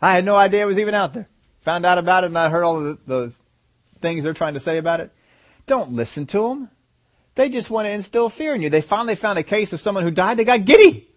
I 0.00 0.14
had 0.14 0.24
no 0.24 0.35
idea 0.35 0.62
it 0.62 0.66
was 0.66 0.81
even 0.81 0.94
out 0.94 1.14
there. 1.14 1.28
Found 1.62 1.87
out 1.87 1.98
about 1.98 2.24
it 2.24 2.28
and 2.28 2.38
I 2.38 2.48
heard 2.48 2.64
all 2.64 2.81
the, 2.81 2.98
the 3.07 3.33
things 4.00 4.24
they're 4.24 4.35
trying 4.35 4.55
to 4.55 4.61
say 4.61 4.78
about 4.78 5.00
it. 5.00 5.12
Don't 5.66 5.92
listen 5.92 6.26
to 6.26 6.48
them. 6.48 6.70
They 7.35 7.49
just 7.49 7.71
want 7.71 7.87
to 7.87 7.92
instill 7.92 8.29
fear 8.29 8.55
in 8.55 8.62
you. 8.62 8.68
They 8.71 8.83
finally 8.83 9.14
found 9.14 9.38
a 9.38 9.42
case 9.42 9.73
of 9.73 9.81
someone 9.81 10.05
who 10.05 10.11
died. 10.11 10.37
They 10.37 10.45
got 10.45 10.64
giddy. 10.64 11.09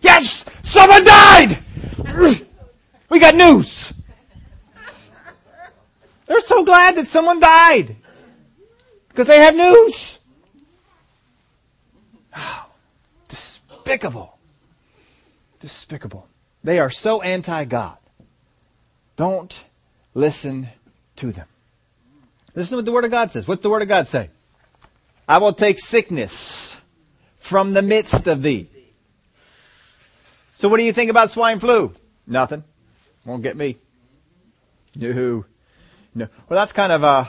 Yes! 0.00 0.44
Someone 0.62 1.04
died! 1.04 1.58
We 3.08 3.18
got 3.20 3.34
news! 3.34 3.92
They're 6.26 6.40
so 6.40 6.64
glad 6.64 6.96
that 6.96 7.06
someone 7.06 7.40
died. 7.40 7.96
Because 9.08 9.26
they 9.26 9.38
have 9.38 9.54
news. 9.54 10.18
Oh, 12.34 12.66
despicable. 13.28 14.38
Despicable. 15.60 16.26
They 16.64 16.78
are 16.78 16.88
so 16.88 17.20
anti-God. 17.20 17.98
Don't 19.16 19.62
listen 20.14 20.70
to 21.16 21.32
them. 21.32 21.46
Listen 22.54 22.70
to 22.70 22.76
what 22.76 22.84
the 22.86 22.92
Word 22.92 23.04
of 23.04 23.10
God 23.10 23.30
says. 23.30 23.46
What's 23.46 23.62
the 23.62 23.68
Word 23.68 23.82
of 23.82 23.88
God 23.88 24.08
say? 24.08 24.30
I 25.28 25.38
will 25.38 25.52
take 25.52 25.78
sickness 25.78 26.76
from 27.38 27.72
the 27.74 27.82
midst 27.82 28.26
of 28.26 28.42
thee. 28.42 28.68
So 30.54 30.68
what 30.68 30.76
do 30.76 30.84
you 30.84 30.92
think 30.92 31.10
about 31.10 31.30
swine 31.30 31.60
flu? 31.60 31.92
Nothing. 32.26 32.64
Won't 33.24 33.42
get 33.42 33.56
me. 33.56 33.78
No. 34.94 35.44
No. 36.14 36.28
Well, 36.48 36.60
that's 36.60 36.72
kind 36.72 36.92
of, 36.92 37.02
uh, 37.02 37.24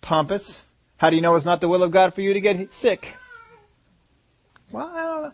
pompous. 0.00 0.60
How 0.98 1.10
do 1.10 1.16
you 1.16 1.22
know 1.22 1.34
it's 1.34 1.44
not 1.44 1.60
the 1.60 1.68
will 1.68 1.82
of 1.82 1.90
God 1.90 2.14
for 2.14 2.20
you 2.20 2.32
to 2.32 2.40
get 2.40 2.72
sick? 2.72 3.14
Well, 4.70 4.88
I 4.94 5.02
don't 5.02 5.22
know. 5.22 5.32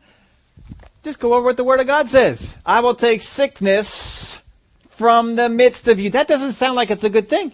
Just 1.03 1.19
go 1.19 1.35
over 1.35 1.47
what 1.47 1.57
the 1.57 1.65
Word 1.65 1.81
of 1.81 1.87
God 1.87 2.09
says. 2.09 2.55
I 2.65 2.81
will 2.81 2.95
take 2.95 3.23
sickness 3.23 4.41
from 4.89 5.37
the 5.37 5.49
midst 5.49 5.89
of 5.89 5.99
you. 5.99 6.11
That 6.11 6.29
doesn't 6.29 6.53
sound 6.53 6.77
like 6.77 6.91
it's 6.91 7.05
a 7.05 7.11
good 7.11 7.29
thing. 7.29 7.53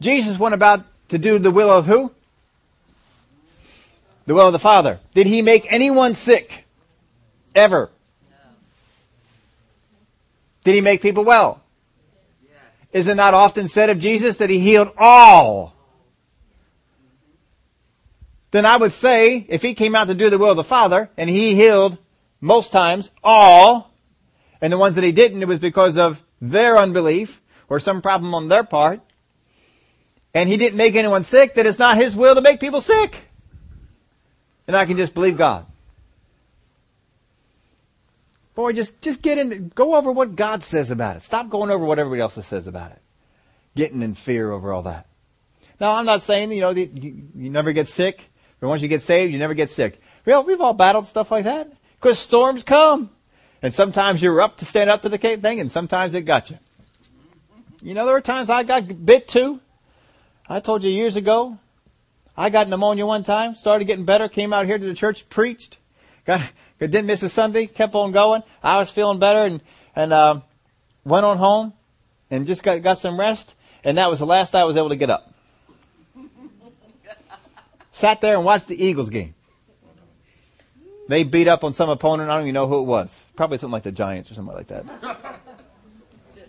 Jesus 0.00 0.38
went 0.38 0.54
about 0.54 0.84
to 1.08 1.18
do 1.18 1.38
the 1.38 1.50
will 1.50 1.70
of 1.70 1.86
who? 1.86 2.12
The 4.28 4.34
will 4.34 4.48
of 4.48 4.52
the 4.52 4.58
Father. 4.58 5.00
Did 5.14 5.26
he 5.26 5.40
make 5.40 5.72
anyone 5.72 6.12
sick? 6.12 6.66
Ever? 7.54 7.90
Did 10.64 10.74
he 10.74 10.82
make 10.82 11.00
people 11.00 11.24
well? 11.24 11.62
Is 12.92 13.08
it 13.08 13.14
not 13.14 13.32
often 13.32 13.68
said 13.68 13.88
of 13.88 13.98
Jesus 13.98 14.36
that 14.36 14.50
he 14.50 14.58
healed 14.60 14.92
all? 14.98 15.74
Then 18.50 18.66
I 18.66 18.76
would 18.76 18.92
say, 18.92 19.46
if 19.48 19.62
he 19.62 19.72
came 19.72 19.94
out 19.94 20.08
to 20.08 20.14
do 20.14 20.28
the 20.28 20.36
will 20.36 20.50
of 20.50 20.58
the 20.58 20.64
Father, 20.64 21.08
and 21.16 21.30
he 21.30 21.54
healed 21.54 21.96
most 22.38 22.70
times 22.70 23.08
all, 23.24 23.90
and 24.60 24.70
the 24.70 24.76
ones 24.76 24.96
that 24.96 25.04
he 25.04 25.12
didn't, 25.12 25.40
it 25.40 25.48
was 25.48 25.58
because 25.58 25.96
of 25.96 26.22
their 26.38 26.76
unbelief, 26.76 27.40
or 27.70 27.80
some 27.80 28.02
problem 28.02 28.34
on 28.34 28.48
their 28.48 28.62
part, 28.62 29.00
and 30.34 30.50
he 30.50 30.58
didn't 30.58 30.76
make 30.76 30.96
anyone 30.96 31.22
sick, 31.22 31.54
that 31.54 31.64
it's 31.64 31.78
not 31.78 31.96
his 31.96 32.14
will 32.14 32.34
to 32.34 32.42
make 32.42 32.60
people 32.60 32.82
sick. 32.82 33.27
And 34.68 34.76
I 34.76 34.86
can 34.86 34.96
just 34.96 35.14
believe 35.14 35.36
God. 35.36 35.66
Boy, 38.54 38.72
just, 38.72 39.00
just 39.02 39.22
get 39.22 39.38
in, 39.38 39.72
go 39.74 39.96
over 39.96 40.12
what 40.12 40.36
God 40.36 40.62
says 40.62 40.90
about 40.90 41.16
it. 41.16 41.22
Stop 41.22 41.48
going 41.48 41.70
over 41.70 41.84
what 41.84 41.98
everybody 41.98 42.20
else 42.20 42.34
says 42.46 42.66
about 42.66 42.92
it. 42.92 43.00
Getting 43.74 44.02
in 44.02 44.14
fear 44.14 44.50
over 44.50 44.72
all 44.72 44.82
that. 44.82 45.06
Now, 45.80 45.92
I'm 45.92 46.04
not 46.04 46.22
saying, 46.22 46.52
you 46.52 46.60
know, 46.60 46.72
that 46.72 46.96
you, 46.96 47.28
you 47.34 47.50
never 47.50 47.72
get 47.72 47.88
sick 47.88 48.28
But 48.60 48.68
once 48.68 48.82
you 48.82 48.88
get 48.88 49.02
saved, 49.02 49.32
you 49.32 49.38
never 49.38 49.54
get 49.54 49.70
sick. 49.70 50.00
Well, 50.26 50.42
we've 50.44 50.60
all 50.60 50.72
battled 50.72 51.06
stuff 51.06 51.30
like 51.30 51.44
that. 51.44 51.72
Because 52.00 52.18
storms 52.18 52.62
come. 52.62 53.10
And 53.62 53.72
sometimes 53.72 54.22
you're 54.22 54.40
up 54.40 54.56
to 54.58 54.64
stand 54.64 54.88
up 54.90 55.02
to 55.02 55.08
the 55.08 55.18
thing, 55.18 55.60
and 55.60 55.70
sometimes 55.70 56.14
it 56.14 56.22
got 56.22 56.50
you. 56.50 56.58
You 57.82 57.94
know, 57.94 58.04
there 58.04 58.14
were 58.14 58.20
times 58.20 58.50
I 58.50 58.62
got 58.62 59.04
bit 59.04 59.28
too. 59.28 59.60
I 60.48 60.60
told 60.60 60.84
you 60.84 60.90
years 60.90 61.16
ago, 61.16 61.58
I 62.38 62.50
got 62.50 62.68
pneumonia 62.68 63.04
one 63.04 63.24
time, 63.24 63.56
started 63.56 63.86
getting 63.86 64.04
better, 64.04 64.28
came 64.28 64.52
out 64.52 64.64
here 64.64 64.78
to 64.78 64.84
the 64.86 64.94
church, 64.94 65.28
preached, 65.28 65.76
got, 66.24 66.40
didn't 66.78 67.06
miss 67.06 67.20
a 67.24 67.28
Sunday, 67.28 67.66
kept 67.66 67.96
on 67.96 68.12
going. 68.12 68.44
I 68.62 68.78
was 68.78 68.90
feeling 68.90 69.18
better 69.18 69.44
and, 69.44 69.60
and, 69.96 70.12
uh, 70.12 70.40
went 71.04 71.26
on 71.26 71.38
home 71.38 71.72
and 72.30 72.46
just 72.46 72.62
got, 72.62 72.80
got 72.80 73.00
some 73.00 73.18
rest. 73.18 73.56
And 73.82 73.98
that 73.98 74.08
was 74.08 74.20
the 74.20 74.26
last 74.26 74.54
I 74.54 74.62
was 74.62 74.76
able 74.76 74.90
to 74.90 74.96
get 74.96 75.10
up. 75.10 75.34
Sat 77.92 78.20
there 78.20 78.36
and 78.36 78.44
watched 78.44 78.68
the 78.68 78.82
Eagles 78.82 79.08
game. 79.08 79.34
They 81.08 81.24
beat 81.24 81.48
up 81.48 81.64
on 81.64 81.72
some 81.72 81.88
opponent. 81.88 82.30
I 82.30 82.34
don't 82.34 82.42
even 82.42 82.54
know 82.54 82.68
who 82.68 82.78
it 82.78 82.84
was. 82.84 83.20
Probably 83.34 83.58
something 83.58 83.72
like 83.72 83.82
the 83.82 83.90
Giants 83.92 84.30
or 84.30 84.34
something 84.34 84.54
like 84.54 84.68
that. 84.68 84.84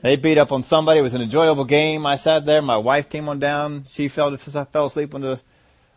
They 0.02 0.16
beat 0.16 0.38
up 0.38 0.54
on 0.54 0.64
somebody. 0.64 1.00
It 1.00 1.04
was 1.04 1.14
an 1.14 1.22
enjoyable 1.22 1.66
game. 1.66 2.06
I 2.06 2.16
sat 2.16 2.46
there. 2.46 2.62
My 2.62 2.78
wife 2.78 3.10
came 3.10 3.28
on 3.28 3.38
down. 3.38 3.84
She 3.92 4.08
fell, 4.08 4.38
fell 4.38 4.86
asleep 4.86 5.14
on 5.14 5.20
the, 5.20 5.42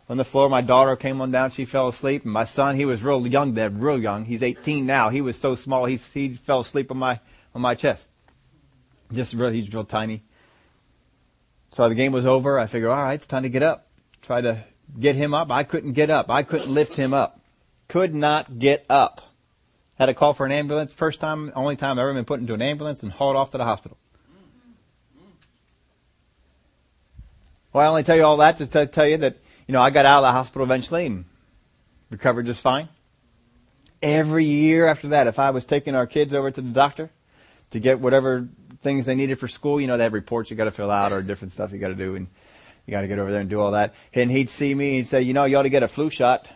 on 0.09 0.17
the 0.17 0.25
floor. 0.25 0.49
My 0.49 0.61
daughter 0.61 0.95
came 0.95 1.21
on 1.21 1.31
down. 1.31 1.51
She 1.51 1.65
fell 1.65 1.87
asleep. 1.87 2.23
And 2.23 2.33
my 2.33 2.43
son, 2.43 2.75
he 2.75 2.85
was 2.85 3.03
real 3.03 3.25
young 3.25 3.53
then, 3.53 3.79
real 3.79 3.99
young. 3.99 4.25
He's 4.25 4.43
18 4.43 4.85
now. 4.85 5.09
He 5.09 5.21
was 5.21 5.37
so 5.37 5.55
small. 5.55 5.85
He, 5.85 5.95
he 5.95 6.35
fell 6.35 6.61
asleep 6.61 6.91
on 6.91 6.97
my, 6.97 7.19
on 7.55 7.61
my 7.61 7.75
chest. 7.75 8.09
Just 9.11 9.33
real, 9.33 9.51
he's 9.51 9.73
real 9.73 9.83
tiny. 9.83 10.23
So 11.71 11.89
the 11.89 11.95
game 11.95 12.11
was 12.11 12.25
over. 12.25 12.59
I 12.59 12.67
figured, 12.67 12.91
all 12.91 12.97
right, 12.97 13.13
it's 13.13 13.27
time 13.27 13.43
to 13.43 13.49
get 13.49 13.63
up. 13.63 13.87
Try 14.21 14.41
to 14.41 14.63
get 14.99 15.15
him 15.15 15.33
up. 15.33 15.51
I 15.51 15.63
couldn't 15.63 15.93
get 15.93 16.09
up. 16.09 16.29
I 16.29 16.43
couldn't 16.43 16.73
lift 16.73 16.95
him 16.95 17.13
up. 17.13 17.39
Could 17.87 18.13
not 18.13 18.59
get 18.59 18.85
up. 18.89 19.21
Had 19.97 20.07
to 20.07 20.13
call 20.13 20.33
for 20.33 20.45
an 20.45 20.51
ambulance. 20.51 20.91
First 20.91 21.19
time, 21.19 21.51
only 21.55 21.75
time 21.75 21.97
I've 21.97 22.03
ever 22.03 22.13
been 22.13 22.25
put 22.25 22.39
into 22.39 22.53
an 22.53 22.61
ambulance 22.61 23.03
and 23.03 23.11
hauled 23.11 23.35
off 23.35 23.51
to 23.51 23.57
the 23.57 23.65
hospital. 23.65 23.97
Well, 27.71 27.83
I 27.83 27.87
only 27.87 28.03
tell 28.03 28.15
you 28.15 28.23
all 28.23 28.37
that 28.37 28.57
to 28.57 28.85
tell 28.85 29.07
you 29.07 29.17
that, 29.17 29.37
you 29.67 29.73
know, 29.73 29.81
I 29.81 29.89
got 29.89 30.05
out 30.05 30.23
of 30.23 30.27
the 30.27 30.31
hospital 30.31 30.63
eventually 30.65 31.05
and 31.05 31.25
recovered 32.09 32.45
just 32.45 32.61
fine. 32.61 32.89
Every 34.01 34.45
year 34.45 34.87
after 34.87 35.09
that, 35.09 35.27
if 35.27 35.39
I 35.39 35.51
was 35.51 35.65
taking 35.65 35.95
our 35.95 36.05
kids 36.05 36.33
over 36.33 36.51
to 36.51 36.61
the 36.61 36.69
doctor 36.69 37.09
to 37.71 37.79
get 37.79 37.99
whatever 37.99 38.47
things 38.81 39.05
they 39.05 39.15
needed 39.15 39.39
for 39.39 39.47
school, 39.47 39.79
you 39.79 39.87
know, 39.87 39.97
they 39.97 40.03
have 40.03 40.13
reports 40.13 40.49
you 40.49 40.57
got 40.57 40.65
to 40.65 40.71
fill 40.71 40.91
out 40.91 41.11
or 41.11 41.21
different 41.21 41.51
stuff 41.51 41.71
you 41.71 41.79
got 41.79 41.87
to 41.87 41.95
do, 41.95 42.15
and 42.15 42.27
you 42.85 42.91
got 42.91 43.01
to 43.01 43.07
get 43.07 43.19
over 43.19 43.31
there 43.31 43.39
and 43.39 43.49
do 43.49 43.61
all 43.61 43.71
that. 43.71 43.93
And 44.13 44.29
he'd 44.29 44.49
see 44.49 44.75
me 44.75 44.97
and 44.97 45.07
say, 45.07 45.21
you 45.21 45.33
know, 45.33 45.45
you 45.45 45.57
ought 45.57 45.63
to 45.63 45.69
get 45.69 45.83
a 45.83 45.87
flu 45.87 46.09
shot. 46.09 46.49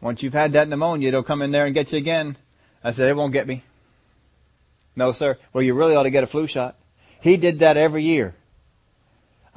Once 0.00 0.22
you've 0.22 0.32
had 0.32 0.54
that 0.54 0.66
pneumonia, 0.68 1.08
it'll 1.08 1.22
come 1.22 1.42
in 1.42 1.50
there 1.50 1.66
and 1.66 1.74
get 1.74 1.92
you 1.92 1.98
again. 1.98 2.36
I 2.82 2.92
said, 2.92 3.10
it 3.10 3.16
won't 3.16 3.34
get 3.34 3.46
me. 3.46 3.62
No, 4.96 5.12
sir. 5.12 5.38
Well, 5.52 5.62
you 5.62 5.74
really 5.74 5.94
ought 5.94 6.04
to 6.04 6.10
get 6.10 6.24
a 6.24 6.26
flu 6.26 6.46
shot. 6.46 6.76
He 7.20 7.36
did 7.36 7.58
that 7.58 7.76
every 7.76 8.02
year. 8.02 8.34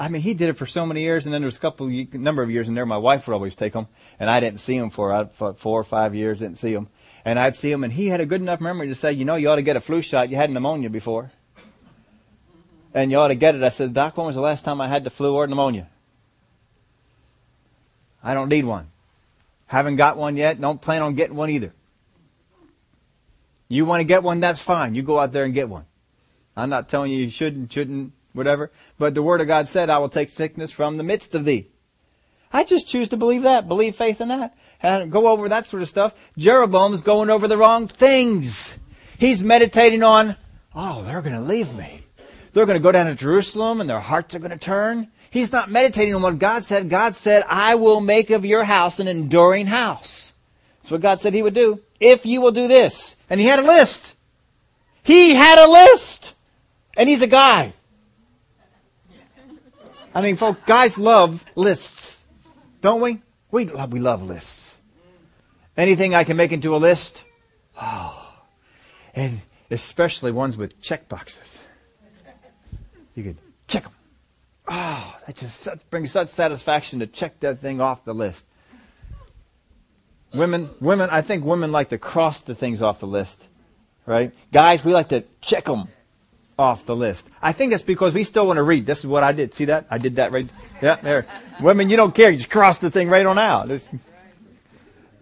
I 0.03 0.09
mean, 0.09 0.21
he 0.21 0.33
did 0.33 0.49
it 0.49 0.57
for 0.57 0.65
so 0.65 0.85
many 0.85 1.01
years, 1.01 1.25
and 1.25 1.33
then 1.33 1.41
there 1.41 1.47
was 1.47 1.55
a 1.55 1.61
couple 1.61 1.87
number 1.87 2.43
of 2.43 2.51
years 2.51 2.67
in 2.67 2.73
there. 2.73 2.85
My 2.85 2.97
wife 2.97 3.25
would 3.25 3.33
always 3.33 3.55
take 3.55 3.73
him, 3.73 3.87
and 4.19 4.29
I 4.29 4.41
didn't 4.41 4.59
see 4.59 4.75
him 4.75 4.89
for, 4.89 5.13
uh, 5.13 5.25
for 5.27 5.53
four 5.53 5.79
or 5.79 5.85
five 5.85 6.13
years. 6.13 6.39
Didn't 6.39 6.57
see 6.57 6.73
him, 6.73 6.89
and 7.23 7.39
I'd 7.39 7.55
see 7.55 7.71
him, 7.71 7.85
and 7.85 7.93
he 7.93 8.09
had 8.09 8.19
a 8.19 8.25
good 8.25 8.41
enough 8.41 8.59
memory 8.59 8.89
to 8.89 8.95
say, 8.95 9.13
you 9.13 9.23
know, 9.23 9.35
you 9.35 9.49
ought 9.49 9.55
to 9.55 9.61
get 9.61 9.77
a 9.77 9.79
flu 9.79 10.01
shot. 10.01 10.29
You 10.29 10.35
had 10.35 10.51
pneumonia 10.51 10.89
before, 10.89 11.31
and 12.93 13.11
you 13.11 13.17
ought 13.17 13.29
to 13.29 13.35
get 13.35 13.55
it. 13.55 13.63
I 13.63 13.69
said, 13.69 13.93
Doc, 13.93 14.17
when 14.17 14.27
was 14.27 14.35
the 14.35 14.41
last 14.41 14.65
time 14.65 14.81
I 14.81 14.89
had 14.89 15.05
the 15.05 15.09
flu 15.09 15.35
or 15.35 15.47
pneumonia? 15.47 15.87
I 18.21 18.33
don't 18.33 18.49
need 18.49 18.65
one. 18.65 18.87
Haven't 19.67 19.95
got 19.95 20.17
one 20.17 20.35
yet. 20.35 20.59
Don't 20.59 20.81
plan 20.81 21.01
on 21.01 21.15
getting 21.15 21.37
one 21.37 21.49
either. 21.49 21.71
You 23.69 23.85
want 23.85 24.01
to 24.01 24.05
get 24.05 24.21
one, 24.21 24.41
that's 24.41 24.59
fine. 24.59 24.95
You 24.95 25.01
go 25.01 25.17
out 25.17 25.31
there 25.31 25.45
and 25.45 25.53
get 25.53 25.69
one. 25.69 25.85
I'm 26.57 26.69
not 26.69 26.89
telling 26.89 27.13
you 27.13 27.19
you 27.19 27.29
shouldn't, 27.29 27.71
shouldn't, 27.71 28.11
whatever. 28.33 28.71
But 28.97 29.15
the 29.15 29.23
Word 29.23 29.41
of 29.41 29.47
God 29.47 29.67
said, 29.67 29.89
I 29.89 29.99
will 29.99 30.09
take 30.09 30.29
sickness 30.29 30.71
from 30.71 30.97
the 30.97 31.03
midst 31.03 31.33
of 31.35 31.45
thee. 31.45 31.69
I 32.51 32.63
just 32.63 32.87
choose 32.87 33.09
to 33.09 33.17
believe 33.17 33.43
that, 33.43 33.67
believe 33.67 33.95
faith 33.95 34.21
in 34.21 34.27
that, 34.27 34.55
and 34.81 35.11
go 35.11 35.27
over 35.27 35.49
that 35.49 35.65
sort 35.65 35.81
of 35.81 35.89
stuff. 35.89 36.13
Jeroboam's 36.37 37.01
going 37.01 37.31
over 37.31 37.47
the 37.47 37.57
wrong 37.57 37.87
things. 37.87 38.77
He's 39.17 39.43
meditating 39.43 40.03
on, 40.03 40.35
oh, 40.75 41.03
they're 41.03 41.21
going 41.21 41.35
to 41.35 41.41
leave 41.41 41.73
me. 41.73 42.01
They're 42.53 42.67
going 42.67 42.77
to 42.77 42.83
go 42.83 42.91
down 42.91 43.07
to 43.07 43.15
Jerusalem 43.15 43.81
and 43.81 43.89
their 43.89 43.99
hearts 43.99 44.35
are 44.35 44.39
going 44.39 44.51
to 44.51 44.57
turn. 44.57 45.07
He's 45.31 45.51
not 45.51 45.71
meditating 45.71 46.13
on 46.13 46.21
what 46.21 46.37
God 46.37 46.63
said. 46.63 46.89
God 46.89 47.15
said, 47.15 47.43
I 47.47 47.73
will 47.73 48.01
make 48.01 48.29
of 48.29 48.45
your 48.45 48.63
house 48.63 48.99
an 48.99 49.07
enduring 49.07 49.65
house. 49.65 50.31
That's 50.77 50.91
what 50.91 51.01
God 51.01 51.21
said 51.21 51.33
he 51.33 51.41
would 51.41 51.55
do. 51.55 51.79
If 51.99 52.25
you 52.25 52.39
will 52.39 52.51
do 52.51 52.67
this. 52.67 53.15
And 53.31 53.39
he 53.39 53.47
had 53.47 53.57
a 53.57 53.63
list. 53.63 54.13
He 55.01 55.33
had 55.33 55.57
a 55.57 55.67
list. 55.67 56.33
And 56.95 57.09
he's 57.09 57.23
a 57.23 57.27
guy. 57.27 57.73
I 60.13 60.21
mean, 60.21 60.35
folks, 60.35 60.61
guys 60.65 60.97
love 60.97 61.43
lists. 61.55 62.23
Don't 62.81 63.01
we? 63.01 63.21
We 63.51 63.65
love, 63.65 63.91
we 63.91 63.99
love 63.99 64.21
lists. 64.23 64.75
Anything 65.75 66.13
I 66.13 66.23
can 66.23 66.37
make 66.37 66.51
into 66.51 66.75
a 66.75 66.77
list? 66.77 67.23
Oh. 67.81 68.19
And 69.15 69.41
especially 69.71 70.31
ones 70.31 70.55
with 70.55 70.79
check 70.81 71.09
boxes. 71.09 71.59
You 73.15 73.23
can 73.23 73.37
check 73.67 73.83
them. 73.83 73.93
Oh, 74.67 75.15
that 75.25 75.35
just 75.35 75.67
brings 75.89 76.11
such 76.11 76.29
satisfaction 76.29 76.99
to 76.99 77.07
check 77.07 77.39
that 77.41 77.59
thing 77.59 77.81
off 77.81 78.05
the 78.05 78.13
list. 78.13 78.47
Women, 80.33 80.69
women, 80.79 81.09
I 81.11 81.21
think 81.21 81.43
women 81.43 81.71
like 81.71 81.89
to 81.89 81.97
cross 81.97 82.41
the 82.41 82.55
things 82.55 82.81
off 82.81 82.99
the 82.99 83.07
list, 83.07 83.47
right? 84.05 84.31
Guys, 84.51 84.83
we 84.83 84.93
like 84.93 85.09
to 85.09 85.25
check 85.41 85.65
them 85.65 85.89
off 86.57 86.85
the 86.85 86.95
list. 86.95 87.27
I 87.41 87.51
think 87.51 87.71
that's 87.71 87.83
because 87.83 88.13
we 88.13 88.23
still 88.23 88.47
want 88.47 88.57
to 88.57 88.63
read. 88.63 88.85
This 88.85 88.99
is 88.99 89.07
what 89.07 89.23
I 89.23 89.31
did. 89.31 89.53
See 89.53 89.65
that? 89.65 89.87
I 89.89 89.97
did 89.97 90.17
that 90.17 90.31
right. 90.31 90.47
Yeah, 90.81 90.95
there. 90.95 91.25
Women, 91.61 91.89
you 91.89 91.97
don't 91.97 92.13
care. 92.13 92.29
You 92.29 92.37
just 92.37 92.49
cross 92.49 92.77
the 92.77 92.91
thing 92.91 93.09
right 93.09 93.25
on 93.25 93.37
out. 93.37 93.71
It's, 93.71 93.89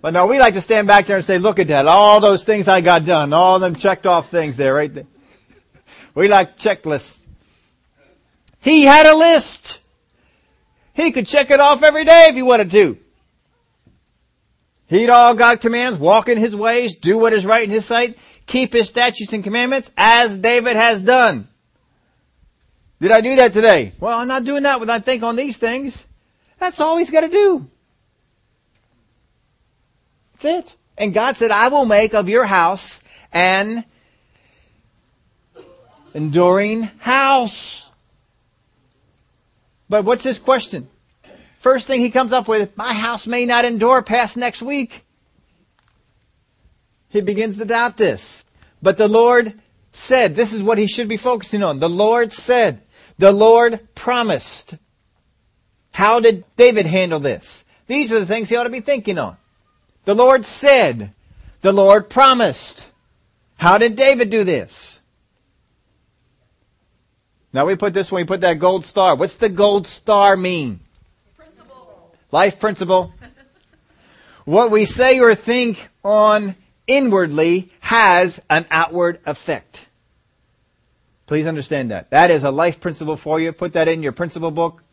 but 0.01 0.13
no, 0.13 0.27
we 0.27 0.39
like 0.39 0.55
to 0.55 0.61
stand 0.61 0.87
back 0.87 1.05
there 1.05 1.15
and 1.15 1.25
say, 1.25 1.37
look 1.37 1.59
at 1.59 1.67
that. 1.67 1.87
All 1.87 2.19
those 2.19 2.43
things 2.43 2.67
I 2.67 2.81
got 2.81 3.05
done. 3.05 3.33
All 3.33 3.59
them 3.59 3.75
checked 3.75 4.07
off 4.07 4.29
things 4.29 4.57
there, 4.57 4.73
right 4.73 4.93
there. 4.93 5.05
We 6.15 6.27
like 6.27 6.57
checklists. 6.57 7.25
He 8.59 8.83
had 8.83 9.05
a 9.05 9.15
list. 9.15 9.79
He 10.93 11.11
could 11.11 11.27
check 11.27 11.51
it 11.51 11.59
off 11.59 11.83
every 11.83 12.03
day 12.03 12.27
if 12.29 12.35
he 12.35 12.41
wanted 12.41 12.71
to. 12.71 12.97
He'd 14.87 15.09
all 15.09 15.33
got 15.35 15.61
commands, 15.61 15.97
walk 15.97 16.27
in 16.27 16.37
his 16.37 16.53
ways, 16.53 16.97
do 16.97 17.17
what 17.17 17.31
is 17.31 17.45
right 17.45 17.63
in 17.63 17.69
his 17.69 17.85
sight, 17.85 18.17
keep 18.51 18.73
his 18.73 18.89
statutes 18.89 19.31
and 19.31 19.43
commandments 19.43 19.89
as 19.95 20.37
David 20.37 20.75
has 20.75 21.01
done. 21.01 21.47
Did 22.99 23.11
I 23.11 23.21
do 23.21 23.37
that 23.37 23.53
today? 23.53 23.93
Well, 23.99 24.19
I'm 24.19 24.27
not 24.27 24.43
doing 24.43 24.63
that 24.63 24.79
when 24.79 24.89
I 24.89 24.99
think 24.99 25.23
on 25.23 25.37
these 25.37 25.57
things. 25.57 26.05
That's 26.59 26.79
all 26.79 26.97
he's 26.97 27.09
got 27.09 27.21
to 27.21 27.29
do. 27.29 27.67
That's 30.33 30.45
it. 30.45 30.75
And 30.97 31.13
God 31.13 31.37
said, 31.37 31.49
I 31.49 31.69
will 31.69 31.85
make 31.85 32.13
of 32.13 32.27
your 32.27 32.45
house 32.45 33.01
an 33.31 33.85
enduring 36.13 36.83
house. 36.99 37.89
But 39.89 40.03
what's 40.03 40.25
his 40.25 40.37
question? 40.37 40.89
First 41.57 41.87
thing 41.87 42.01
he 42.01 42.11
comes 42.11 42.33
up 42.33 42.47
with, 42.47 42.75
my 42.75 42.93
house 42.93 43.25
may 43.25 43.45
not 43.45 43.63
endure 43.63 44.01
past 44.01 44.35
next 44.35 44.61
week. 44.61 45.05
He 47.11 47.21
begins 47.21 47.57
to 47.57 47.65
doubt 47.65 47.97
this. 47.97 48.43
But 48.81 48.97
the 48.97 49.07
Lord 49.07 49.53
said, 49.91 50.35
this 50.35 50.53
is 50.53 50.63
what 50.63 50.77
he 50.77 50.87
should 50.87 51.07
be 51.07 51.17
focusing 51.17 51.61
on. 51.61 51.79
The 51.79 51.89
Lord 51.89 52.31
said, 52.31 52.81
the 53.17 53.31
Lord 53.31 53.93
promised. 53.93 54.75
How 55.91 56.19
did 56.19 56.45
David 56.55 56.85
handle 56.85 57.19
this? 57.19 57.65
These 57.87 58.13
are 58.13 58.19
the 58.19 58.25
things 58.25 58.49
he 58.49 58.55
ought 58.55 58.63
to 58.63 58.69
be 58.69 58.79
thinking 58.79 59.19
on. 59.19 59.37
The 60.05 60.15
Lord 60.15 60.45
said, 60.45 61.11
the 61.61 61.73
Lord 61.73 62.09
promised. 62.09 62.87
How 63.57 63.77
did 63.77 63.95
David 63.95 64.29
do 64.29 64.43
this? 64.43 64.99
Now 67.53 67.65
we 67.65 67.75
put 67.75 67.93
this 67.93 68.11
one, 68.11 68.21
we 68.21 68.25
put 68.25 68.41
that 68.41 68.59
gold 68.59 68.85
star. 68.85 69.15
What's 69.15 69.35
the 69.35 69.49
gold 69.49 69.85
star 69.85 70.37
mean? 70.37 70.79
Principle. 71.35 72.15
Life 72.31 72.59
principle. 72.59 73.13
what 74.45 74.71
we 74.71 74.85
say 74.85 75.19
or 75.19 75.35
think 75.35 75.89
on 76.03 76.55
inwardly 76.87 77.71
has 77.79 78.41
an 78.49 78.65
outward 78.71 79.19
effect. 79.25 79.87
Please 81.27 81.47
understand 81.47 81.91
that. 81.91 82.09
That 82.09 82.31
is 82.31 82.43
a 82.43 82.51
life 82.51 82.79
principle 82.79 83.17
for 83.17 83.39
you. 83.39 83.51
Put 83.53 83.73
that 83.73 83.87
in 83.87 84.03
your 84.03 84.11
principle 84.11 84.51
book. 84.51 84.83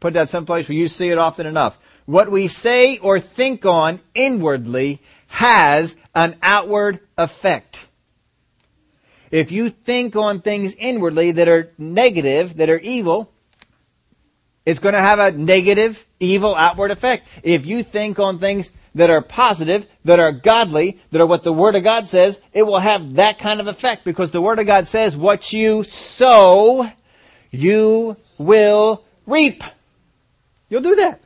Put 0.00 0.14
that 0.14 0.28
someplace 0.28 0.68
where 0.68 0.78
you 0.78 0.88
see 0.88 1.08
it 1.08 1.18
often 1.18 1.46
enough. 1.46 1.78
What 2.06 2.30
we 2.30 2.48
say 2.48 2.98
or 2.98 3.20
think 3.20 3.64
on 3.66 4.00
inwardly 4.14 5.00
has 5.28 5.96
an 6.14 6.36
outward 6.42 7.00
effect. 7.16 7.86
If 9.30 9.50
you 9.50 9.70
think 9.70 10.14
on 10.14 10.40
things 10.40 10.74
inwardly 10.74 11.32
that 11.32 11.48
are 11.48 11.72
negative, 11.78 12.56
that 12.58 12.68
are 12.68 12.78
evil, 12.78 13.32
It's 14.64 14.78
going 14.78 14.94
to 14.94 15.00
have 15.00 15.18
a 15.18 15.32
negative, 15.32 16.06
evil 16.20 16.54
outward 16.54 16.90
effect. 16.90 17.26
If 17.42 17.66
you 17.66 17.82
think 17.82 18.18
on 18.18 18.38
things 18.38 18.70
that 18.94 19.10
are 19.10 19.22
positive, 19.22 19.86
that 20.04 20.18
are 20.18 20.32
godly, 20.32 21.00
that 21.10 21.20
are 21.20 21.26
what 21.26 21.42
the 21.42 21.52
Word 21.52 21.74
of 21.76 21.82
God 21.82 22.06
says, 22.06 22.38
it 22.52 22.64
will 22.64 22.78
have 22.78 23.14
that 23.14 23.38
kind 23.38 23.60
of 23.60 23.66
effect 23.66 24.04
because 24.04 24.30
the 24.30 24.42
Word 24.42 24.58
of 24.58 24.66
God 24.66 24.86
says 24.86 25.16
what 25.16 25.52
you 25.52 25.82
sow, 25.82 26.90
you 27.50 28.16
will 28.38 29.04
reap. 29.26 29.62
You'll 30.68 30.82
do 30.82 30.96
that. 30.96 31.20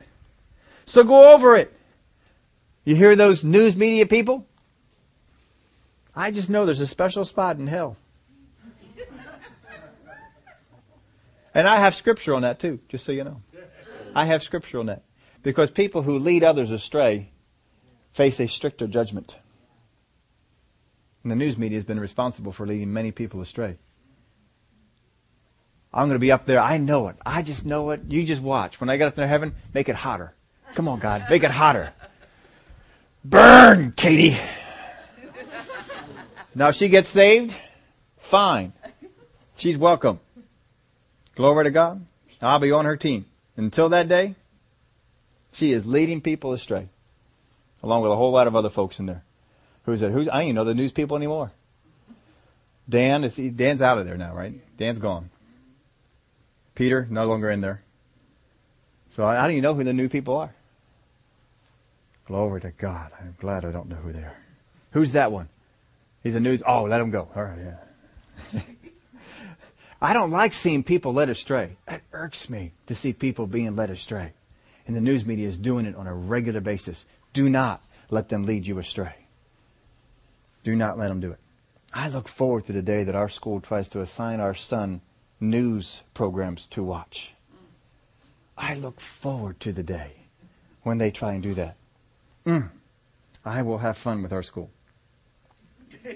So 0.85 1.03
go 1.03 1.33
over 1.33 1.55
it. 1.55 1.73
You 2.85 2.95
hear 2.95 3.15
those 3.15 3.43
news 3.43 3.75
media 3.75 4.05
people? 4.05 4.45
I 6.15 6.31
just 6.31 6.49
know 6.49 6.65
there's 6.65 6.79
a 6.79 6.87
special 6.87 7.25
spot 7.25 7.57
in 7.57 7.67
hell. 7.67 7.97
And 11.53 11.67
I 11.67 11.79
have 11.79 11.95
scripture 11.95 12.35
on 12.35 12.43
that 12.43 12.59
too, 12.59 12.79
just 12.87 13.03
so 13.03 13.11
you 13.11 13.23
know. 13.23 13.41
I 14.15 14.25
have 14.25 14.43
scripture 14.43 14.79
on 14.79 14.85
that. 14.85 15.03
Because 15.43 15.71
people 15.71 16.03
who 16.03 16.19
lead 16.19 16.43
others 16.43 16.71
astray 16.71 17.31
face 18.13 18.39
a 18.39 18.47
stricter 18.47 18.87
judgment. 18.87 19.35
And 21.23 21.31
the 21.31 21.35
news 21.35 21.57
media 21.57 21.77
has 21.77 21.85
been 21.85 21.99
responsible 21.99 22.51
for 22.51 22.65
leading 22.65 22.93
many 22.93 23.11
people 23.11 23.41
astray. 23.41 23.77
I'm 25.93 26.07
going 26.07 26.15
to 26.15 26.19
be 26.19 26.31
up 26.31 26.45
there. 26.45 26.59
I 26.59 26.77
know 26.77 27.07
it. 27.07 27.15
I 27.25 27.41
just 27.41 27.65
know 27.65 27.89
it. 27.91 28.01
You 28.07 28.23
just 28.23 28.41
watch. 28.41 28.79
When 28.79 28.89
I 28.89 28.97
get 28.97 29.07
up 29.07 29.15
there 29.15 29.25
to 29.25 29.29
heaven, 29.29 29.55
make 29.73 29.89
it 29.89 29.95
hotter. 29.95 30.33
Come 30.75 30.87
on, 30.87 30.99
God. 30.99 31.25
Make 31.29 31.43
it 31.43 31.51
hotter. 31.51 31.91
Burn, 33.25 33.93
Katie. 33.93 34.37
Now, 36.55 36.69
if 36.69 36.75
she 36.75 36.89
gets 36.89 37.09
saved, 37.09 37.59
fine. 38.17 38.73
She's 39.57 39.77
welcome. 39.77 40.19
Glory 41.35 41.65
to 41.65 41.71
God. 41.71 42.05
I'll 42.41 42.59
be 42.59 42.71
on 42.71 42.85
her 42.85 42.97
team. 42.97 43.25
Until 43.55 43.89
that 43.89 44.07
day, 44.07 44.35
she 45.51 45.71
is 45.71 45.85
leading 45.85 46.21
people 46.21 46.53
astray 46.53 46.89
along 47.83 48.01
with 48.01 48.11
a 48.11 48.15
whole 48.15 48.31
lot 48.31 48.47
of 48.47 48.55
other 48.55 48.69
folks 48.69 48.99
in 48.99 49.05
there. 49.05 49.23
Who's 49.85 50.01
that? 50.01 50.11
Who's, 50.11 50.27
I 50.27 50.33
don't 50.33 50.43
even 50.43 50.55
know 50.55 50.63
the 50.63 50.75
news 50.75 50.91
people 50.91 51.17
anymore. 51.17 51.51
Dan 52.89 53.23
is, 53.23 53.35
he, 53.35 53.49
Dan's 53.49 53.81
out 53.81 53.97
of 53.97 54.05
there 54.05 54.17
now, 54.17 54.33
right? 54.33 54.53
Dan's 54.77 54.99
gone. 54.99 55.29
Peter, 56.75 57.07
no 57.09 57.25
longer 57.25 57.49
in 57.49 57.61
there. 57.61 57.81
So 59.09 59.23
I, 59.23 59.39
I 59.39 59.41
don't 59.43 59.51
even 59.51 59.63
know 59.63 59.73
who 59.73 59.83
the 59.83 59.93
new 59.93 60.09
people 60.09 60.37
are. 60.37 60.53
Glory 62.25 62.61
to 62.61 62.71
God. 62.71 63.11
I'm 63.19 63.35
glad 63.39 63.65
I 63.65 63.71
don't 63.71 63.87
know 63.87 63.95
who 63.95 64.11
they 64.11 64.19
are. 64.19 64.35
Who's 64.91 65.13
that 65.13 65.31
one? 65.31 65.49
He's 66.23 66.35
a 66.35 66.39
news. 66.39 66.61
Oh, 66.65 66.83
let 66.83 66.99
him 66.99 67.09
go. 67.09 67.29
All 67.35 67.43
right, 67.43 67.57
yeah. 68.53 68.61
I 70.01 70.13
don't 70.13 70.31
like 70.31 70.53
seeing 70.53 70.83
people 70.83 71.13
led 71.13 71.29
astray. 71.29 71.77
It 71.87 72.01
irks 72.11 72.49
me 72.49 72.73
to 72.87 72.95
see 72.95 73.13
people 73.13 73.47
being 73.47 73.75
led 73.75 73.89
astray. 73.89 74.33
And 74.85 74.95
the 74.95 75.01
news 75.01 75.25
media 75.25 75.47
is 75.47 75.57
doing 75.57 75.85
it 75.85 75.95
on 75.95 76.07
a 76.07 76.13
regular 76.13 76.61
basis. 76.61 77.05
Do 77.37 77.49
not 77.49 77.83
let 78.09 78.29
them 78.29 78.47
lead 78.47 78.65
you 78.65 78.79
astray. 78.79 79.13
Do 80.63 80.75
not 80.75 80.97
let 80.97 81.09
them 81.09 81.19
do 81.19 81.29
it. 81.29 81.39
I 81.93 82.09
look 82.09 82.27
forward 82.27 82.65
to 82.65 82.73
the 82.73 82.81
day 82.81 83.03
that 83.03 83.13
our 83.13 83.29
school 83.29 83.61
tries 83.61 83.87
to 83.89 84.01
assign 84.01 84.39
our 84.39 84.55
son 84.55 85.01
news 85.39 86.01
programs 86.15 86.65
to 86.69 86.81
watch. 86.81 87.35
I 88.57 88.73
look 88.73 88.99
forward 88.99 89.59
to 89.59 89.71
the 89.71 89.83
day 89.83 90.13
when 90.81 90.97
they 90.97 91.11
try 91.11 91.33
and 91.33 91.43
do 91.43 91.53
that. 91.53 91.75
Mm. 92.43 92.71
I 93.45 93.61
will 93.61 93.77
have 93.77 93.99
fun 93.99 94.23
with 94.23 94.33
our 94.33 94.41
school. 94.41 94.71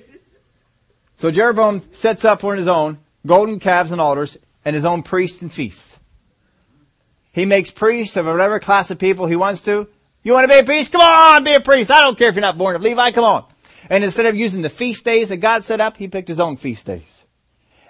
So 1.18 1.30
Jeroboam 1.30 1.84
sets 1.92 2.26
up 2.26 2.42
for 2.42 2.56
his 2.56 2.68
own 2.68 2.98
golden 3.28 3.60
calves 3.60 3.92
and 3.92 4.02
altars 4.02 4.40
and 4.66 4.76
his 4.76 4.86
own 4.86 5.04
priests 5.04 5.44
and 5.44 5.54
feasts. 5.54 6.00
He 7.32 7.46
makes 7.46 7.70
priests 7.70 8.18
of 8.18 8.26
whatever 8.26 8.60
class 8.60 8.90
of 8.90 8.98
people 8.98 9.28
he 9.28 9.36
wants 9.36 9.62
to. 9.66 9.88
You 10.24 10.34
want 10.34 10.44
to 10.44 10.54
be 10.54 10.60
a 10.60 10.64
priest? 10.64 10.92
Come 10.92 11.02
on, 11.02 11.44
be 11.44 11.54
a 11.54 11.60
priest. 11.60 11.90
I 11.92 12.02
don't 12.02 12.18
care 12.18 12.30
if 12.30 12.36
you're 12.36 12.42
not 12.42 12.58
born 12.58 12.76
of 12.76 12.82
Levi. 12.82 13.12
Come 13.12 13.24
on. 13.24 13.46
And 13.90 14.04
instead 14.04 14.28
of 14.28 14.36
using 14.36 14.62
the 14.62 14.70
feast 14.70 15.04
days 15.04 15.30
that 15.30 15.38
God 15.38 15.64
set 15.64 15.82
up, 15.82 15.98
he 15.98 16.08
picked 16.08 16.28
his 16.28 16.40
own 16.40 16.58
feast 16.58 16.86
days. 16.86 17.24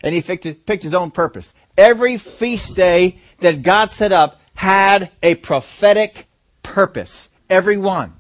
And 0.02 0.16
he 0.16 0.22
picked, 0.22 0.66
picked 0.66 0.84
his 0.84 0.94
own 0.94 1.12
purpose. 1.12 1.54
Every 1.78 2.18
feast 2.18 2.76
day 2.76 3.20
that 3.40 3.62
God 3.62 3.92
set 3.92 4.12
up 4.12 4.42
had 4.56 5.12
a 5.22 5.36
prophetic 5.36 6.28
purpose. 6.64 7.30
Every 7.50 7.78
one. 7.78 8.14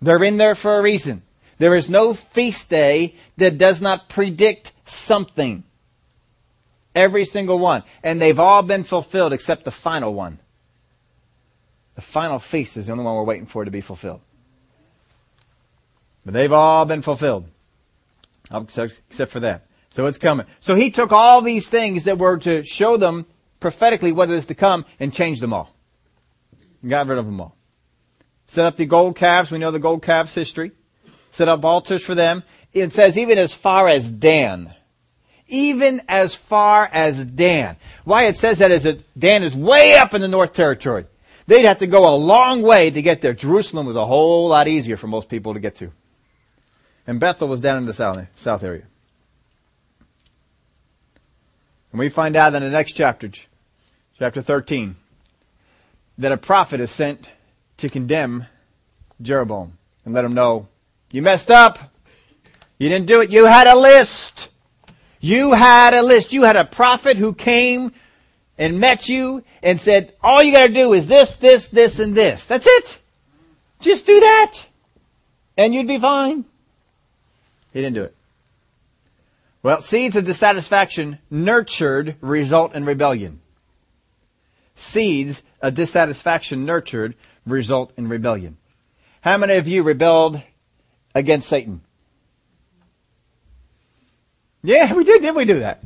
They're 0.00 0.22
in 0.24 0.36
there 0.36 0.54
for 0.54 0.78
a 0.78 0.82
reason. 0.82 1.22
There 1.58 1.74
is 1.74 1.90
no 1.90 2.14
feast 2.14 2.70
day 2.70 3.14
that 3.36 3.58
does 3.58 3.80
not 3.80 4.08
predict 4.08 4.72
something. 4.84 5.64
Every 6.94 7.24
single 7.24 7.58
one. 7.58 7.82
And 8.02 8.20
they've 8.20 8.38
all 8.38 8.62
been 8.62 8.84
fulfilled 8.84 9.32
except 9.32 9.64
the 9.64 9.70
final 9.70 10.14
one. 10.14 10.38
The 11.98 12.02
final 12.02 12.38
feast 12.38 12.76
is 12.76 12.86
the 12.86 12.92
only 12.92 13.02
one 13.02 13.16
we're 13.16 13.24
waiting 13.24 13.46
for 13.46 13.64
to 13.64 13.72
be 13.72 13.80
fulfilled. 13.80 14.20
But 16.24 16.32
they've 16.32 16.52
all 16.52 16.84
been 16.84 17.02
fulfilled. 17.02 17.48
Oh, 18.52 18.60
except 18.60 19.32
for 19.32 19.40
that. 19.40 19.66
So 19.90 20.06
it's 20.06 20.16
coming. 20.16 20.46
So 20.60 20.76
he 20.76 20.92
took 20.92 21.10
all 21.10 21.42
these 21.42 21.66
things 21.66 22.04
that 22.04 22.16
were 22.16 22.38
to 22.38 22.62
show 22.62 22.98
them 22.98 23.26
prophetically 23.58 24.12
what 24.12 24.30
is 24.30 24.46
to 24.46 24.54
come 24.54 24.84
and 25.00 25.12
changed 25.12 25.42
them 25.42 25.52
all. 25.52 25.74
got 26.86 27.08
rid 27.08 27.18
of 27.18 27.26
them 27.26 27.40
all. 27.40 27.56
Set 28.46 28.64
up 28.64 28.76
the 28.76 28.86
gold 28.86 29.16
calves. 29.16 29.50
We 29.50 29.58
know 29.58 29.72
the 29.72 29.80
gold 29.80 30.04
calves 30.04 30.32
history. 30.32 30.70
Set 31.32 31.48
up 31.48 31.64
altars 31.64 32.04
for 32.04 32.14
them. 32.14 32.44
It 32.72 32.92
says 32.92 33.18
even 33.18 33.38
as 33.38 33.54
far 33.54 33.88
as 33.88 34.12
Dan. 34.12 34.72
Even 35.48 36.00
as 36.08 36.36
far 36.36 36.88
as 36.92 37.26
Dan. 37.26 37.74
Why 38.04 38.26
it 38.26 38.36
says 38.36 38.58
that 38.58 38.70
is 38.70 38.84
that 38.84 39.02
Dan 39.18 39.42
is 39.42 39.56
way 39.56 39.96
up 39.96 40.14
in 40.14 40.20
the 40.20 40.28
North 40.28 40.52
Territory. 40.52 41.06
They'd 41.48 41.64
have 41.64 41.78
to 41.78 41.86
go 41.86 42.14
a 42.14 42.16
long 42.16 42.60
way 42.60 42.90
to 42.90 43.00
get 43.00 43.22
there. 43.22 43.32
Jerusalem 43.32 43.86
was 43.86 43.96
a 43.96 44.04
whole 44.04 44.48
lot 44.48 44.68
easier 44.68 44.98
for 44.98 45.06
most 45.06 45.30
people 45.30 45.54
to 45.54 45.60
get 45.60 45.76
to. 45.76 45.90
And 47.06 47.18
Bethel 47.18 47.48
was 47.48 47.62
down 47.62 47.78
in 47.78 47.86
the 47.86 47.94
south, 47.94 48.26
south 48.36 48.62
area. 48.62 48.82
And 51.90 52.00
we 52.00 52.10
find 52.10 52.36
out 52.36 52.52
in 52.52 52.62
the 52.62 52.68
next 52.68 52.92
chapter, 52.92 53.30
chapter 54.18 54.42
13, 54.42 54.96
that 56.18 56.32
a 56.32 56.36
prophet 56.36 56.80
is 56.80 56.90
sent 56.90 57.30
to 57.78 57.88
condemn 57.88 58.44
Jeroboam 59.22 59.78
and 60.04 60.12
let 60.12 60.26
him 60.26 60.34
know, 60.34 60.68
you 61.12 61.22
messed 61.22 61.50
up. 61.50 61.78
You 62.76 62.90
didn't 62.90 63.06
do 63.06 63.22
it. 63.22 63.30
You 63.30 63.46
had 63.46 63.66
a 63.66 63.74
list. 63.74 64.50
You 65.18 65.52
had 65.52 65.94
a 65.94 66.02
list. 66.02 66.34
You 66.34 66.42
had 66.42 66.56
a 66.56 66.66
prophet 66.66 67.16
who 67.16 67.32
came 67.32 67.92
and 68.58 68.80
met 68.80 69.08
you 69.08 69.44
and 69.62 69.80
said, 69.80 70.14
all 70.22 70.42
you 70.42 70.52
gotta 70.52 70.72
do 70.72 70.92
is 70.92 71.06
this, 71.06 71.36
this, 71.36 71.68
this, 71.68 71.98
and 72.00 72.14
this. 72.14 72.46
That's 72.46 72.66
it. 72.66 72.98
Just 73.80 74.04
do 74.04 74.18
that. 74.20 74.54
And 75.56 75.74
you'd 75.74 75.86
be 75.86 75.98
fine. 75.98 76.44
He 77.72 77.80
didn't 77.80 77.94
do 77.94 78.04
it. 78.04 78.14
Well, 79.62 79.80
seeds 79.80 80.16
of 80.16 80.24
dissatisfaction 80.24 81.18
nurtured 81.30 82.16
result 82.20 82.74
in 82.74 82.84
rebellion. 82.84 83.40
Seeds 84.76 85.42
of 85.60 85.74
dissatisfaction 85.74 86.64
nurtured 86.64 87.14
result 87.46 87.92
in 87.96 88.08
rebellion. 88.08 88.56
How 89.20 89.36
many 89.36 89.54
of 89.54 89.66
you 89.66 89.82
rebelled 89.82 90.40
against 91.14 91.48
Satan? 91.48 91.80
Yeah, 94.62 94.92
we 94.92 95.04
did. 95.04 95.22
Did 95.22 95.34
we 95.34 95.44
do 95.44 95.60
that? 95.60 95.82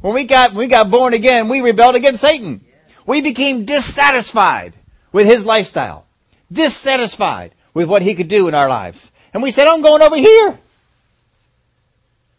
When 0.00 0.14
we 0.14 0.24
got, 0.24 0.50
when 0.50 0.58
we 0.58 0.66
got 0.68 0.90
born 0.90 1.14
again, 1.14 1.48
we 1.48 1.60
rebelled 1.60 1.96
against 1.96 2.20
Satan. 2.20 2.64
We 3.06 3.20
became 3.20 3.64
dissatisfied 3.64 4.74
with 5.12 5.26
his 5.26 5.44
lifestyle. 5.44 6.06
Dissatisfied 6.52 7.54
with 7.74 7.88
what 7.88 8.02
he 8.02 8.14
could 8.14 8.28
do 8.28 8.48
in 8.48 8.54
our 8.54 8.68
lives. 8.68 9.10
And 9.32 9.42
we 9.42 9.50
said, 9.50 9.66
I'm 9.66 9.82
going 9.82 10.02
over 10.02 10.16
here. 10.16 10.58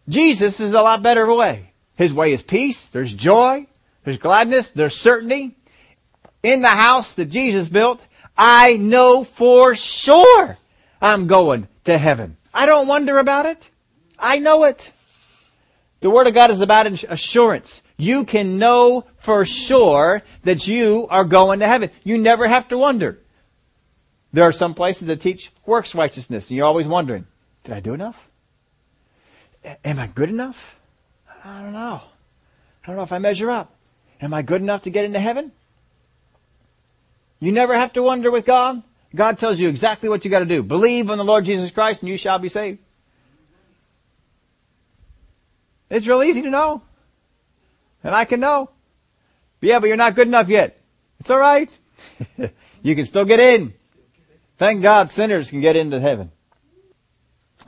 Jesus 0.07 0.59
is 0.59 0.73
a 0.73 0.81
lot 0.81 1.03
better 1.03 1.31
way. 1.33 1.71
His 1.95 2.13
way 2.13 2.31
is 2.31 2.41
peace, 2.41 2.89
there's 2.89 3.13
joy, 3.13 3.67
there's 4.03 4.17
gladness, 4.17 4.71
there's 4.71 4.95
certainty. 4.95 5.55
In 6.41 6.61
the 6.61 6.69
house 6.69 7.15
that 7.15 7.25
Jesus 7.25 7.67
built, 7.67 8.01
I 8.37 8.77
know 8.77 9.25
for 9.25 9.75
sure 9.75 10.57
I'm 11.01 11.27
going 11.27 11.67
to 11.83 11.97
heaven. 11.97 12.37
I 12.53 12.65
don't 12.65 12.87
wonder 12.87 13.19
about 13.19 13.45
it. 13.45 13.69
I 14.17 14.39
know 14.39 14.63
it. 14.63 14.91
The 16.01 16.09
Word 16.09 16.27
of 16.27 16.33
God 16.33 16.51
is 16.51 16.61
about 16.61 16.87
assurance. 16.87 17.81
You 17.97 18.23
can 18.23 18.57
know 18.57 19.05
for 19.17 19.43
sure 19.45 20.23
that 20.43 20.67
you 20.67 21.07
are 21.09 21.25
going 21.25 21.59
to 21.59 21.67
heaven. 21.67 21.91
You 22.03 22.17
never 22.17 22.47
have 22.47 22.69
to 22.69 22.77
wonder. 22.77 23.19
There 24.31 24.45
are 24.45 24.53
some 24.53 24.73
places 24.73 25.07
that 25.07 25.21
teach 25.21 25.51
works 25.65 25.93
righteousness, 25.93 26.49
and 26.49 26.57
you're 26.57 26.67
always 26.67 26.87
wondering, 26.87 27.25
did 27.63 27.73
I 27.73 27.79
do 27.79 27.93
enough? 27.93 28.29
Am 29.83 29.99
I 29.99 30.07
good 30.07 30.29
enough? 30.29 30.79
I 31.43 31.61
don't 31.61 31.73
know. 31.73 32.01
I 32.83 32.87
don't 32.87 32.95
know 32.95 33.03
if 33.03 33.11
I 33.11 33.17
measure 33.17 33.49
up. 33.49 33.73
Am 34.21 34.33
I 34.33 34.41
good 34.41 34.61
enough 34.61 34.83
to 34.83 34.89
get 34.89 35.05
into 35.05 35.19
heaven? 35.19 35.51
You 37.39 37.51
never 37.51 37.75
have 37.75 37.93
to 37.93 38.03
wonder 38.03 38.31
with 38.31 38.45
God. 38.45 38.83
God 39.15 39.39
tells 39.39 39.59
you 39.59 39.69
exactly 39.69 40.09
what 40.09 40.23
you 40.23 40.31
got 40.31 40.39
to 40.39 40.45
do. 40.45 40.61
Believe 40.61 41.09
on 41.09 41.17
the 41.17 41.25
Lord 41.25 41.45
Jesus 41.45 41.71
Christ 41.71 42.01
and 42.01 42.09
you 42.09 42.17
shall 42.17 42.39
be 42.39 42.49
saved. 42.49 42.79
It's 45.89 46.07
real 46.07 46.23
easy 46.23 46.41
to 46.41 46.49
know. 46.49 46.81
And 48.03 48.15
I 48.15 48.25
can 48.25 48.39
know. 48.39 48.69
But 49.59 49.69
yeah, 49.69 49.79
but 49.79 49.87
you're 49.87 49.97
not 49.97 50.15
good 50.15 50.27
enough 50.27 50.47
yet. 50.47 50.79
It's 51.19 51.29
alright. 51.29 51.69
you 52.81 52.95
can 52.95 53.05
still 53.05 53.25
get 53.25 53.39
in. 53.39 53.73
Thank 54.57 54.81
God 54.81 55.09
sinners 55.09 55.49
can 55.49 55.61
get 55.61 55.75
into 55.75 55.99
heaven. 55.99 56.31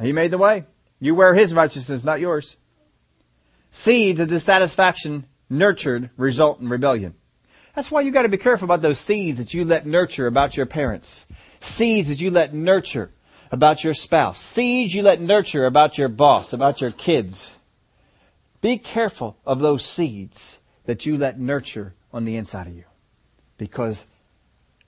He 0.01 0.13
made 0.13 0.31
the 0.31 0.37
way. 0.37 0.65
You 0.99 1.15
wear 1.15 1.33
His 1.33 1.53
righteousness, 1.53 2.03
not 2.03 2.19
yours. 2.19 2.55
Seeds 3.71 4.19
of 4.19 4.27
dissatisfaction 4.27 5.25
nurtured 5.49 6.09
result 6.17 6.59
in 6.59 6.69
rebellion. 6.69 7.15
That's 7.75 7.89
why 7.89 8.01
you 8.01 8.11
gotta 8.11 8.29
be 8.29 8.37
careful 8.37 8.65
about 8.65 8.81
those 8.81 8.99
seeds 8.99 9.37
that 9.37 9.53
you 9.53 9.65
let 9.65 9.85
nurture 9.85 10.27
about 10.27 10.57
your 10.57 10.65
parents. 10.65 11.25
Seeds 11.59 12.09
that 12.09 12.19
you 12.19 12.31
let 12.31 12.53
nurture 12.53 13.11
about 13.51 13.83
your 13.83 13.93
spouse. 13.93 14.39
Seeds 14.39 14.93
you 14.93 15.01
let 15.01 15.21
nurture 15.21 15.65
about 15.65 15.97
your 15.97 16.09
boss, 16.09 16.53
about 16.53 16.81
your 16.81 16.91
kids. 16.91 17.51
Be 18.61 18.77
careful 18.77 19.37
of 19.45 19.59
those 19.59 19.83
seeds 19.83 20.57
that 20.85 21.05
you 21.05 21.17
let 21.17 21.39
nurture 21.39 21.95
on 22.13 22.25
the 22.25 22.37
inside 22.37 22.67
of 22.67 22.75
you 22.75 22.83
because 23.57 24.05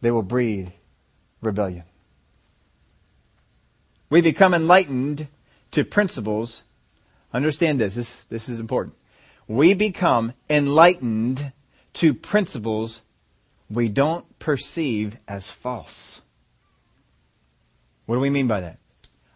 they 0.02 0.12
will 0.12 0.22
breed 0.22 0.72
rebellion. 1.42 1.84
We 4.10 4.22
become 4.22 4.54
enlightened 4.54 5.28
to 5.72 5.84
principles. 5.84 6.62
Understand 7.34 7.80
this. 7.80 7.96
This, 7.96 8.26
this 8.26 8.48
is 8.48 8.60
important. 8.60 8.96
We 9.48 9.74
become 9.74 10.34
enlightened 10.50 11.52
to 11.94 12.14
principles 12.14 13.02
we 13.70 13.90
don't 13.90 14.38
perceive 14.40 15.18
as 15.28 15.50
false. 15.50 16.22
What 18.06 18.16
do 18.16 18.22
we 18.22 18.30
mean 18.30 18.48
by 18.48 18.62
that? 18.62 18.78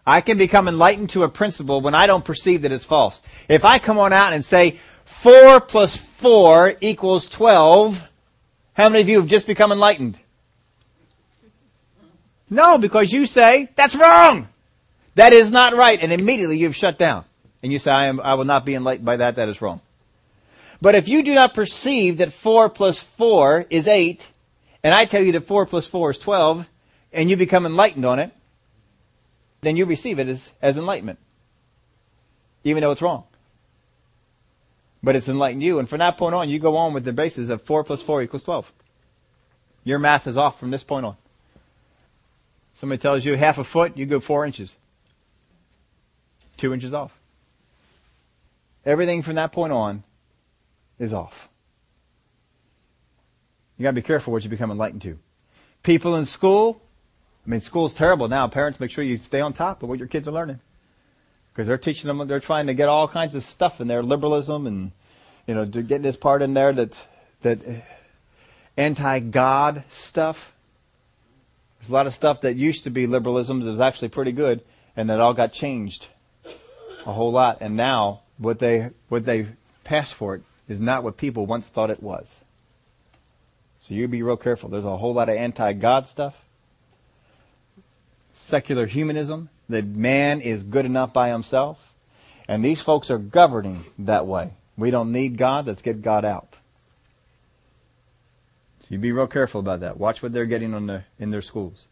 I 0.08 0.22
can 0.22 0.38
become 0.38 0.70
enlightened 0.70 1.10
to 1.12 1.24
a 1.24 1.30
principle 1.30 1.82
when 1.82 1.93
I 1.93 2.08
don't 2.08 2.24
perceive 2.24 2.62
that 2.62 2.72
it's 2.72 2.86
false. 2.86 3.22
If 3.49 3.66
I 3.66 3.78
come 3.78 3.99
on 3.99 4.14
out 4.14 4.32
and 4.32 4.43
say 4.43 4.80
4 5.03 5.60
plus 5.60 5.97
4 5.97 6.78
equals 6.80 7.28
12, 7.28 8.01
how 8.74 8.88
many 8.88 9.01
of 9.01 9.10
you 9.10 9.20
have 9.20 9.28
just 9.28 9.45
become 9.45 9.74
enlightened? 9.74 10.18
No, 12.49 12.78
because 12.78 13.12
you 13.12 13.26
say, 13.26 13.68
that's 13.76 13.95
wrong! 13.95 14.47
That 15.16 15.34
is 15.34 15.51
not 15.51 15.76
right. 15.76 16.01
And 16.01 16.14
immediately 16.14 16.58
you've 16.58 16.76
shut 16.76 16.97
down. 16.97 17.26
And 17.62 17.74
you 17.74 17.80
say, 17.80 17.91
I, 17.91 18.05
am, 18.05 18.22
I 18.22 18.36
will 18.36 18.45
not 18.45 18.64
be 18.64 18.76
enlightened 18.76 19.05
by 19.05 19.18
that. 19.18 19.36
That 19.36 19.49
is 19.49 19.62
wrong. 19.62 19.82
But 20.82 20.95
if 20.95 21.10
you 21.10 21.22
do 21.22 21.36
not 21.36 21.53
perceive 21.53 22.20
that 22.20 22.32
4 22.32 22.70
plus 22.70 23.01
4 23.01 23.66
is 23.70 23.89
8, 23.89 24.26
and 24.84 24.93
I 24.93 25.03
tell 25.03 25.22
you 25.22 25.34
that 25.34 25.47
4 25.47 25.66
plus 25.66 25.86
4 25.86 26.12
is 26.12 26.20
12, 26.20 26.66
and 27.12 27.30
you 27.30 27.36
become 27.36 27.66
enlightened 27.66 28.05
on 28.05 28.20
it, 28.20 28.32
then 29.62 29.76
you 29.78 29.86
receive 29.86 30.20
it 30.20 30.28
as, 30.28 30.51
as 30.62 30.78
enlightenment. 30.78 31.20
Even 32.64 32.82
though 32.82 32.91
it's 32.91 33.01
wrong. 33.01 33.24
But 35.03 35.16
it's 35.16 35.30
enlightened 35.30 35.64
you, 35.64 35.80
and 35.80 35.88
from 35.88 35.99
that 35.99 36.18
point 36.18 36.36
on, 36.36 36.49
you 36.49 36.60
go 36.60 36.76
on 36.76 36.93
with 36.93 37.05
the 37.05 37.14
basis 37.14 37.49
of 37.49 37.62
4 37.62 37.84
plus 37.84 38.01
4 38.01 38.24
equals 38.24 38.43
12. 38.43 38.72
Your 39.84 39.99
math 39.99 40.28
is 40.28 40.38
off 40.38 40.60
from 40.60 40.72
this 40.72 40.84
point 40.84 41.05
on. 41.05 41.16
Somebody 42.74 42.99
tells 42.99 43.26
you 43.26 43.36
half 43.36 43.58
a 43.58 43.64
foot, 43.64 43.97
you 43.97 44.05
go 44.05 44.20
4 44.20 44.45
inches. 44.45 44.76
2 46.58 46.74
inches 46.74 46.93
off. 46.93 47.18
Everything 48.86 49.22
from 49.22 49.36
that 49.36 49.51
point 49.51 49.74
on 49.74 50.03
is 50.99 51.14
off. 51.14 51.49
You 53.78 53.84
gotta 53.84 53.95
be 53.95 54.01
careful 54.01 54.34
what 54.34 54.43
you 54.43 54.49
become 54.49 54.72
enlightened 54.72 55.03
to. 55.03 55.20
People 55.84 56.16
in 56.16 56.26
school, 56.26 56.82
I 57.48 57.50
mean, 57.50 57.62
school's 57.62 57.93
terrible 57.93 58.28
now. 58.28 58.48
Parents, 58.50 58.78
make 58.78 58.91
sure 58.91 59.06
you 59.06 59.18
stay 59.18 59.39
on 59.39 59.54
top 59.54 59.82
of 59.82 59.88
what 59.88 60.00
your 60.00 60.08
kids 60.10 60.28
are 60.28 60.32
learning. 60.32 60.60
Because 61.54 61.66
they're 61.66 61.78
teaching 61.78 62.10
them, 62.10 62.28
they're 62.28 62.41
trying 62.41 62.68
to 62.68 62.74
get 62.74 62.89
all 62.89 63.08
kinds 63.08 63.36
of 63.36 63.43
stuff 63.43 63.80
in 63.80 63.88
there, 63.88 64.04
liberalism 64.04 64.68
and, 64.68 64.91
you 65.48 65.56
know, 65.56 65.66
getting 65.66 66.02
this 66.02 66.18
part 66.18 66.41
in 66.41 66.54
there 66.54 66.74
that, 66.74 67.08
that 67.43 67.66
eh, 67.66 67.80
anti-God 68.76 69.86
stuff. 69.88 70.54
There's 71.80 71.89
a 71.89 71.93
lot 71.93 72.06
of 72.06 72.14
stuff 72.14 72.41
that 72.41 72.58
used 72.58 72.84
to 72.84 72.89
be 72.89 73.08
liberalism 73.08 73.62
that 73.62 73.72
was 73.72 73.80
actually 73.80 74.10
pretty 74.10 74.34
good, 74.34 74.62
and 74.98 75.10
that 75.10 75.22
all 75.22 75.34
got 75.34 75.54
changed 75.54 76.08
a 77.06 77.14
whole 77.14 77.32
lot. 77.32 77.60
And 77.62 77.78
now, 77.78 78.22
what 78.38 78.60
they, 78.60 78.89
what 79.08 79.24
they 79.24 79.48
passed 79.86 80.14
for 80.14 80.36
it 80.36 80.41
is 80.68 80.82
not 80.82 81.02
what 81.02 81.16
people 81.16 81.45
once 81.45 81.70
thought 81.70 81.89
it 81.91 82.04
was. 82.04 82.41
So 83.82 83.93
you 83.93 84.06
be 84.10 84.22
real 84.22 84.36
careful. 84.36 84.68
There's 84.68 84.84
a 84.84 84.98
whole 84.98 85.14
lot 85.14 85.30
of 85.30 85.36
anti-God 85.36 86.08
stuff. 86.08 86.36
Secular 88.40 88.86
humanism, 88.86 89.50
that 89.68 89.84
man 89.84 90.42
is 90.42 90.62
good 90.62 90.86
enough 90.86 91.12
by 91.12 91.30
himself. 91.30 91.96
And 92.48 92.64
these 92.64 92.82
folks 92.82 93.10
are 93.10 93.18
governing 93.18 93.86
that 93.98 94.28
way. 94.28 94.54
We 94.78 94.92
don't 94.92 95.12
need 95.12 95.40
God, 95.40 95.66
let's 95.66 95.82
get 95.82 96.04
God 96.04 96.24
out. 96.24 96.56
So 98.82 98.90
you 98.90 99.00
be 99.00 99.12
real 99.12 99.26
careful 99.26 99.60
about 99.60 99.80
that. 99.80 99.98
Watch 99.98 100.22
what 100.22 100.34
they're 100.34 100.46
getting 100.46 100.76
on 100.76 101.04
in 101.18 101.32
their 101.32 101.42
schools. 101.42 101.86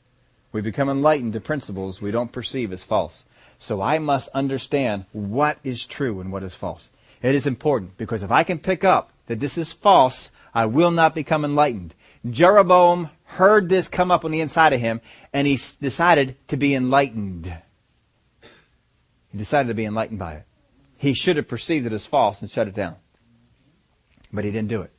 We 0.51 0.61
become 0.61 0.87
enlightened 0.87 1.33
to 1.33 1.41
principles 1.41 1.99
we 1.99 2.11
don't 2.11 2.31
perceive 2.31 2.71
as 2.71 2.83
false. 2.83 3.23
So 3.57 3.81
I 3.81 3.97
must 3.97 4.29
understand 4.29 5.05
what 5.13 5.57
is 5.63 5.83
true 5.83 6.21
and 6.21 6.31
what 6.31 6.43
is 6.43 6.53
false. 6.53 6.91
It 7.23 7.33
is 7.33 7.47
important 7.47 7.97
because 7.97 8.21
if 8.21 8.31
I 8.31 8.43
can 8.43 8.59
pick 8.59 8.83
up 8.83 9.11
that 9.25 9.39
this 9.39 9.57
is 9.57 9.73
false, 9.73 10.29
I 10.53 10.67
will 10.67 10.91
not 10.91 11.15
become 11.15 11.43
enlightened. 11.43 11.95
Jeroboam 12.29 13.09
heard 13.25 13.69
this 13.69 13.87
come 13.87 14.11
up 14.11 14.25
on 14.25 14.31
the 14.31 14.41
inside 14.41 14.73
of 14.73 14.79
him 14.79 15.01
and 15.33 15.47
he 15.47 15.59
decided 15.79 16.35
to 16.47 16.57
be 16.57 16.73
enlightened. 16.73 17.55
He 19.31 19.37
decided 19.37 19.67
to 19.67 19.73
be 19.73 19.85
enlightened 19.85 20.19
by 20.19 20.35
it. 20.35 20.43
He 20.97 21.13
should 21.13 21.37
have 21.37 21.47
perceived 21.47 21.85
it 21.85 21.93
as 21.93 22.05
false 22.05 22.41
and 22.41 22.49
shut 22.49 22.67
it 22.67 22.73
down. 22.73 22.95
But 24.31 24.45
he 24.45 24.51
didn't 24.51 24.69
do 24.69 24.81
it. 24.81 24.91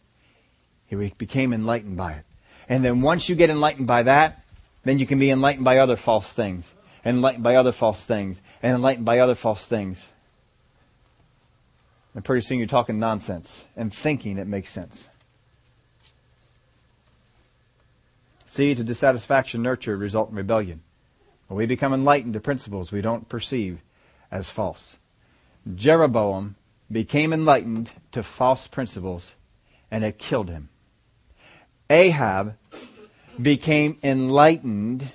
He 0.87 0.95
became 1.18 1.53
enlightened 1.53 1.97
by 1.97 2.12
it. 2.12 2.24
And 2.68 2.85
then 2.85 3.01
once 3.01 3.29
you 3.29 3.35
get 3.35 3.51
enlightened 3.51 3.87
by 3.87 4.05
that, 4.05 4.45
then 4.85 4.99
you 4.99 5.07
can 5.07 5.18
be 5.18 5.31
enlightened 5.31 5.64
by 5.64 5.79
other 5.79 5.97
false 5.97 6.33
things, 6.33 6.72
enlightened 7.05 7.43
by 7.43 7.57
other 7.57 7.72
false 7.72 8.05
things, 8.05 8.41
and 8.62 8.74
enlightened 8.74 9.05
by 9.05 9.18
other 9.18 9.35
false 9.35 9.64
things. 9.64 10.07
And 12.14 12.24
pretty 12.24 12.47
soon 12.47 12.59
you're 12.59 12.68
talking 12.68 12.99
nonsense 12.99 13.64
and 13.77 13.93
thinking 13.93 14.39
it 14.39 14.47
makes 14.47 14.70
sense. 14.70 15.09
Seeds 18.47 18.81
of 18.81 18.87
dissatisfaction 18.87 19.61
nurture 19.63 19.97
result 19.97 20.31
in 20.31 20.37
rebellion. 20.37 20.83
When 21.49 21.59
we 21.59 21.67
become 21.67 21.93
enlightened 21.93 22.35
to 22.35 22.41
principles 22.41 22.93
we 22.93 23.01
don't 23.01 23.29
perceive 23.29 23.81
as 24.31 24.51
false. 24.51 24.97
Jeroboam 25.75 26.57
became 26.91 27.33
enlightened 27.33 27.93
to 28.13 28.23
false 28.23 28.67
principles 28.67 29.35
and 29.91 30.05
it 30.05 30.19
killed 30.19 30.49
him. 30.49 30.69
Ahab 31.91 32.57
became 33.41 33.99
enlightened. 34.03 35.13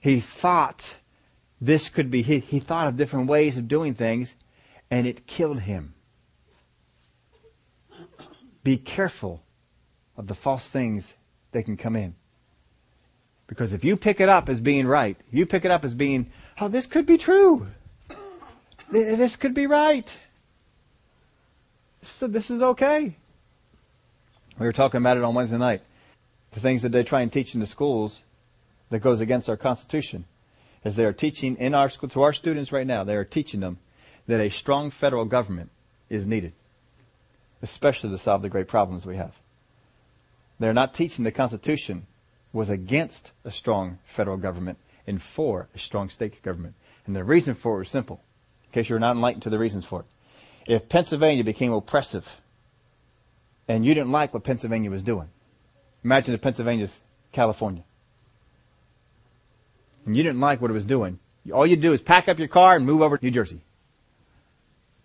He 0.00 0.20
thought 0.20 0.96
this 1.60 1.88
could 1.88 2.10
be, 2.10 2.22
he, 2.22 2.40
he 2.40 2.58
thought 2.58 2.88
of 2.88 2.96
different 2.96 3.28
ways 3.28 3.56
of 3.56 3.68
doing 3.68 3.94
things 3.94 4.34
and 4.90 5.06
it 5.06 5.26
killed 5.26 5.60
him. 5.60 5.94
Be 8.64 8.76
careful 8.76 9.42
of 10.16 10.26
the 10.26 10.34
false 10.34 10.68
things 10.68 11.14
that 11.52 11.64
can 11.64 11.76
come 11.76 11.96
in. 11.96 12.14
Because 13.46 13.72
if 13.72 13.84
you 13.84 13.96
pick 13.96 14.20
it 14.20 14.28
up 14.28 14.48
as 14.48 14.60
being 14.60 14.86
right, 14.86 15.16
you 15.30 15.46
pick 15.46 15.64
it 15.64 15.70
up 15.70 15.84
as 15.84 15.94
being, 15.94 16.30
oh, 16.60 16.68
this 16.68 16.86
could 16.86 17.06
be 17.06 17.18
true. 17.18 17.66
This 18.90 19.36
could 19.36 19.54
be 19.54 19.66
right. 19.66 20.10
So 22.02 22.26
this 22.26 22.50
is 22.50 22.60
okay. 22.62 23.16
We 24.58 24.66
were 24.66 24.72
talking 24.72 24.98
about 24.98 25.16
it 25.16 25.22
on 25.22 25.34
Wednesday 25.34 25.58
night. 25.58 25.82
The 26.52 26.60
things 26.60 26.82
that 26.82 26.90
they 26.90 27.02
try 27.02 27.22
and 27.22 27.32
teach 27.32 27.54
in 27.54 27.60
the 27.60 27.66
schools 27.66 28.22
that 28.90 29.00
goes 29.00 29.20
against 29.20 29.48
our 29.48 29.56
Constitution 29.56 30.26
is 30.84 30.96
they 30.96 31.04
are 31.04 31.12
teaching 31.12 31.56
in 31.56 31.74
our 31.74 31.88
school, 31.88 32.08
to 32.10 32.22
our 32.22 32.32
students 32.32 32.72
right 32.72 32.86
now, 32.86 33.04
they 33.04 33.16
are 33.16 33.24
teaching 33.24 33.60
them 33.60 33.78
that 34.26 34.40
a 34.40 34.50
strong 34.50 34.90
federal 34.90 35.24
government 35.24 35.70
is 36.10 36.26
needed 36.26 36.52
especially 37.62 38.10
to 38.10 38.18
solve 38.18 38.42
the 38.42 38.48
great 38.48 38.68
problems 38.68 39.06
we 39.06 39.16
have. 39.16 39.34
They're 40.58 40.74
not 40.74 40.92
teaching 40.92 41.24
the 41.24 41.32
Constitution 41.32 42.06
was 42.52 42.68
against 42.68 43.32
a 43.44 43.50
strong 43.50 43.98
federal 44.04 44.36
government 44.36 44.78
and 45.06 45.20
for 45.20 45.68
a 45.74 45.78
strong 45.78 46.08
state 46.08 46.42
government. 46.42 46.74
And 47.06 47.16
the 47.16 47.24
reason 47.24 47.54
for 47.54 47.76
it 47.76 47.80
was 47.80 47.90
simple, 47.90 48.20
in 48.66 48.72
case 48.72 48.88
you're 48.88 48.98
not 48.98 49.16
enlightened 49.16 49.42
to 49.44 49.50
the 49.50 49.58
reasons 49.58 49.84
for 49.84 50.00
it. 50.00 50.06
If 50.66 50.88
Pennsylvania 50.88 51.44
became 51.44 51.72
oppressive 51.72 52.40
and 53.66 53.84
you 53.84 53.94
didn't 53.94 54.12
like 54.12 54.32
what 54.32 54.44
Pennsylvania 54.44 54.90
was 54.90 55.02
doing, 55.02 55.28
imagine 56.04 56.34
if 56.34 56.40
Pennsylvania's 56.40 57.00
California. 57.32 57.82
And 60.06 60.16
you 60.16 60.22
didn't 60.22 60.40
like 60.40 60.60
what 60.60 60.70
it 60.70 60.74
was 60.74 60.84
doing, 60.84 61.18
all 61.52 61.66
you'd 61.66 61.80
do 61.80 61.92
is 61.92 62.00
pack 62.00 62.28
up 62.28 62.38
your 62.38 62.48
car 62.48 62.76
and 62.76 62.86
move 62.86 63.02
over 63.02 63.18
to 63.18 63.24
New 63.24 63.30
Jersey. 63.30 63.62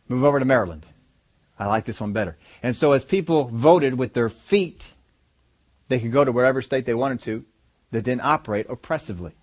Move 0.07 0.23
over 0.23 0.39
to 0.39 0.45
Maryland. 0.45 0.85
I 1.59 1.65
like 1.65 1.85
this 1.85 1.99
one 1.99 2.13
better. 2.13 2.37
And 2.61 2.75
so 2.75 2.91
as 2.91 3.03
people 3.03 3.45
voted 3.45 3.95
with 3.95 4.13
their 4.13 4.29
feet, 4.29 4.85
they 5.87 5.99
could 5.99 6.11
go 6.11 6.25
to 6.25 6.31
wherever 6.31 6.61
state 6.61 6.85
they 6.85 6.93
wanted 6.93 7.21
to 7.21 7.45
that 7.91 8.03
didn't 8.03 8.21
operate 8.21 8.65
oppressively. 8.69 9.33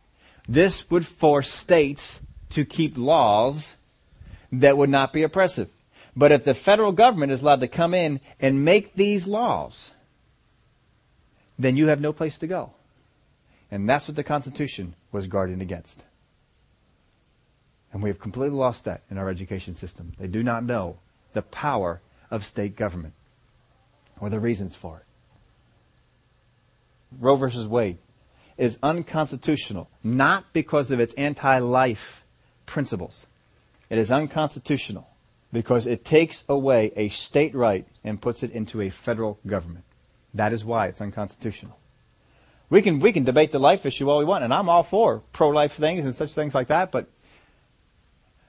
This 0.49 0.91
would 0.91 1.07
force 1.07 1.51
states 1.51 2.21
to 2.51 2.65
keep 2.65 2.97
laws 2.99 3.75
that 4.53 4.77
would 4.77 4.91
not 4.91 5.13
be 5.13 5.23
oppressive. 5.23 5.71
But 6.17 6.31
if 6.31 6.45
the 6.45 6.55
federal 6.55 6.93
government 6.93 7.33
is 7.33 7.43
allowed 7.43 7.61
to 7.61 7.69
come 7.69 7.95
in 7.95 8.21
and 8.39 8.65
make 8.65 8.95
these 8.95 9.27
laws 9.27 9.93
then 11.59 11.77
you 11.77 11.89
have 11.89 12.01
no 12.01 12.13
place 12.13 12.39
to 12.39 12.47
go. 12.47 12.73
And 13.71 13.89
that's 13.89 14.09
what 14.09 14.17
the 14.17 14.25
Constitution 14.25 14.95
was 15.13 15.27
guarding 15.27 15.61
against. 15.61 16.03
And 17.93 18.03
we 18.03 18.11
have 18.11 18.19
completely 18.19 18.57
lost 18.57 18.85
that 18.85 19.03
in 19.11 19.19
our 19.19 19.29
education 19.29 19.75
system. 19.75 20.13
They 20.19 20.27
do 20.27 20.43
not 20.43 20.65
know 20.65 20.99
the 21.33 21.43
power 21.43 22.01
of 22.31 22.45
state 22.45 22.77
government 22.77 23.15
or 24.21 24.31
the 24.31 24.41
reasons 24.41 24.75
for 24.75 24.99
it. 24.99 25.05
Roe 27.21 27.37
versus 27.37 27.67
Wade 27.67 27.99
is 28.57 28.79
unconstitutional, 28.83 29.89
not 30.03 30.53
because 30.53 30.91
of 30.91 31.01
its 31.01 31.15
anti-life 31.15 32.25
principles. 32.67 33.27
It 33.91 33.99
is 33.99 34.11
unconstitutional 34.11 35.09
because 35.53 35.87
it 35.87 36.05
takes 36.05 36.45
away 36.49 36.93
a 36.97 37.09
state 37.09 37.55
right 37.55 37.87
and 38.03 38.21
puts 38.21 38.43
it 38.43 38.51
into 38.51 38.81
a 38.81 38.91
federal 38.91 39.39
government. 39.47 39.85
That 40.35 40.53
is 40.53 40.65
why 40.65 40.87
it's 40.87 41.01
unconstitutional. 41.01 41.79
We 42.71 42.83
can, 42.83 42.99
we 42.99 43.13
can 43.13 43.25
debate 43.25 43.53
the 43.53 43.59
life 43.59 43.87
issue 43.87 44.09
all 44.09 44.19
we 44.19 44.25
want, 44.25 44.43
and 44.43 44.53
I'm 44.53 44.69
all 44.69 44.83
for 44.83 45.23
pro-life 45.33 45.75
things 45.75 46.05
and 46.05 46.15
such 46.15 46.33
things 46.33 46.55
like 46.55 46.69
that, 46.69 46.91
but 46.91 47.09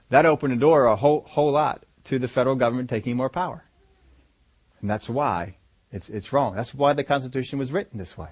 that 0.09 0.25
opened 0.25 0.53
the 0.53 0.57
door 0.57 0.85
a 0.85 0.95
whole, 0.95 1.21
whole 1.27 1.51
lot 1.51 1.83
to 2.05 2.17
the 2.17 2.27
federal 2.27 2.55
government 2.55 2.89
taking 2.89 3.17
more 3.17 3.29
power. 3.29 3.65
And 4.81 4.89
that's 4.89 5.09
why 5.09 5.57
it's, 5.91 6.09
it's 6.09 6.31
wrong. 6.31 6.55
That's 6.55 6.73
why 6.73 6.93
the 6.93 7.03
Constitution 7.03 7.59
was 7.59 7.71
written 7.71 7.99
this 7.99 8.17
way. 8.17 8.29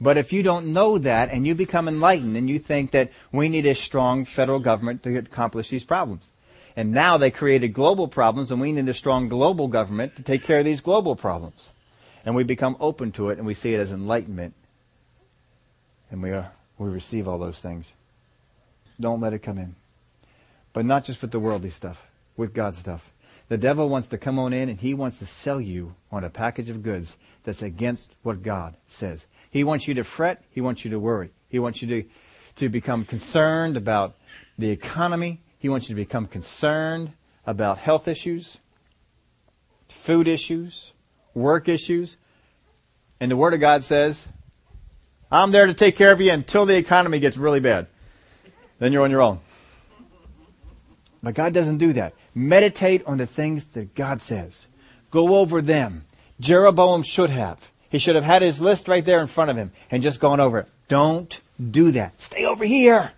But 0.00 0.16
if 0.16 0.32
you 0.32 0.42
don't 0.42 0.72
know 0.72 0.98
that 0.98 1.30
and 1.30 1.46
you 1.46 1.54
become 1.54 1.88
enlightened 1.88 2.36
and 2.36 2.48
you 2.48 2.58
think 2.58 2.92
that 2.92 3.10
we 3.32 3.48
need 3.48 3.66
a 3.66 3.74
strong 3.74 4.24
federal 4.24 4.60
government 4.60 5.02
to 5.02 5.18
accomplish 5.18 5.70
these 5.70 5.84
problems. 5.84 6.30
And 6.76 6.92
now 6.92 7.18
they 7.18 7.32
created 7.32 7.72
global 7.72 8.06
problems 8.06 8.52
and 8.52 8.60
we 8.60 8.70
need 8.70 8.88
a 8.88 8.94
strong 8.94 9.28
global 9.28 9.66
government 9.66 10.14
to 10.16 10.22
take 10.22 10.44
care 10.44 10.60
of 10.60 10.64
these 10.64 10.80
global 10.80 11.16
problems. 11.16 11.68
And 12.24 12.36
we 12.36 12.44
become 12.44 12.76
open 12.78 13.10
to 13.12 13.30
it 13.30 13.38
and 13.38 13.46
we 13.46 13.54
see 13.54 13.74
it 13.74 13.80
as 13.80 13.90
enlightenment. 13.90 14.54
And 16.10 16.22
we, 16.22 16.30
are, 16.30 16.52
we 16.78 16.88
receive 16.88 17.26
all 17.26 17.38
those 17.38 17.60
things. 17.60 17.92
Don't 19.00 19.20
let 19.20 19.32
it 19.32 19.40
come 19.40 19.58
in. 19.58 19.74
But 20.72 20.84
not 20.84 21.04
just 21.04 21.20
with 21.20 21.32
the 21.32 21.40
worldly 21.40 21.70
stuff, 21.70 22.06
with 22.36 22.54
God's 22.54 22.78
stuff. 22.78 23.04
The 23.48 23.58
devil 23.58 23.88
wants 23.88 24.08
to 24.08 24.18
come 24.18 24.38
on 24.38 24.52
in 24.52 24.68
and 24.68 24.78
he 24.78 24.94
wants 24.94 25.18
to 25.20 25.26
sell 25.26 25.60
you 25.60 25.94
on 26.12 26.24
a 26.24 26.30
package 26.30 26.68
of 26.68 26.82
goods 26.82 27.16
that's 27.44 27.62
against 27.62 28.14
what 28.22 28.42
God 28.42 28.76
says. 28.88 29.26
He 29.50 29.64
wants 29.64 29.88
you 29.88 29.94
to 29.94 30.04
fret. 30.04 30.44
He 30.50 30.60
wants 30.60 30.84
you 30.84 30.90
to 30.90 30.98
worry. 30.98 31.30
He 31.48 31.58
wants 31.58 31.80
you 31.80 31.88
to, 31.88 32.08
to 32.56 32.68
become 32.68 33.04
concerned 33.04 33.76
about 33.76 34.16
the 34.58 34.70
economy. 34.70 35.40
He 35.58 35.68
wants 35.68 35.88
you 35.88 35.94
to 35.94 36.00
become 36.00 36.26
concerned 36.26 37.12
about 37.46 37.78
health 37.78 38.06
issues, 38.06 38.58
food 39.88 40.28
issues, 40.28 40.92
work 41.32 41.68
issues. 41.68 42.18
And 43.20 43.30
the 43.30 43.36
Word 43.36 43.54
of 43.54 43.60
God 43.60 43.82
says, 43.84 44.28
I'm 45.30 45.50
there 45.50 45.66
to 45.66 45.74
take 45.74 45.96
care 45.96 46.12
of 46.12 46.20
you 46.20 46.30
until 46.30 46.66
the 46.66 46.76
economy 46.76 47.18
gets 47.18 47.38
really 47.38 47.60
bad. 47.60 47.86
Then 48.78 48.92
you're 48.92 49.04
on 49.04 49.10
your 49.10 49.22
own. 49.22 49.40
But 51.22 51.34
God 51.34 51.52
doesn't 51.52 51.78
do 51.78 51.94
that. 51.94 52.14
Meditate 52.38 53.04
on 53.04 53.18
the 53.18 53.26
things 53.26 53.66
that 53.68 53.96
God 53.96 54.22
says. 54.22 54.68
Go 55.10 55.38
over 55.38 55.60
them. 55.60 56.04
Jeroboam 56.38 57.02
should 57.02 57.30
have. 57.30 57.72
He 57.90 57.98
should 57.98 58.14
have 58.14 58.24
had 58.24 58.42
his 58.42 58.60
list 58.60 58.86
right 58.86 59.04
there 59.04 59.20
in 59.20 59.26
front 59.26 59.50
of 59.50 59.56
him 59.56 59.72
and 59.90 60.04
just 60.04 60.20
gone 60.20 60.38
over 60.38 60.58
it. 60.58 60.68
Don't 60.86 61.40
do 61.58 61.90
that. 61.92 62.20
Stay 62.22 62.44
over 62.44 62.64
here. 62.64 63.10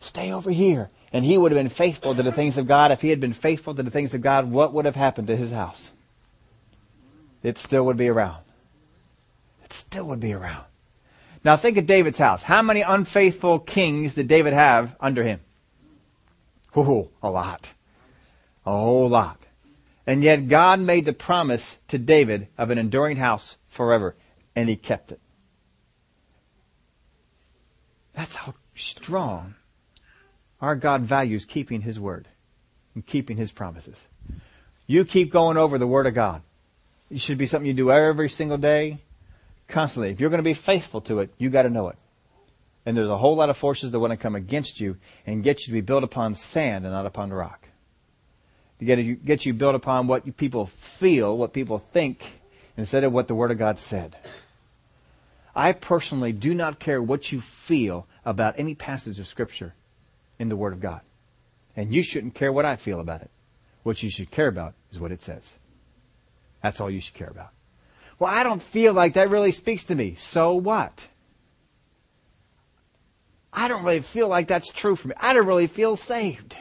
Stay 0.00 0.32
over 0.32 0.50
here. 0.50 0.90
And 1.12 1.24
he 1.24 1.38
would 1.38 1.52
have 1.52 1.58
been 1.58 1.68
faithful 1.68 2.16
to 2.16 2.22
the 2.24 2.32
things 2.32 2.58
of 2.58 2.66
God. 2.66 2.90
If 2.90 3.02
he 3.02 3.10
had 3.10 3.20
been 3.20 3.32
faithful 3.32 3.72
to 3.74 3.84
the 3.84 3.90
things 3.90 4.14
of 4.14 4.20
God, 4.20 4.50
what 4.50 4.72
would 4.72 4.84
have 4.84 4.96
happened 4.96 5.28
to 5.28 5.36
his 5.36 5.52
house? 5.52 5.92
It 7.44 7.58
still 7.58 7.86
would 7.86 7.96
be 7.96 8.08
around. 8.08 8.42
It 9.64 9.72
still 9.72 10.04
would 10.06 10.20
be 10.20 10.32
around. 10.32 10.64
Now 11.44 11.56
think 11.56 11.76
of 11.76 11.86
David's 11.86 12.18
house. 12.18 12.42
How 12.42 12.62
many 12.62 12.80
unfaithful 12.80 13.60
kings 13.60 14.16
did 14.16 14.26
David 14.26 14.54
have 14.54 14.96
under 14.98 15.22
him? 15.22 15.38
Ooh, 16.76 17.10
a 17.22 17.30
lot. 17.30 17.72
A 18.66 18.70
whole 18.70 19.08
lot. 19.08 19.40
And 20.06 20.22
yet 20.22 20.48
God 20.48 20.80
made 20.80 21.04
the 21.04 21.12
promise 21.12 21.78
to 21.88 21.98
David 21.98 22.48
of 22.58 22.70
an 22.70 22.78
enduring 22.78 23.16
house 23.16 23.56
forever, 23.66 24.14
and 24.54 24.68
he 24.68 24.76
kept 24.76 25.12
it. 25.12 25.20
That's 28.14 28.36
how 28.36 28.54
strong 28.74 29.54
our 30.60 30.74
God 30.74 31.02
values 31.02 31.44
keeping 31.44 31.82
his 31.82 32.00
word 32.00 32.28
and 32.94 33.04
keeping 33.04 33.36
his 33.36 33.52
promises. 33.52 34.06
You 34.86 35.04
keep 35.04 35.30
going 35.30 35.56
over 35.56 35.76
the 35.76 35.86
word 35.86 36.06
of 36.06 36.14
God. 36.14 36.42
It 37.10 37.20
should 37.20 37.38
be 37.38 37.46
something 37.46 37.66
you 37.66 37.74
do 37.74 37.90
every 37.90 38.28
single 38.28 38.58
day, 38.58 38.98
constantly. 39.68 40.10
If 40.10 40.20
you're 40.20 40.30
going 40.30 40.38
to 40.38 40.44
be 40.44 40.54
faithful 40.54 41.00
to 41.02 41.20
it, 41.20 41.30
you 41.38 41.50
got 41.50 41.62
to 41.62 41.70
know 41.70 41.88
it. 41.88 41.96
And 42.84 42.96
there's 42.96 43.08
a 43.08 43.18
whole 43.18 43.36
lot 43.36 43.50
of 43.50 43.56
forces 43.56 43.90
that 43.90 44.00
want 44.00 44.12
to 44.12 44.16
come 44.16 44.36
against 44.36 44.80
you 44.80 44.96
and 45.26 45.42
get 45.42 45.60
you 45.60 45.66
to 45.66 45.72
be 45.72 45.80
built 45.80 46.04
upon 46.04 46.34
sand 46.34 46.84
and 46.84 46.94
not 46.94 47.06
upon 47.06 47.32
rock 47.32 47.65
to 48.78 48.84
get 48.84 48.98
you, 48.98 49.14
get 49.14 49.46
you 49.46 49.54
built 49.54 49.74
upon 49.74 50.06
what 50.06 50.36
people 50.36 50.66
feel, 50.66 51.36
what 51.36 51.52
people 51.52 51.78
think, 51.78 52.40
instead 52.76 53.04
of 53.04 53.12
what 53.12 53.28
the 53.28 53.34
Word 53.34 53.50
of 53.50 53.58
God 53.58 53.78
said. 53.78 54.16
I 55.54 55.72
personally 55.72 56.32
do 56.32 56.52
not 56.54 56.78
care 56.78 57.02
what 57.02 57.32
you 57.32 57.40
feel 57.40 58.06
about 58.24 58.58
any 58.58 58.74
passage 58.74 59.18
of 59.18 59.26
Scripture 59.26 59.74
in 60.38 60.48
the 60.50 60.56
Word 60.56 60.74
of 60.74 60.80
God. 60.80 61.00
And 61.74 61.94
you 61.94 62.02
shouldn't 62.02 62.34
care 62.34 62.52
what 62.52 62.64
I 62.64 62.76
feel 62.76 63.00
about 63.00 63.22
it. 63.22 63.30
What 63.82 64.02
you 64.02 64.10
should 64.10 64.30
care 64.30 64.48
about 64.48 64.74
is 64.92 64.98
what 64.98 65.12
it 65.12 65.22
says. 65.22 65.54
That's 66.62 66.80
all 66.80 66.90
you 66.90 67.00
should 67.00 67.14
care 67.14 67.28
about. 67.28 67.50
Well, 68.18 68.32
I 68.32 68.42
don't 68.42 68.62
feel 68.62 68.92
like 68.92 69.14
that 69.14 69.30
really 69.30 69.52
speaks 69.52 69.84
to 69.84 69.94
me. 69.94 70.16
So 70.18 70.54
what? 70.54 71.06
I 73.52 73.68
don't 73.68 73.84
really 73.84 74.00
feel 74.00 74.28
like 74.28 74.48
that's 74.48 74.70
true 74.70 74.96
for 74.96 75.08
me. 75.08 75.14
I 75.18 75.32
don't 75.32 75.46
really 75.46 75.66
feel 75.66 75.96
saved. 75.96 76.56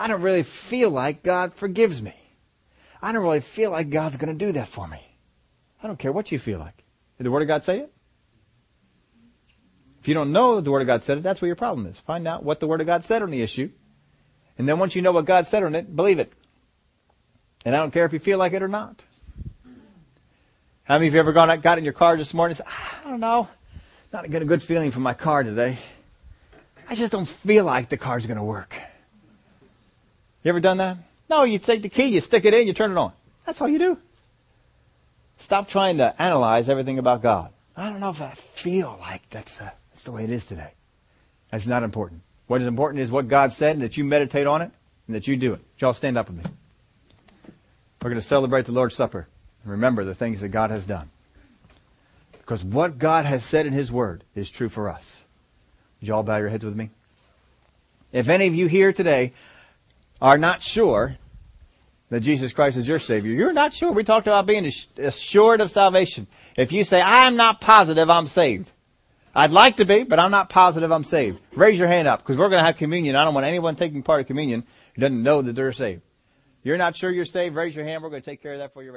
I 0.00 0.06
don't 0.06 0.22
really 0.22 0.44
feel 0.44 0.88
like 0.88 1.22
God 1.22 1.52
forgives 1.52 2.00
me. 2.00 2.14
I 3.02 3.12
don't 3.12 3.22
really 3.22 3.40
feel 3.40 3.70
like 3.70 3.90
God's 3.90 4.16
going 4.16 4.36
to 4.36 4.46
do 4.46 4.52
that 4.52 4.66
for 4.66 4.88
me. 4.88 4.98
I 5.82 5.86
don't 5.86 5.98
care 5.98 6.10
what 6.10 6.32
you 6.32 6.38
feel 6.38 6.58
like. 6.58 6.84
Did 7.18 7.24
the 7.24 7.30
Word 7.30 7.42
of 7.42 7.48
God 7.48 7.64
say 7.64 7.80
it? 7.80 7.92
If 10.00 10.08
you 10.08 10.14
don't 10.14 10.32
know 10.32 10.62
the 10.62 10.70
Word 10.70 10.80
of 10.80 10.86
God 10.86 11.02
said 11.02 11.18
it, 11.18 11.22
that's 11.22 11.42
where 11.42 11.48
your 11.48 11.56
problem 11.56 11.86
is. 11.86 12.00
Find 12.00 12.26
out 12.26 12.42
what 12.42 12.60
the 12.60 12.66
Word 12.66 12.80
of 12.80 12.86
God 12.86 13.04
said 13.04 13.20
on 13.20 13.30
the 13.30 13.42
issue. 13.42 13.70
And 14.56 14.66
then 14.66 14.78
once 14.78 14.96
you 14.96 15.02
know 15.02 15.12
what 15.12 15.26
God 15.26 15.46
said 15.46 15.62
on 15.64 15.74
it, 15.74 15.94
believe 15.94 16.18
it. 16.18 16.32
And 17.66 17.76
I 17.76 17.78
don't 17.78 17.90
care 17.90 18.06
if 18.06 18.14
you 18.14 18.20
feel 18.20 18.38
like 18.38 18.54
it 18.54 18.62
or 18.62 18.68
not. 18.68 19.04
How 20.84 20.94
many 20.94 21.08
of 21.08 21.14
you 21.14 21.20
ever 21.20 21.34
gone 21.34 21.60
got 21.60 21.76
in 21.76 21.84
your 21.84 21.92
car 21.92 22.16
this 22.16 22.32
morning 22.32 22.52
and 22.52 22.56
said, 22.56 22.66
ah, 22.70 23.00
I 23.04 23.10
don't 23.10 23.20
know, 23.20 23.48
not 24.14 24.24
getting 24.30 24.48
a 24.48 24.48
good 24.48 24.62
feeling 24.62 24.92
for 24.92 25.00
my 25.00 25.12
car 25.12 25.42
today. 25.42 25.78
I 26.88 26.94
just 26.94 27.12
don't 27.12 27.28
feel 27.28 27.66
like 27.66 27.90
the 27.90 27.98
car's 27.98 28.26
going 28.26 28.38
to 28.38 28.42
work. 28.42 28.80
You 30.42 30.48
ever 30.48 30.60
done 30.60 30.78
that? 30.78 30.96
No, 31.28 31.44
you 31.44 31.58
take 31.58 31.82
the 31.82 31.88
key, 31.88 32.06
you 32.06 32.20
stick 32.20 32.44
it 32.44 32.54
in, 32.54 32.66
you 32.66 32.72
turn 32.72 32.90
it 32.90 32.96
on. 32.96 33.12
That's 33.46 33.60
all 33.60 33.68
you 33.68 33.78
do. 33.78 33.98
Stop 35.38 35.68
trying 35.68 35.98
to 35.98 36.14
analyze 36.20 36.68
everything 36.68 36.98
about 36.98 37.22
God. 37.22 37.50
I 37.76 37.88
don't 37.88 38.00
know 38.00 38.10
if 38.10 38.20
I 38.20 38.32
feel 38.32 38.98
like 39.00 39.28
that's, 39.30 39.60
uh, 39.60 39.70
that's 39.90 40.04
the 40.04 40.12
way 40.12 40.24
it 40.24 40.30
is 40.30 40.46
today. 40.46 40.72
That's 41.50 41.66
not 41.66 41.82
important. 41.82 42.22
What 42.46 42.60
is 42.60 42.66
important 42.66 43.00
is 43.00 43.10
what 43.10 43.28
God 43.28 43.52
said 43.52 43.76
and 43.76 43.82
that 43.82 43.96
you 43.96 44.04
meditate 44.04 44.46
on 44.46 44.60
it 44.60 44.70
and 45.06 45.14
that 45.14 45.28
you 45.28 45.36
do 45.36 45.54
it. 45.54 45.60
Y'all 45.78 45.94
stand 45.94 46.18
up 46.18 46.28
with 46.28 46.38
me. 46.38 46.44
We're 48.02 48.10
going 48.10 48.20
to 48.20 48.26
celebrate 48.26 48.66
the 48.66 48.72
Lord's 48.72 48.94
Supper 48.94 49.28
and 49.62 49.70
remember 49.70 50.04
the 50.04 50.14
things 50.14 50.40
that 50.40 50.48
God 50.48 50.70
has 50.70 50.86
done. 50.86 51.10
Because 52.32 52.64
what 52.64 52.98
God 52.98 53.24
has 53.24 53.44
said 53.44 53.66
in 53.66 53.72
His 53.72 53.92
Word 53.92 54.24
is 54.34 54.50
true 54.50 54.68
for 54.68 54.88
us. 54.88 55.22
Would 56.00 56.08
you 56.08 56.14
all 56.14 56.22
bow 56.22 56.38
your 56.38 56.48
heads 56.48 56.64
with 56.64 56.74
me? 56.74 56.90
If 58.12 58.28
any 58.28 58.46
of 58.46 58.54
you 58.54 58.66
here 58.66 58.92
today 58.92 59.32
are 60.20 60.38
not 60.38 60.62
sure 60.62 61.16
that 62.10 62.20
Jesus 62.20 62.52
Christ 62.52 62.76
is 62.76 62.88
your 62.88 62.98
Savior, 62.98 63.32
you're 63.32 63.52
not 63.52 63.72
sure. 63.72 63.92
We 63.92 64.04
talked 64.04 64.26
about 64.26 64.46
being 64.46 64.70
assured 64.98 65.60
of 65.60 65.70
salvation. 65.70 66.26
If 66.56 66.72
you 66.72 66.82
say, 66.84 67.00
I'm 67.00 67.36
not 67.36 67.60
positive 67.60 68.10
I'm 68.10 68.26
saved, 68.26 68.70
I'd 69.34 69.52
like 69.52 69.76
to 69.76 69.84
be, 69.84 70.02
but 70.02 70.18
I'm 70.18 70.32
not 70.32 70.48
positive 70.48 70.90
I'm 70.90 71.04
saved. 71.04 71.38
Raise 71.54 71.78
your 71.78 71.86
hand 71.86 72.08
up 72.08 72.20
because 72.20 72.36
we're 72.36 72.48
going 72.48 72.60
to 72.60 72.66
have 72.66 72.76
communion. 72.76 73.14
I 73.14 73.24
don't 73.24 73.34
want 73.34 73.46
anyone 73.46 73.76
taking 73.76 74.02
part 74.02 74.20
of 74.20 74.26
communion 74.26 74.64
who 74.94 75.00
doesn't 75.00 75.22
know 75.22 75.40
that 75.42 75.54
they're 75.54 75.72
saved. 75.72 76.02
You're 76.64 76.76
not 76.76 76.96
sure 76.96 77.10
you're 77.10 77.24
saved? 77.24 77.54
Raise 77.54 77.74
your 77.74 77.84
hand. 77.84 78.02
We're 78.02 78.10
going 78.10 78.22
to 78.22 78.28
take 78.28 78.42
care 78.42 78.52
of 78.52 78.58
that 78.58 78.74
for 78.74 78.82
you 78.82 78.92